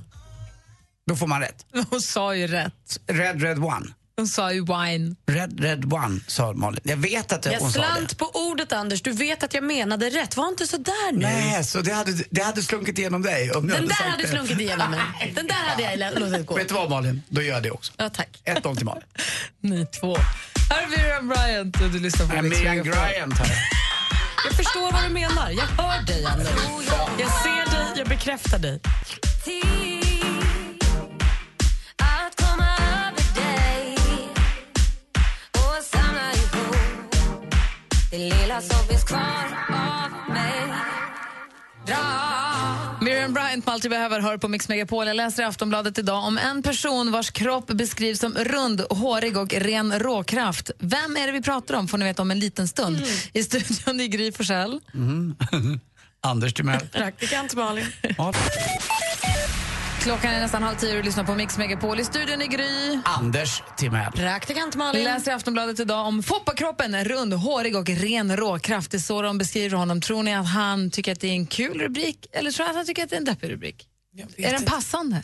då 1.08 1.16
får 1.16 1.28
man 1.28 1.42
rätt. 1.42 1.66
Hon 1.90 2.02
sa 2.02 2.36
ju 2.36 2.48
rätt. 2.48 3.00
Red 3.08 3.42
Red 3.42 3.60
One. 3.64 3.86
Hon 4.18 4.28
sa 4.28 4.52
ju 4.54 4.60
wine. 4.66 5.16
Red 5.28 5.60
Red 5.60 5.94
One, 5.94 6.20
sa 6.28 6.54
Malin. 6.54 6.80
Jag 6.84 6.98
vet 6.98 7.32
att 7.34 7.46
Jag 7.46 7.60
hon 7.60 7.72
sa 7.72 7.82
det. 7.82 7.88
slant 7.88 8.18
på 8.18 8.32
ordet, 8.34 8.72
Anders. 8.74 9.02
Du 9.02 9.12
vet 9.12 9.44
att 9.44 9.54
jag 9.54 9.64
menade 9.64 10.10
rätt. 10.10 10.38
Var 10.38 10.48
inte 10.48 10.68
så 10.68 10.78
där 10.78 11.12
nu. 11.12 11.20
Nej, 11.20 11.64
så 11.64 11.82
det 11.82 11.94
hade, 11.94 12.12
det 12.30 12.42
hade 12.42 12.62
slunkit 12.64 13.00
igenom 13.00 13.22
dig. 13.22 13.52
Om 13.52 13.70
jag 13.70 13.78
Den 13.78 13.88
där 13.88 13.96
sagt 13.96 14.10
hade 14.10 14.24
det. 14.24 14.30
slunkit 14.30 14.60
igenom 14.60 14.92
mig. 14.92 15.32
Den 15.36 15.48
där 15.48 15.56
hade 15.70 15.84
jag 15.84 16.20
låtit 16.20 16.46
gå. 16.46 16.56
Vet 16.56 16.68
du 16.68 16.74
vad 16.74 16.90
Malin? 16.90 17.22
Då 17.30 17.42
gör 17.42 17.54
jag 17.54 17.64
det 17.64 17.72
också. 17.72 17.94
Ja, 17.98 18.10
tack. 18.10 18.42
1-0 18.46 18.76
till 18.76 18.86
Malin. 18.86 19.04
Ni 19.62 19.86
två. 19.86 20.18
Här 20.70 20.84
är 20.84 20.88
Miriam 20.90 21.28
Bryant 21.28 21.82
och 21.82 21.90
du 21.90 22.00
lyssnar 22.00 22.28
på 22.28 22.42
Miriam. 22.42 22.82
Bryant 22.84 23.38
här. 23.38 23.85
Förstår 24.86 25.02
vad 25.02 25.10
du 25.10 25.14
menar. 25.14 25.50
Jag 25.52 25.84
hör 25.84 26.06
dig, 26.06 26.26
Anders. 26.26 26.48
Jag 27.20 27.32
ser 27.32 27.72
dig, 27.72 27.94
jag 27.96 28.08
bekräftar 28.08 28.60
dig. 28.60 28.80
Det 38.12 38.18
lilla 38.18 38.62
som 38.62 38.88
finns 38.88 39.04
kvar 39.04 39.20
av 39.70 40.34
mig. 40.34 40.74
Dra 41.88 42.55
Miriam 43.16 43.34
Bryant 43.34 43.66
med 43.66 43.74
Allt 43.74 43.84
jag 43.84 43.92
behöver 43.92 44.20
hör 44.20 44.38
på 44.38 44.48
Mix 44.48 44.70
Megapol. 44.70 45.08
Jag 45.08 45.16
läser 45.16 45.44
i 45.44 45.46
Aftonbladet 45.46 45.98
idag 45.98 46.24
om 46.24 46.38
en 46.38 46.64
person 46.64 47.12
vars 47.12 47.32
kropp 47.32 47.68
beskrivs 47.68 48.20
som 48.20 48.34
rund, 48.34 48.82
hårig 48.90 49.38
och 49.38 49.54
ren 49.54 50.00
råkraft. 50.00 50.72
Vem 50.80 51.18
är 51.18 51.28
det 51.28 51.34
vi 51.34 51.42
pratar 51.42 51.74
om 51.76 51.88
får 51.88 51.98
ni 51.98 52.06
veta 52.06 52.22
om 52.22 52.32
en 52.32 52.40
liten 52.40 52.68
stund. 52.68 53.02
I 53.34 53.44
studion 53.44 54.00
i 54.00 54.08
Gry 54.08 54.32
Forssell. 54.32 54.80
Mm. 54.94 55.36
Anders 56.22 56.54
Timell. 56.54 56.88
Praktikant 56.92 57.56
Malin. 57.56 57.86
Klockan 60.06 60.34
är 60.34 60.40
nästan 60.40 60.64
halv 60.64 60.76
tio 60.76 60.90
och 60.90 60.98
du 60.98 61.04
lyssnar 61.04 61.24
på 61.24 61.36
Mix 61.36 61.58
Megapol. 61.58 62.00
I 62.00 62.04
studion 62.04 62.42
i 62.42 62.48
Gry. 62.48 63.00
Anders 63.06 63.64
Timell. 63.78 64.12
Praktikant 64.12 64.76
Malin. 64.76 65.04
Läser 65.04 65.32
i 65.32 65.34
Aftonbladet 65.34 65.80
idag 65.80 66.08
om 66.08 66.24
foppakroppen, 66.24 67.04
rund, 67.04 67.34
hårig 67.34 67.76
och 67.76 67.90
ren 67.90 68.38
råkraft. 68.38 68.92
Det 68.92 68.98
är 68.98 69.00
så 69.00 69.22
de 69.22 69.38
beskriver 69.38 69.78
honom. 69.78 70.02
Tror 70.02 70.24
ni 70.24 70.36
att 70.36 70.50
han 70.50 70.92
tycker 70.92 71.12
att 71.12 71.20
det 71.20 71.28
är 71.28 71.32
en 71.32 71.48
kul 71.48 71.80
rubrik 71.80 72.28
eller 72.32 72.52
tror 72.52 72.66
ni 72.66 72.70
att 72.70 72.76
han 72.76 72.86
tycker 72.86 73.04
att 73.04 73.10
det 73.10 73.16
är 73.16 73.18
en 73.18 73.26
deppig 73.26 73.52
rubrik? 73.52 73.88
Är 74.38 74.52
den 74.52 74.66
passande? 74.66 75.24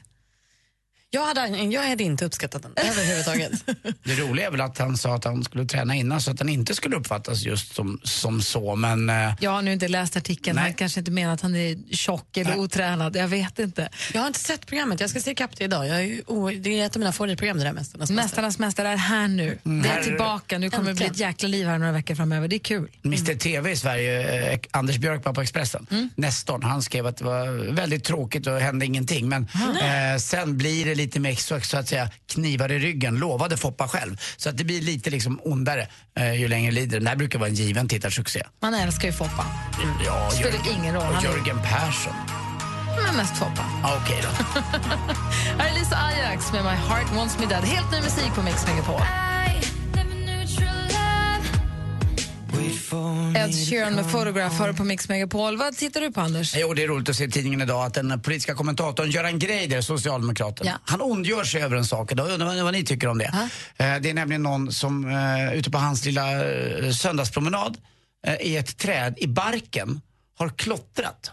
Jag 1.13 1.25
hade, 1.25 1.57
jag 1.57 1.83
hade 1.89 2.03
inte 2.03 2.25
uppskattat 2.25 2.61
den 2.63 2.71
överhuvudtaget. 2.77 3.51
Det 4.03 4.15
roliga 4.15 4.47
är 4.47 4.51
väl 4.51 4.61
att 4.61 4.77
han 4.77 4.97
sa 4.97 5.15
att 5.15 5.23
han 5.23 5.43
skulle 5.43 5.65
träna 5.65 5.95
innan 5.95 6.21
så 6.21 6.31
att 6.31 6.39
han 6.39 6.49
inte 6.49 6.75
skulle 6.75 6.95
uppfattas 6.95 7.41
just 7.41 7.75
som, 7.75 7.99
som 8.03 8.41
så, 8.41 8.75
men... 8.75 9.09
eh, 9.09 9.33
Jag 9.39 9.51
har 9.51 9.61
nu 9.61 9.73
inte 9.73 9.87
läst 9.87 10.17
artikeln, 10.17 10.57
han 10.57 10.73
kanske 10.73 10.99
inte 10.99 11.11
menar 11.11 11.33
att 11.33 11.41
han 11.41 11.55
är 11.55 11.77
tjock 11.95 12.37
eller 12.37 12.57
otränad, 12.57 13.15
jag 13.15 13.27
vet 13.27 13.59
inte. 13.59 13.89
Jag 14.13 14.21
har 14.21 14.27
inte 14.27 14.39
sett 14.39 14.65
programmet, 14.65 14.99
jag 14.99 15.09
ska 15.09 15.19
se 15.19 15.31
ikapp 15.31 15.57
det 15.57 15.63
idag. 15.63 15.87
Jag 15.87 15.97
är 15.97 16.01
ju, 16.01 16.21
o- 16.27 16.49
det 16.59 16.79
är 16.79 16.85
ett 16.85 16.95
av 16.95 16.99
mina 16.99 17.11
favoritprogram 17.11 17.57
det 17.57 17.63
där 17.63 17.73
Mästarnas 17.73 18.09
mästare. 18.09 18.25
Mästarnas 18.25 18.59
mästare 18.59 18.87
är 18.89 18.95
här 18.97 19.27
nu. 19.27 19.57
Mm. 19.65 19.81
Det 19.81 19.89
är 19.89 20.03
tillbaka, 20.03 20.57
nu 20.57 20.69
kommer 20.69 20.89
det 20.89 20.95
bli 20.95 21.05
ett 21.05 21.17
jäkla 21.19 21.47
liv 21.47 21.67
här 21.67 21.77
några 21.77 21.91
veckor 21.91 22.15
framöver. 22.15 22.47
Det 22.47 22.55
är 22.55 22.59
kul. 22.59 22.87
Mr 23.05 23.35
TV 23.35 23.71
i 23.71 23.75
Sverige, 23.75 24.51
eh, 24.53 24.59
Anders 24.71 24.97
Björkman 24.97 25.33
på 25.33 25.41
Expressen, 25.41 25.87
Mm. 25.91 26.09
Nestorn, 26.15 26.63
han 26.63 26.81
skrev 26.81 27.05
att 27.07 27.17
det 27.17 27.23
var 27.25 27.71
väldigt 27.73 28.03
tråkigt 28.03 28.47
och 28.47 28.59
hände 28.59 28.85
ingenting. 28.85 29.29
Men 29.29 29.47
eh, 29.81 30.17
sen 30.19 30.57
blir 30.57 30.85
det 30.85 31.00
lite 31.01 31.19
mer 31.19 31.35
så, 31.35 31.59
så 31.61 31.77
att 31.77 31.87
säga 31.87 32.09
knivar 32.33 32.71
i 32.71 32.79
ryggen, 32.79 33.15
lovade 33.15 33.57
Foppa 33.57 33.87
själv. 33.87 34.17
Så 34.37 34.49
att 34.49 34.57
det 34.57 34.63
blir 34.63 34.81
lite 34.81 35.09
liksom 35.09 35.39
ondare 35.43 35.87
eh, 36.17 36.33
ju 36.33 36.47
längre 36.47 36.71
lider. 36.71 36.99
Det 36.99 37.09
här 37.09 37.15
brukar 37.15 37.39
vara 37.39 37.49
en 37.49 37.55
given 37.55 37.87
tittarsuccé. 37.87 38.43
Man 38.61 38.73
älskar 38.73 39.07
ju 39.07 39.13
Foppa. 39.13 39.45
Ja, 40.05 40.29
Spelar 40.31 40.51
Jörgen- 40.51 40.79
ingen 40.81 40.95
roll, 40.95 41.15
Och 41.17 41.23
Jörgen 41.23 41.59
Persson. 41.61 42.13
Men 43.05 43.15
mest 43.15 43.37
Foppa. 43.37 43.65
Okej 44.03 44.21
då. 44.23 44.29
Här 45.63 45.69
är 45.69 45.73
Lisa 45.79 45.95
Ajax 45.97 46.51
med 46.53 46.63
My 46.63 46.69
Heart 46.69 47.11
Wants 47.15 47.39
Me 47.39 47.45
Dead. 47.45 47.63
Helt 47.63 47.91
ny 47.91 47.97
musik 48.01 48.33
på 48.35 48.41
Mix 48.43 48.67
Megapol. 48.67 49.01
Ed 53.35 53.55
Sheeran 53.69 53.93
med 53.95 54.11
Photograph 54.11 54.55
hör 54.55 54.73
på 54.73 54.83
Mix 54.83 55.09
Megapol. 55.09 55.57
Vad 55.57 55.77
tittar 55.77 56.01
du 56.01 56.11
på, 56.11 56.21
Anders? 56.21 56.55
Jo, 56.57 56.73
det 56.73 56.83
är 56.83 56.87
roligt 56.87 57.09
att 57.09 57.15
se 57.15 57.23
i 57.23 57.31
tidningen 57.31 57.61
idag 57.61 57.85
att 57.85 57.93
den 57.93 58.21
politiska 58.21 58.55
kommentatorn 58.55 59.09
Göran 59.11 59.39
Greider, 59.39 59.81
Socialdemokraten, 59.81 60.67
Ja. 60.67 60.73
han 60.85 61.01
ondgör 61.01 61.43
sig 61.43 61.61
över 61.63 61.75
en 61.77 61.85
sak 61.85 62.11
idag. 62.11 62.27
Jag 62.27 62.33
undrar 62.33 62.47
vad, 62.47 62.63
vad 62.63 62.73
ni 62.73 62.83
tycker 62.83 63.07
om 63.07 63.17
det. 63.17 63.25
Eh, 63.77 63.95
det 64.01 64.09
är 64.09 64.13
nämligen 64.13 64.43
någon 64.43 64.71
som 64.71 65.09
eh, 65.11 65.53
ute 65.53 65.71
på 65.71 65.77
hans 65.77 66.05
lilla 66.05 66.45
eh, 66.51 66.91
söndagspromenad 66.91 67.77
i 68.41 68.57
ett 68.57 68.77
träd 68.77 69.13
i 69.17 69.27
barken 69.27 70.01
har 70.37 70.49
klottrat. 70.49 71.31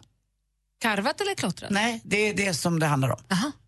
Karvat 0.82 1.20
eller 1.20 1.34
klottrat? 1.34 1.70
Nej, 1.70 2.00
det 2.04 2.16
är 2.28 2.34
det 2.34 2.54
som 2.54 2.80
det 2.80 2.86
handlar 2.86 3.10
om. 3.10 3.20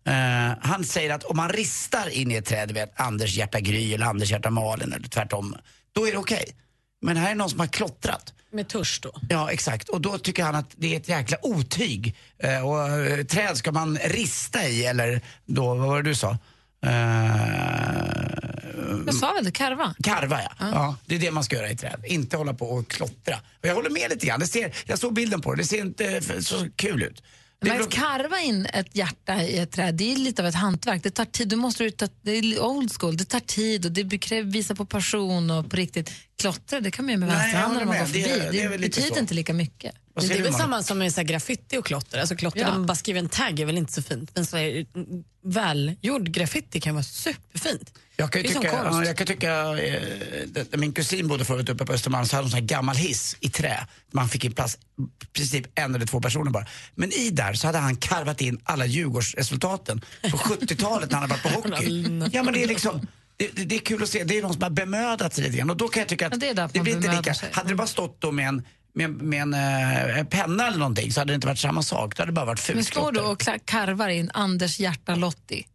Eh, 0.07 0.57
han 0.61 0.83
säger 0.83 1.13
att 1.13 1.23
om 1.23 1.37
man 1.37 1.49
ristar 1.49 2.09
in 2.09 2.31
i 2.31 2.35
ett 2.35 2.45
träd, 2.45 2.71
vet 2.71 2.99
Anders 2.99 3.35
hjärta 3.37 3.59
Gry 3.59 3.93
eller 3.93 4.05
Anders 4.05 4.31
hjärta 4.31 4.49
Malin 4.49 4.93
eller 4.93 5.07
tvärtom, 5.07 5.55
då 5.93 6.07
är 6.07 6.11
det 6.11 6.17
okej. 6.17 6.45
Men 7.01 7.17
här 7.17 7.31
är 7.31 7.35
någon 7.35 7.49
som 7.49 7.59
har 7.59 7.67
klottrat. 7.67 8.33
Med 8.53 8.67
tusch 8.67 8.99
då? 9.01 9.11
Ja, 9.29 9.51
exakt. 9.51 9.89
Och 9.89 10.01
då 10.01 10.17
tycker 10.17 10.43
han 10.43 10.55
att 10.55 10.71
det 10.75 10.93
är 10.93 10.97
ett 10.97 11.09
jäkla 11.09 11.37
otyg. 11.41 12.15
Eh, 12.37 12.67
och 12.67 12.89
eh, 12.89 13.23
träd 13.25 13.57
ska 13.57 13.71
man 13.71 13.97
rista 13.97 14.67
i, 14.67 14.85
eller 14.85 15.21
då, 15.45 15.65
vad 15.75 15.87
var 15.87 16.03
det 16.03 16.09
du 16.09 16.15
sa? 16.15 16.37
Eh, 16.85 16.91
Jag 19.05 19.15
sa 19.15 19.33
väl 19.33 19.45
det, 19.45 19.51
karva? 19.51 19.95
Karva, 20.03 20.41
ja. 20.41 20.49
ja. 20.59 20.95
Det 21.05 21.15
är 21.15 21.19
det 21.19 21.31
man 21.31 21.43
ska 21.43 21.55
göra 21.55 21.69
i 21.69 21.75
träd. 21.77 22.03
Inte 22.07 22.37
hålla 22.37 22.53
på 22.53 22.65
och 22.69 22.87
klottra. 22.87 23.35
Och 23.61 23.67
jag 23.67 23.75
håller 23.75 23.89
med 23.89 24.09
lite 24.09 24.25
grann. 24.25 24.39
Det 24.39 24.47
ser, 24.47 24.75
jag 24.85 24.99
såg 24.99 25.13
bilden 25.13 25.41
på 25.41 25.51
det. 25.55 25.61
Det 25.61 25.67
ser 25.67 25.81
inte 25.81 26.21
så 26.43 26.67
kul 26.75 27.03
ut. 27.03 27.23
Men 27.65 27.81
att 27.81 27.89
karva 27.89 28.39
in 28.39 28.65
ett 28.65 28.95
hjärta 28.95 29.43
i 29.43 29.57
ett 29.57 29.71
träd, 29.71 29.95
det 29.95 30.13
är 30.13 30.17
lite 30.17 30.41
av 30.41 30.47
ett 30.47 30.55
hantverk. 30.55 31.03
Det 31.03 31.09
tar 31.09 31.25
tid, 31.25 31.47
du 31.47 31.55
måste 31.55 31.91
ta, 31.91 32.07
det 32.21 32.31
är 32.31 32.59
old 32.63 32.91
school, 32.99 33.17
det 33.17 33.25
tar 33.25 33.39
tid 33.39 33.85
och 33.85 33.91
det 33.91 34.03
visar 34.43 34.75
på 34.75 34.85
passion 34.85 35.51
och 35.51 35.69
på 35.69 35.75
riktigt. 35.75 36.11
Klottra, 36.39 36.79
det 36.79 36.91
kan 36.91 37.05
man 37.05 37.09
göra 37.11 37.19
med 37.19 37.29
vänsterhanden 37.29 37.77
när 37.77 37.85
man 37.85 37.97
går 37.97 38.05
förbi. 38.05 38.21
Det 38.21 38.51
Det, 38.51 38.67
det 38.67 38.77
betyder 38.77 39.07
så. 39.07 39.19
inte 39.19 39.33
lika 39.33 39.53
mycket. 39.53 39.95
Men 40.15 40.27
det 40.27 40.37
är 40.37 40.43
väl 40.43 40.53
samma 40.53 40.83
som 40.83 40.97
med 40.97 41.13
så 41.13 41.23
graffiti 41.23 41.77
och 41.77 41.85
klotter. 41.85 42.19
Alltså 42.19 42.35
klotter 42.35 42.59
Ja. 42.59 42.65
där 42.65 42.73
man 42.73 42.85
bara 42.85 42.95
skriver 42.95 43.19
en 43.19 43.29
tagg 43.29 43.59
är 43.59 43.65
väl 43.65 43.77
inte 43.77 43.93
så 43.93 44.01
fint. 44.01 44.31
Men 44.35 44.45
så 44.45 44.57
här, 44.57 44.85
välgjord 45.43 46.29
graffiti 46.29 46.79
kan 46.81 46.95
vara 46.95 47.03
superfint. 47.03 47.93
Jag 48.15 48.31
kan, 48.31 48.43
tycka, 48.43 48.59
ja, 48.63 49.05
jag 49.05 49.17
kan 49.17 49.27
tycka, 49.27 49.77
eh, 49.77 50.01
min 50.77 50.93
kusin 50.93 51.27
bodde 51.27 51.45
förut 51.45 51.69
uppe 51.69 51.85
på 51.85 51.93
Östermalm 51.93 52.25
så 52.25 52.35
hade 52.35 52.43
de 52.43 52.47
en 52.47 52.51
sån 52.51 52.59
här 52.59 52.67
gammal 52.67 52.95
hiss 52.95 53.37
i 53.39 53.49
trä. 53.49 53.87
Man 54.13 54.29
fick 54.29 54.45
in 54.45 54.51
plats 54.51 54.77
princip 55.33 55.79
en 55.79 55.95
eller 55.95 56.05
två 56.05 56.21
personer 56.21 56.51
bara. 56.51 56.65
Men 56.95 57.11
i 57.13 57.29
där 57.29 57.53
så 57.53 57.67
hade 57.67 57.77
han 57.79 57.95
karvat 57.95 58.41
in 58.41 58.59
alla 58.63 58.85
Djurgårdsresultaten 58.85 60.01
på 60.21 60.27
70-talet 60.37 61.11
när 61.11 61.17
han 61.19 61.29
hade 61.31 61.41
varit 61.43 61.55
på 61.63 61.69
hockey. 61.69 62.03
Ja 62.31 62.43
men 62.43 62.53
det 62.53 62.63
är 62.63 62.67
liksom 62.67 63.07
det, 63.37 63.65
det, 63.65 63.75
är 63.75 63.79
kul 63.79 64.03
att 64.03 64.09
se, 64.09 64.23
det 64.23 64.37
är 64.37 64.41
någon 64.41 64.53
som 64.53 64.63
har 64.63 64.69
bemödat 64.69 65.33
sig 65.33 65.43
lite 65.43 65.57
grann 65.57 65.69
och 65.69 65.77
då 65.77 65.87
kan 65.87 65.99
jag 66.01 66.09
tycka 66.09 66.27
att 66.27 66.43
Ja, 66.43 66.53
det 66.53 66.69
det 66.73 66.79
blir 66.79 66.95
inte 66.95 67.15
lika, 67.17 67.33
sig. 67.33 67.49
hade 67.51 67.69
det 67.69 67.75
bara 67.75 67.87
stått 67.87 68.21
då 68.21 68.31
med 68.31 68.47
en 68.47 68.63
med, 68.93 69.09
med 69.09 69.41
en 69.41 69.53
eh, 69.53 70.23
penna 70.23 70.67
eller 70.67 70.77
någonting 70.77 71.11
så 71.11 71.19
hade 71.21 71.31
det 71.31 71.35
inte 71.35 71.47
varit 71.47 71.59
samma 71.59 71.83
sak. 71.83 72.15
Då 72.17 72.21
hade 72.21 72.31
det 72.31 72.35
bara 72.35 72.45
varit 72.45 72.69
Men 72.75 72.83
står 72.83 73.11
du 73.11 73.19
och 73.19 73.43
karvar 73.65 74.09
in 74.09 74.31
Anders 74.33 74.79
hjärta 74.79 75.15
Lotti, 75.15 75.67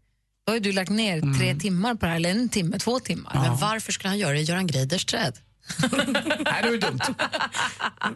då 0.46 0.50
har 0.52 0.54
ju 0.54 0.60
du 0.60 0.72
lagt 0.72 0.90
ner 0.90 1.20
tre 1.38 1.46
Mm. 1.48 1.58
timmar 1.60 1.94
på 1.94 2.00
det 2.06 2.10
här, 2.10 2.16
eller 2.16 2.30
en 2.30 2.48
timme, 2.48 2.78
två 2.78 3.00
timmar. 3.00 3.34
Men 3.34 3.56
varför 3.56 3.92
skulle 3.92 4.08
han 4.08 4.18
göra 4.18 4.32
det 4.32 4.38
i 4.40 4.42
Göran 4.42 4.66
Greiders 4.66 5.04
träd? 5.04 5.32
Nej, 6.44 6.62
det 6.62 6.66
var 6.66 6.72
ju 6.72 6.78
dumt. 6.78 7.00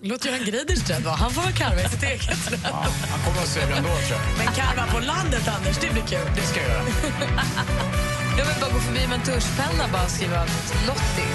Låt 0.00 0.24
Göran 0.24 0.44
Greiders 0.44 0.82
träd 0.84 1.02
vara. 1.02 1.14
Han 1.16 1.30
får 1.30 1.42
väl 1.42 1.52
karva 1.52 1.80
i 1.82 1.88
sitt 1.88 2.02
eget 2.02 2.44
träd. 2.48 2.60
Ja, 2.64 2.86
han 3.10 3.20
kommer 3.24 3.42
att 3.42 3.48
se 3.48 3.60
det 3.66 3.74
ändå 3.76 3.88
tror 3.88 4.00
jag. 4.10 4.20
Men 4.38 4.46
karva 4.54 4.86
på 4.92 4.98
landet, 5.00 5.48
Anders, 5.48 5.78
det 5.80 5.92
blir 5.92 6.02
kul. 6.02 6.30
Det 6.36 6.42
ska 6.42 6.60
jag 6.60 6.70
göra. 6.70 6.84
Jag 8.38 8.46
vill 8.46 8.54
bara 8.60 8.70
gå 8.72 8.78
förbi 8.80 9.06
med 9.06 9.18
en 9.18 9.24
tuschpenna 9.24 9.84
och 9.84 9.90
bara 9.90 10.08
skriva 10.08 10.40
Lotti. 10.86 11.26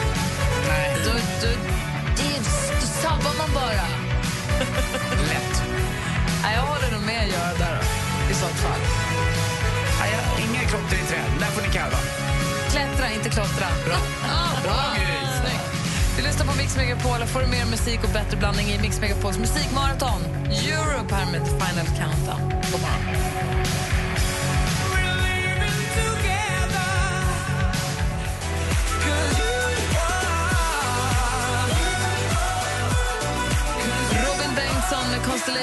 Nej. 0.67 0.95
Då, 1.05 1.11
då, 1.41 1.47
det, 2.17 2.39
då 2.81 2.87
sabbar 3.01 3.33
man 3.37 3.53
bara. 3.53 3.85
Lätt. 5.31 5.63
Nej, 6.43 6.55
jag 6.55 6.61
håller 6.61 6.91
nog 6.91 7.01
med 7.01 7.27
Göran 7.27 7.55
där 7.59 7.75
då, 7.79 8.31
i 8.31 8.33
sånt 8.33 8.59
fall. 8.59 8.79
Jag- 10.11 10.45
Inga 10.45 10.59
klotter 10.69 10.95
i 10.95 11.05
träd. 11.07 11.25
Där 11.39 11.47
får 11.47 11.61
ni 11.61 11.67
karva. 11.67 11.97
Klättra, 12.71 13.11
inte 13.11 13.29
klottra. 13.29 13.67
Bra. 13.85 13.95
Ah, 14.29 14.61
bra. 14.63 14.73
Bra. 14.73 15.51
Du 16.17 16.23
lyssnar 16.23 16.45
på 16.45 16.57
Mix 16.57 16.77
Megapol 16.77 17.21
och 17.21 17.29
får 17.29 17.39
du 17.39 17.47
mer 17.47 17.65
musik 17.65 17.99
och 18.03 18.09
bättre 18.09 18.37
blandning 18.37 18.67
i 18.67 18.79
Mix 18.81 19.01
Megapols 19.01 19.37
musikmaraton. 19.37 20.21
Europe 20.51 21.15
här 21.15 21.25
med 21.31 21.41
Final 21.47 21.85
Countdown. 21.97 22.41
God 22.71 22.81
morgon. 22.81 23.15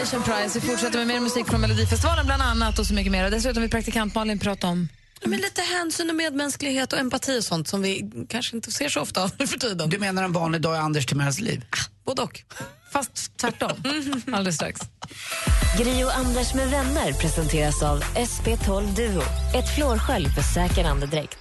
Med 0.03 0.11
Constellation 0.11 0.42
Prize. 0.42 0.61
Vi 0.61 0.66
fortsätter 0.66 0.98
med 0.98 1.07
mer 1.07 1.20
musik 1.20 1.46
från 1.46 1.61
Melodifestivalen 1.61 2.26
bland 2.26 2.42
annat 2.42 2.78
och 2.78 2.86
så 2.86 2.94
mycket 2.94 3.12
mer. 3.12 3.24
Och 3.24 3.30
dessutom 3.30 3.62
vill 3.62 3.70
praktikant 3.70 4.14
Malin 4.14 4.38
prata 4.38 4.66
om 4.66 4.88
Men 5.24 5.40
lite 5.40 5.62
hänsyn 5.62 6.11
och 6.11 6.16
medmänsklighet 6.16 6.92
och 6.92 6.98
empati 6.98 7.38
och 7.38 7.44
sånt 7.44 7.68
som 7.68 7.82
vi 7.82 8.11
kanske 8.28 8.57
inte 8.57 8.72
ser 8.72 8.88
så 8.88 9.00
ofta 9.00 9.22
av 9.22 9.28
för 9.28 9.59
tiden. 9.59 9.90
Du 9.90 9.98
menar 9.98 10.22
en 10.22 10.32
vanlig 10.32 10.61
dag 10.61 10.76
i 10.76 10.78
Anders 10.78 11.07
Timells 11.07 11.40
liv? 11.40 11.64
Både 12.05 12.22
och. 12.22 12.42
Fast 12.92 13.36
tvärtom. 13.36 13.70
Alldeles 14.32 14.55
strax. 14.55 14.80
Gri 15.78 16.05
och 16.05 16.16
Anders 16.16 16.55
med 16.55 16.70
vänner 16.70 17.12
presenteras 17.12 17.82
av 17.82 18.03
SP12 18.03 18.94
Duo. 18.96 19.22
Ett 19.55 19.74
flårskölj 19.74 20.28
för 20.28 20.42
säker 20.42 20.84
andedräkt. 20.84 21.38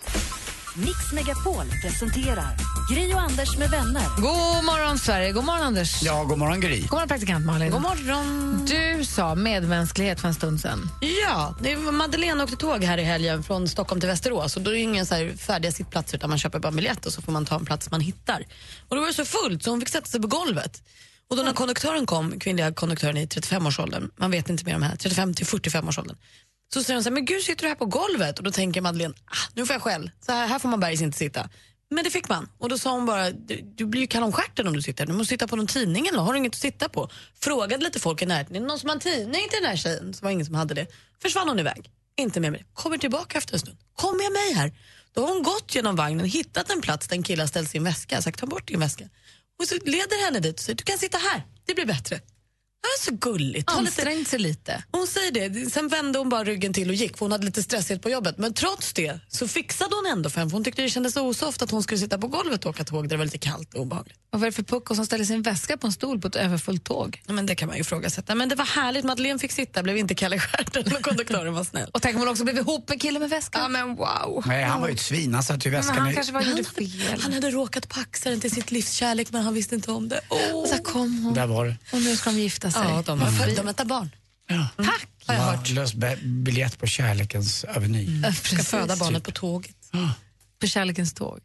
Mix 0.76 1.12
Megapol 1.14 1.66
presenterar 1.82 2.58
Gri 2.92 3.14
och 3.14 3.22
Anders 3.22 3.58
med 3.58 3.70
vänner. 3.70 4.04
God 4.16 4.66
morgon, 4.66 5.00
Sverige. 5.00 5.32
God 5.32 5.44
morgon, 5.44 5.64
Anders. 5.64 6.04
Ja, 6.04 6.24
god 6.24 6.38
morgon 6.38 6.60
Gry. 6.60 6.82
God 6.82 6.92
morgon, 6.92 7.08
praktikant 7.08 7.46
Malin. 7.46 7.72
God 7.72 7.82
morgon. 7.82 8.66
Du 8.66 9.06
sa 9.06 9.36
medmänsklighet 9.36 10.20
för 10.22 10.28
en 10.28 10.34
stund 10.34 10.62
sedan. 10.62 10.90
Ja, 11.28 11.56
Madeleine 11.92 12.44
åkte 12.44 12.56
tåg 12.56 12.84
här 12.84 12.98
i 12.98 13.04
helgen 13.04 13.44
från 13.44 13.68
Stockholm 13.68 14.02
till 14.02 14.10
Västerås. 14.10 14.56
Och 14.56 14.62
då 14.62 14.72
är 14.72 14.76
det 14.76 14.80
inga 14.80 15.06
så 15.06 15.16
här 15.16 15.38
färdiga 15.38 15.72
sittplatser 15.72 16.18
utan 16.18 16.30
man 16.30 16.40
köper 16.40 16.60
bara 16.60 16.68
en 16.68 16.76
biljett 16.76 17.06
och 17.06 17.14
så 17.14 17.22
får 17.22 17.32
man 17.32 17.46
ta 17.46 17.56
en 17.56 17.66
plats 17.66 17.92
man 17.92 18.02
hittar. 18.02 18.46
Och 18.90 18.96
då 18.96 19.02
var 19.02 19.08
det 19.08 19.14
så 19.14 19.26
fullt 19.26 19.64
så 19.64 19.70
hon 19.70 19.80
fick 19.80 19.90
sätta 19.90 20.08
sig 20.08 20.22
på 20.22 20.28
golvet. 20.28 20.84
Och 21.30 21.38
då 21.38 21.44
när 21.44 21.54
konduktören 21.54 22.06
kom, 22.06 22.40
kvinnliga 22.40 22.74
konduktören 22.74 23.18
i 23.18 23.26
35-årsåldern, 23.26 24.12
man 24.18 24.32
vet 24.32 24.50
inte 24.50 24.66
mer 24.66 24.76
om 24.76 24.82
det 24.82 24.88
här, 24.88 24.96
35 24.96 25.34
till 25.34 25.46
45-årsåldern. 25.46 26.18
Så 26.74 26.84
säger 26.84 26.96
hon 26.96 27.04
så 27.04 27.10
här, 27.10 27.14
men 27.14 27.26
gud 27.26 27.42
sitter 27.42 27.62
du 27.62 27.68
här 27.68 27.76
på 27.76 27.86
golvet? 27.86 28.38
Och 28.38 28.44
då 28.44 28.52
tänker 28.52 28.82
Madeleine, 28.82 29.14
ah, 29.26 29.52
nu 29.54 29.66
får 29.66 29.74
jag 29.74 29.82
skäll, 29.82 30.12
så 30.26 30.32
här, 30.32 30.48
här 30.48 30.60
får 30.60 30.70
man 30.70 30.80
bergis 30.80 31.02
inte 31.02 31.18
sitta. 31.18 31.50
Men 31.90 32.04
det 32.04 32.10
fick 32.10 32.30
man. 32.30 32.50
Och 32.58 32.70
då 32.70 32.78
sa 32.78 32.92
hon 32.92 33.06
bara, 33.06 33.32
du, 33.32 33.62
du 33.76 33.86
blir 33.86 34.02
ju 34.02 34.08
kall 34.08 34.24
om 34.24 34.32
stjärten 34.32 34.68
om 34.68 34.74
du 34.74 34.82
sitter 34.82 35.06
Du 35.06 35.14
måste 35.14 35.30
sitta 35.30 35.48
på 35.48 35.56
någon 35.56 35.68
tidning 35.68 36.08
eller 36.08 36.20
har 36.20 36.34
du 36.34 36.40
inget 36.40 36.54
att 36.54 36.62
sitta 36.62 36.90
på? 36.90 37.10
Frågade 37.40 37.84
lite 37.84 38.00
folk 38.00 38.22
i 38.22 38.26
närheten, 38.26 38.56
är 38.56 38.60
det 38.60 38.66
någon 38.66 38.80
som 38.80 38.90
har 38.90 38.96
en 38.96 39.02
tidning 39.02 39.42
till 39.50 39.60
den 39.62 39.70
här 39.70 39.78
tjejen? 39.78 40.14
Så 40.14 40.24
var 40.26 40.32
ingen 40.32 40.46
som 40.46 40.56
hade 40.56 40.74
det. 40.74 40.88
Försvann 41.22 41.48
hon 41.48 41.60
iväg. 41.60 41.92
Inte 42.18 42.40
med 42.40 42.52
mig. 42.52 42.66
Kommer 42.74 42.98
tillbaka 42.98 43.38
efter 43.38 43.54
en 43.54 43.60
stund. 43.60 43.78
Kom 43.96 44.18
med 44.18 44.32
mig 44.32 44.54
här. 44.54 44.74
Då 45.14 45.22
har 45.22 45.34
hon 45.34 45.44
gått 45.44 45.76
genom 45.76 45.96
vagnen, 45.96 46.26
hittat 46.26 46.72
en 46.72 46.82
plats 46.82 47.08
där 47.08 47.16
en 47.16 47.24
kille 47.24 47.42
har 47.42 47.48
ställt 47.48 47.70
sin 47.70 47.84
väska, 47.84 48.22
sagt 48.22 48.40
ta 48.40 48.46
bort 48.46 48.68
din 48.68 48.80
väska. 48.80 49.10
Och 49.60 49.68
så 49.68 49.76
leder 49.76 50.26
henne 50.26 50.40
dit 50.40 50.56
och 50.56 50.60
säger, 50.60 50.78
du 50.78 50.84
kan 50.84 50.98
sitta 50.98 51.18
här, 51.18 51.44
det 51.66 51.74
blir 51.74 51.86
bättre. 51.86 52.20
Det 52.82 52.88
var 52.88 53.18
så 53.20 53.30
gulligt. 53.32 53.70
Ansträngt 53.72 54.28
sig 54.28 54.40
lite. 54.40 54.84
Hon 54.92 55.08
säger 55.08 55.32
det. 55.32 55.70
Sen 55.70 55.88
vände 55.88 56.20
hon 56.20 56.30
bara 56.30 56.44
ryggen 56.44 56.74
till 56.74 56.90
och 56.90 56.96
gick 56.96 57.18
för 57.18 57.26
hon 57.26 57.32
hade 57.32 57.46
lite 57.46 57.64
stressigt 57.64 58.04
på 58.04 58.10
jobbet. 58.10 58.38
Men 58.38 58.54
trots 58.54 58.94
det 58.94 59.20
så 59.28 59.48
fixade 59.48 59.96
hon 59.96 60.06
ändå 60.12 60.30
för 60.30 60.40
henne 60.40 60.50
för 60.50 60.56
hon 60.58 60.64
tyckte 60.64 60.82
det 60.82 60.90
kändes 60.90 61.18
osoft 61.18 61.62
att 61.62 61.72
hon 61.72 61.84
skulle 61.84 61.98
sitta 62.00 62.18
på 62.18 62.28
golvet 62.28 62.66
och 62.66 62.70
åka 62.70 62.84
tåg 62.84 63.04
där 63.04 63.10
det 63.10 63.18
var 63.18 63.26
lite 63.26 63.38
kallt 63.38 63.74
och 63.74 63.82
obehagligt. 63.82 64.18
Och 64.34 64.40
vad 64.40 64.48
är 64.48 64.52
det 64.52 64.56
för 64.56 64.64
pucko 64.64 64.96
som 64.96 65.06
ställer 65.06 65.26
sin 65.26 65.42
väska 65.42 65.78
på 65.78 65.88
en 65.88 65.94
stol 65.94 66.22
på 66.22 66.28
ett 66.28 66.36
överfullt 66.36 66.84
tåg? 66.84 67.22
Ja, 67.28 67.34
men 67.34 67.46
det 67.46 67.56
kan 67.56 67.68
man 67.68 67.76
ju 67.78 67.82
ifrågasätta. 67.82 68.36
Men 68.36 68.50
det 68.50 68.56
var 68.56 68.66
härligt. 68.66 69.06
Madeleine 69.06 69.40
fick 69.40 69.52
sitta, 69.52 69.84
blev 69.84 69.98
inte 69.98 70.16
Kalle 70.16 70.40
Stjärten 70.40 70.94
och 70.96 71.02
konduktören 71.02 71.54
var 71.54 71.64
snäll. 71.64 71.90
Och 71.94 72.02
tänk 72.02 72.16
om 72.16 72.20
hon 72.22 72.30
också 72.30 72.44
blev 72.44 72.58
ihop 72.58 72.90
med 72.90 73.02
killen 73.02 73.20
med 73.22 73.30
väskan. 73.30 73.62
Ja 73.62 73.68
men 73.70 73.96
wow. 73.96 74.44
Nej, 74.46 74.64
han 74.64 74.82
var 74.82 74.88
ju 74.88 74.94
ett 74.94 75.00
svin. 75.02 75.34
Han 75.34 75.44
satt 75.44 75.66
ju 75.66 75.70
i 75.70 75.74
väskan. 75.74 75.96
Men 75.96 76.04
han 76.04 76.12
i- 76.12 76.16
kanske 76.16 76.34
gjorde 76.34 76.46
han, 76.46 76.64
fel. 76.66 77.22
han 77.22 77.34
hade 77.34 77.52
råkat 77.52 77.90
paxa 77.90 78.30
den 78.30 78.40
till 78.42 78.52
sitt 78.52 78.72
livskärlek 78.72 79.32
men 79.32 79.42
han 79.44 79.54
visste 79.54 79.76
inte 79.76 79.92
om 79.92 80.10
det. 80.10 80.20
Och 80.54 80.68
så 80.68 80.78
kom 80.84 81.24
hon. 81.24 81.34
Där 81.34 81.48
var 81.48 81.66
det. 81.66 81.76
Och 81.92 82.02
nu 82.02 82.16
ska 82.16 82.30
de 82.30 82.38
gifta 82.40 82.71
sig. 82.72 82.82
Ja, 82.90 83.04
de, 83.06 83.22
har, 83.22 83.56
de 83.56 83.66
väntar 83.66 83.86
barn. 83.86 84.10
Tack! 84.78 85.08
Har 85.28 85.34
jag 85.36 85.44
Ja, 85.44 85.52
hört. 85.52 85.70
Lös 85.70 85.94
biljett 86.24 86.80
på 86.80 86.88
kärlekens 86.88 87.64
aveny. 87.64 88.22
Ja, 88.24 88.32
Ska 88.34 88.64
föda 88.64 88.96
barnet 88.96 89.24
på 89.24 89.32
tåget. 89.32 89.76
På 90.62 90.68
kärlekens 90.68 91.14
tåg. 91.14 91.40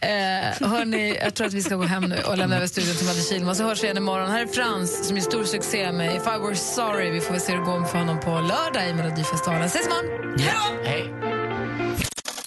Eh, 0.00 0.68
hörni, 0.68 1.16
jag 1.22 1.34
tror 1.34 1.46
att 1.46 1.52
vi 1.52 1.62
ska 1.62 1.76
gå 1.76 1.82
hem 1.84 2.02
nu 2.02 2.16
och 2.26 2.38
lämna 2.38 2.56
över 2.56 2.66
studion 2.66 2.94
till 2.96 3.06
Madde 3.06 3.20
Kihlman. 3.22 3.56
Så 3.56 3.64
hörs 3.64 3.82
vi 3.82 3.84
igen 3.84 3.96
imorgon. 3.96 4.30
Här 4.30 4.42
är 4.42 4.46
Frans 4.46 5.06
som 5.08 5.16
är 5.16 5.20
stor 5.20 5.44
succé 5.44 5.92
med 5.92 6.16
If 6.16 6.22
I 6.22 6.38
Were 6.46 6.56
Sorry. 6.56 7.10
Vi 7.10 7.20
får 7.20 7.32
väl 7.32 7.40
se 7.40 7.52
hur 7.52 7.58
det 7.58 7.64
går 7.64 7.84
för 7.84 7.98
honom 7.98 8.20
på 8.20 8.30
lördag 8.40 8.88
i 8.90 8.94
Melodifestivalen. 8.94 9.62
Ses 9.66 9.86
imorgon! 9.86 10.84
Hej! 10.84 11.14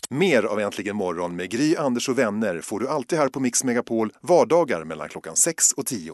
Mer 0.10 0.44
av 0.44 0.60
Äntligen 0.60 0.96
morgon 0.96 1.36
med 1.36 1.50
Gry, 1.52 1.76
Anders 1.76 2.10
och 2.10 2.18
vänner 2.20 2.62
får 2.62 2.80
du 2.80 2.90
alltid 2.90 3.20
här 3.20 3.28
på 3.30 3.40
Mix 3.40 3.64
Megapol 3.64 4.12
vardagar 4.22 4.84
mellan 4.84 5.10
klockan 5.10 5.36
6 5.36 5.72
och 5.72 5.86
10. 5.86 6.14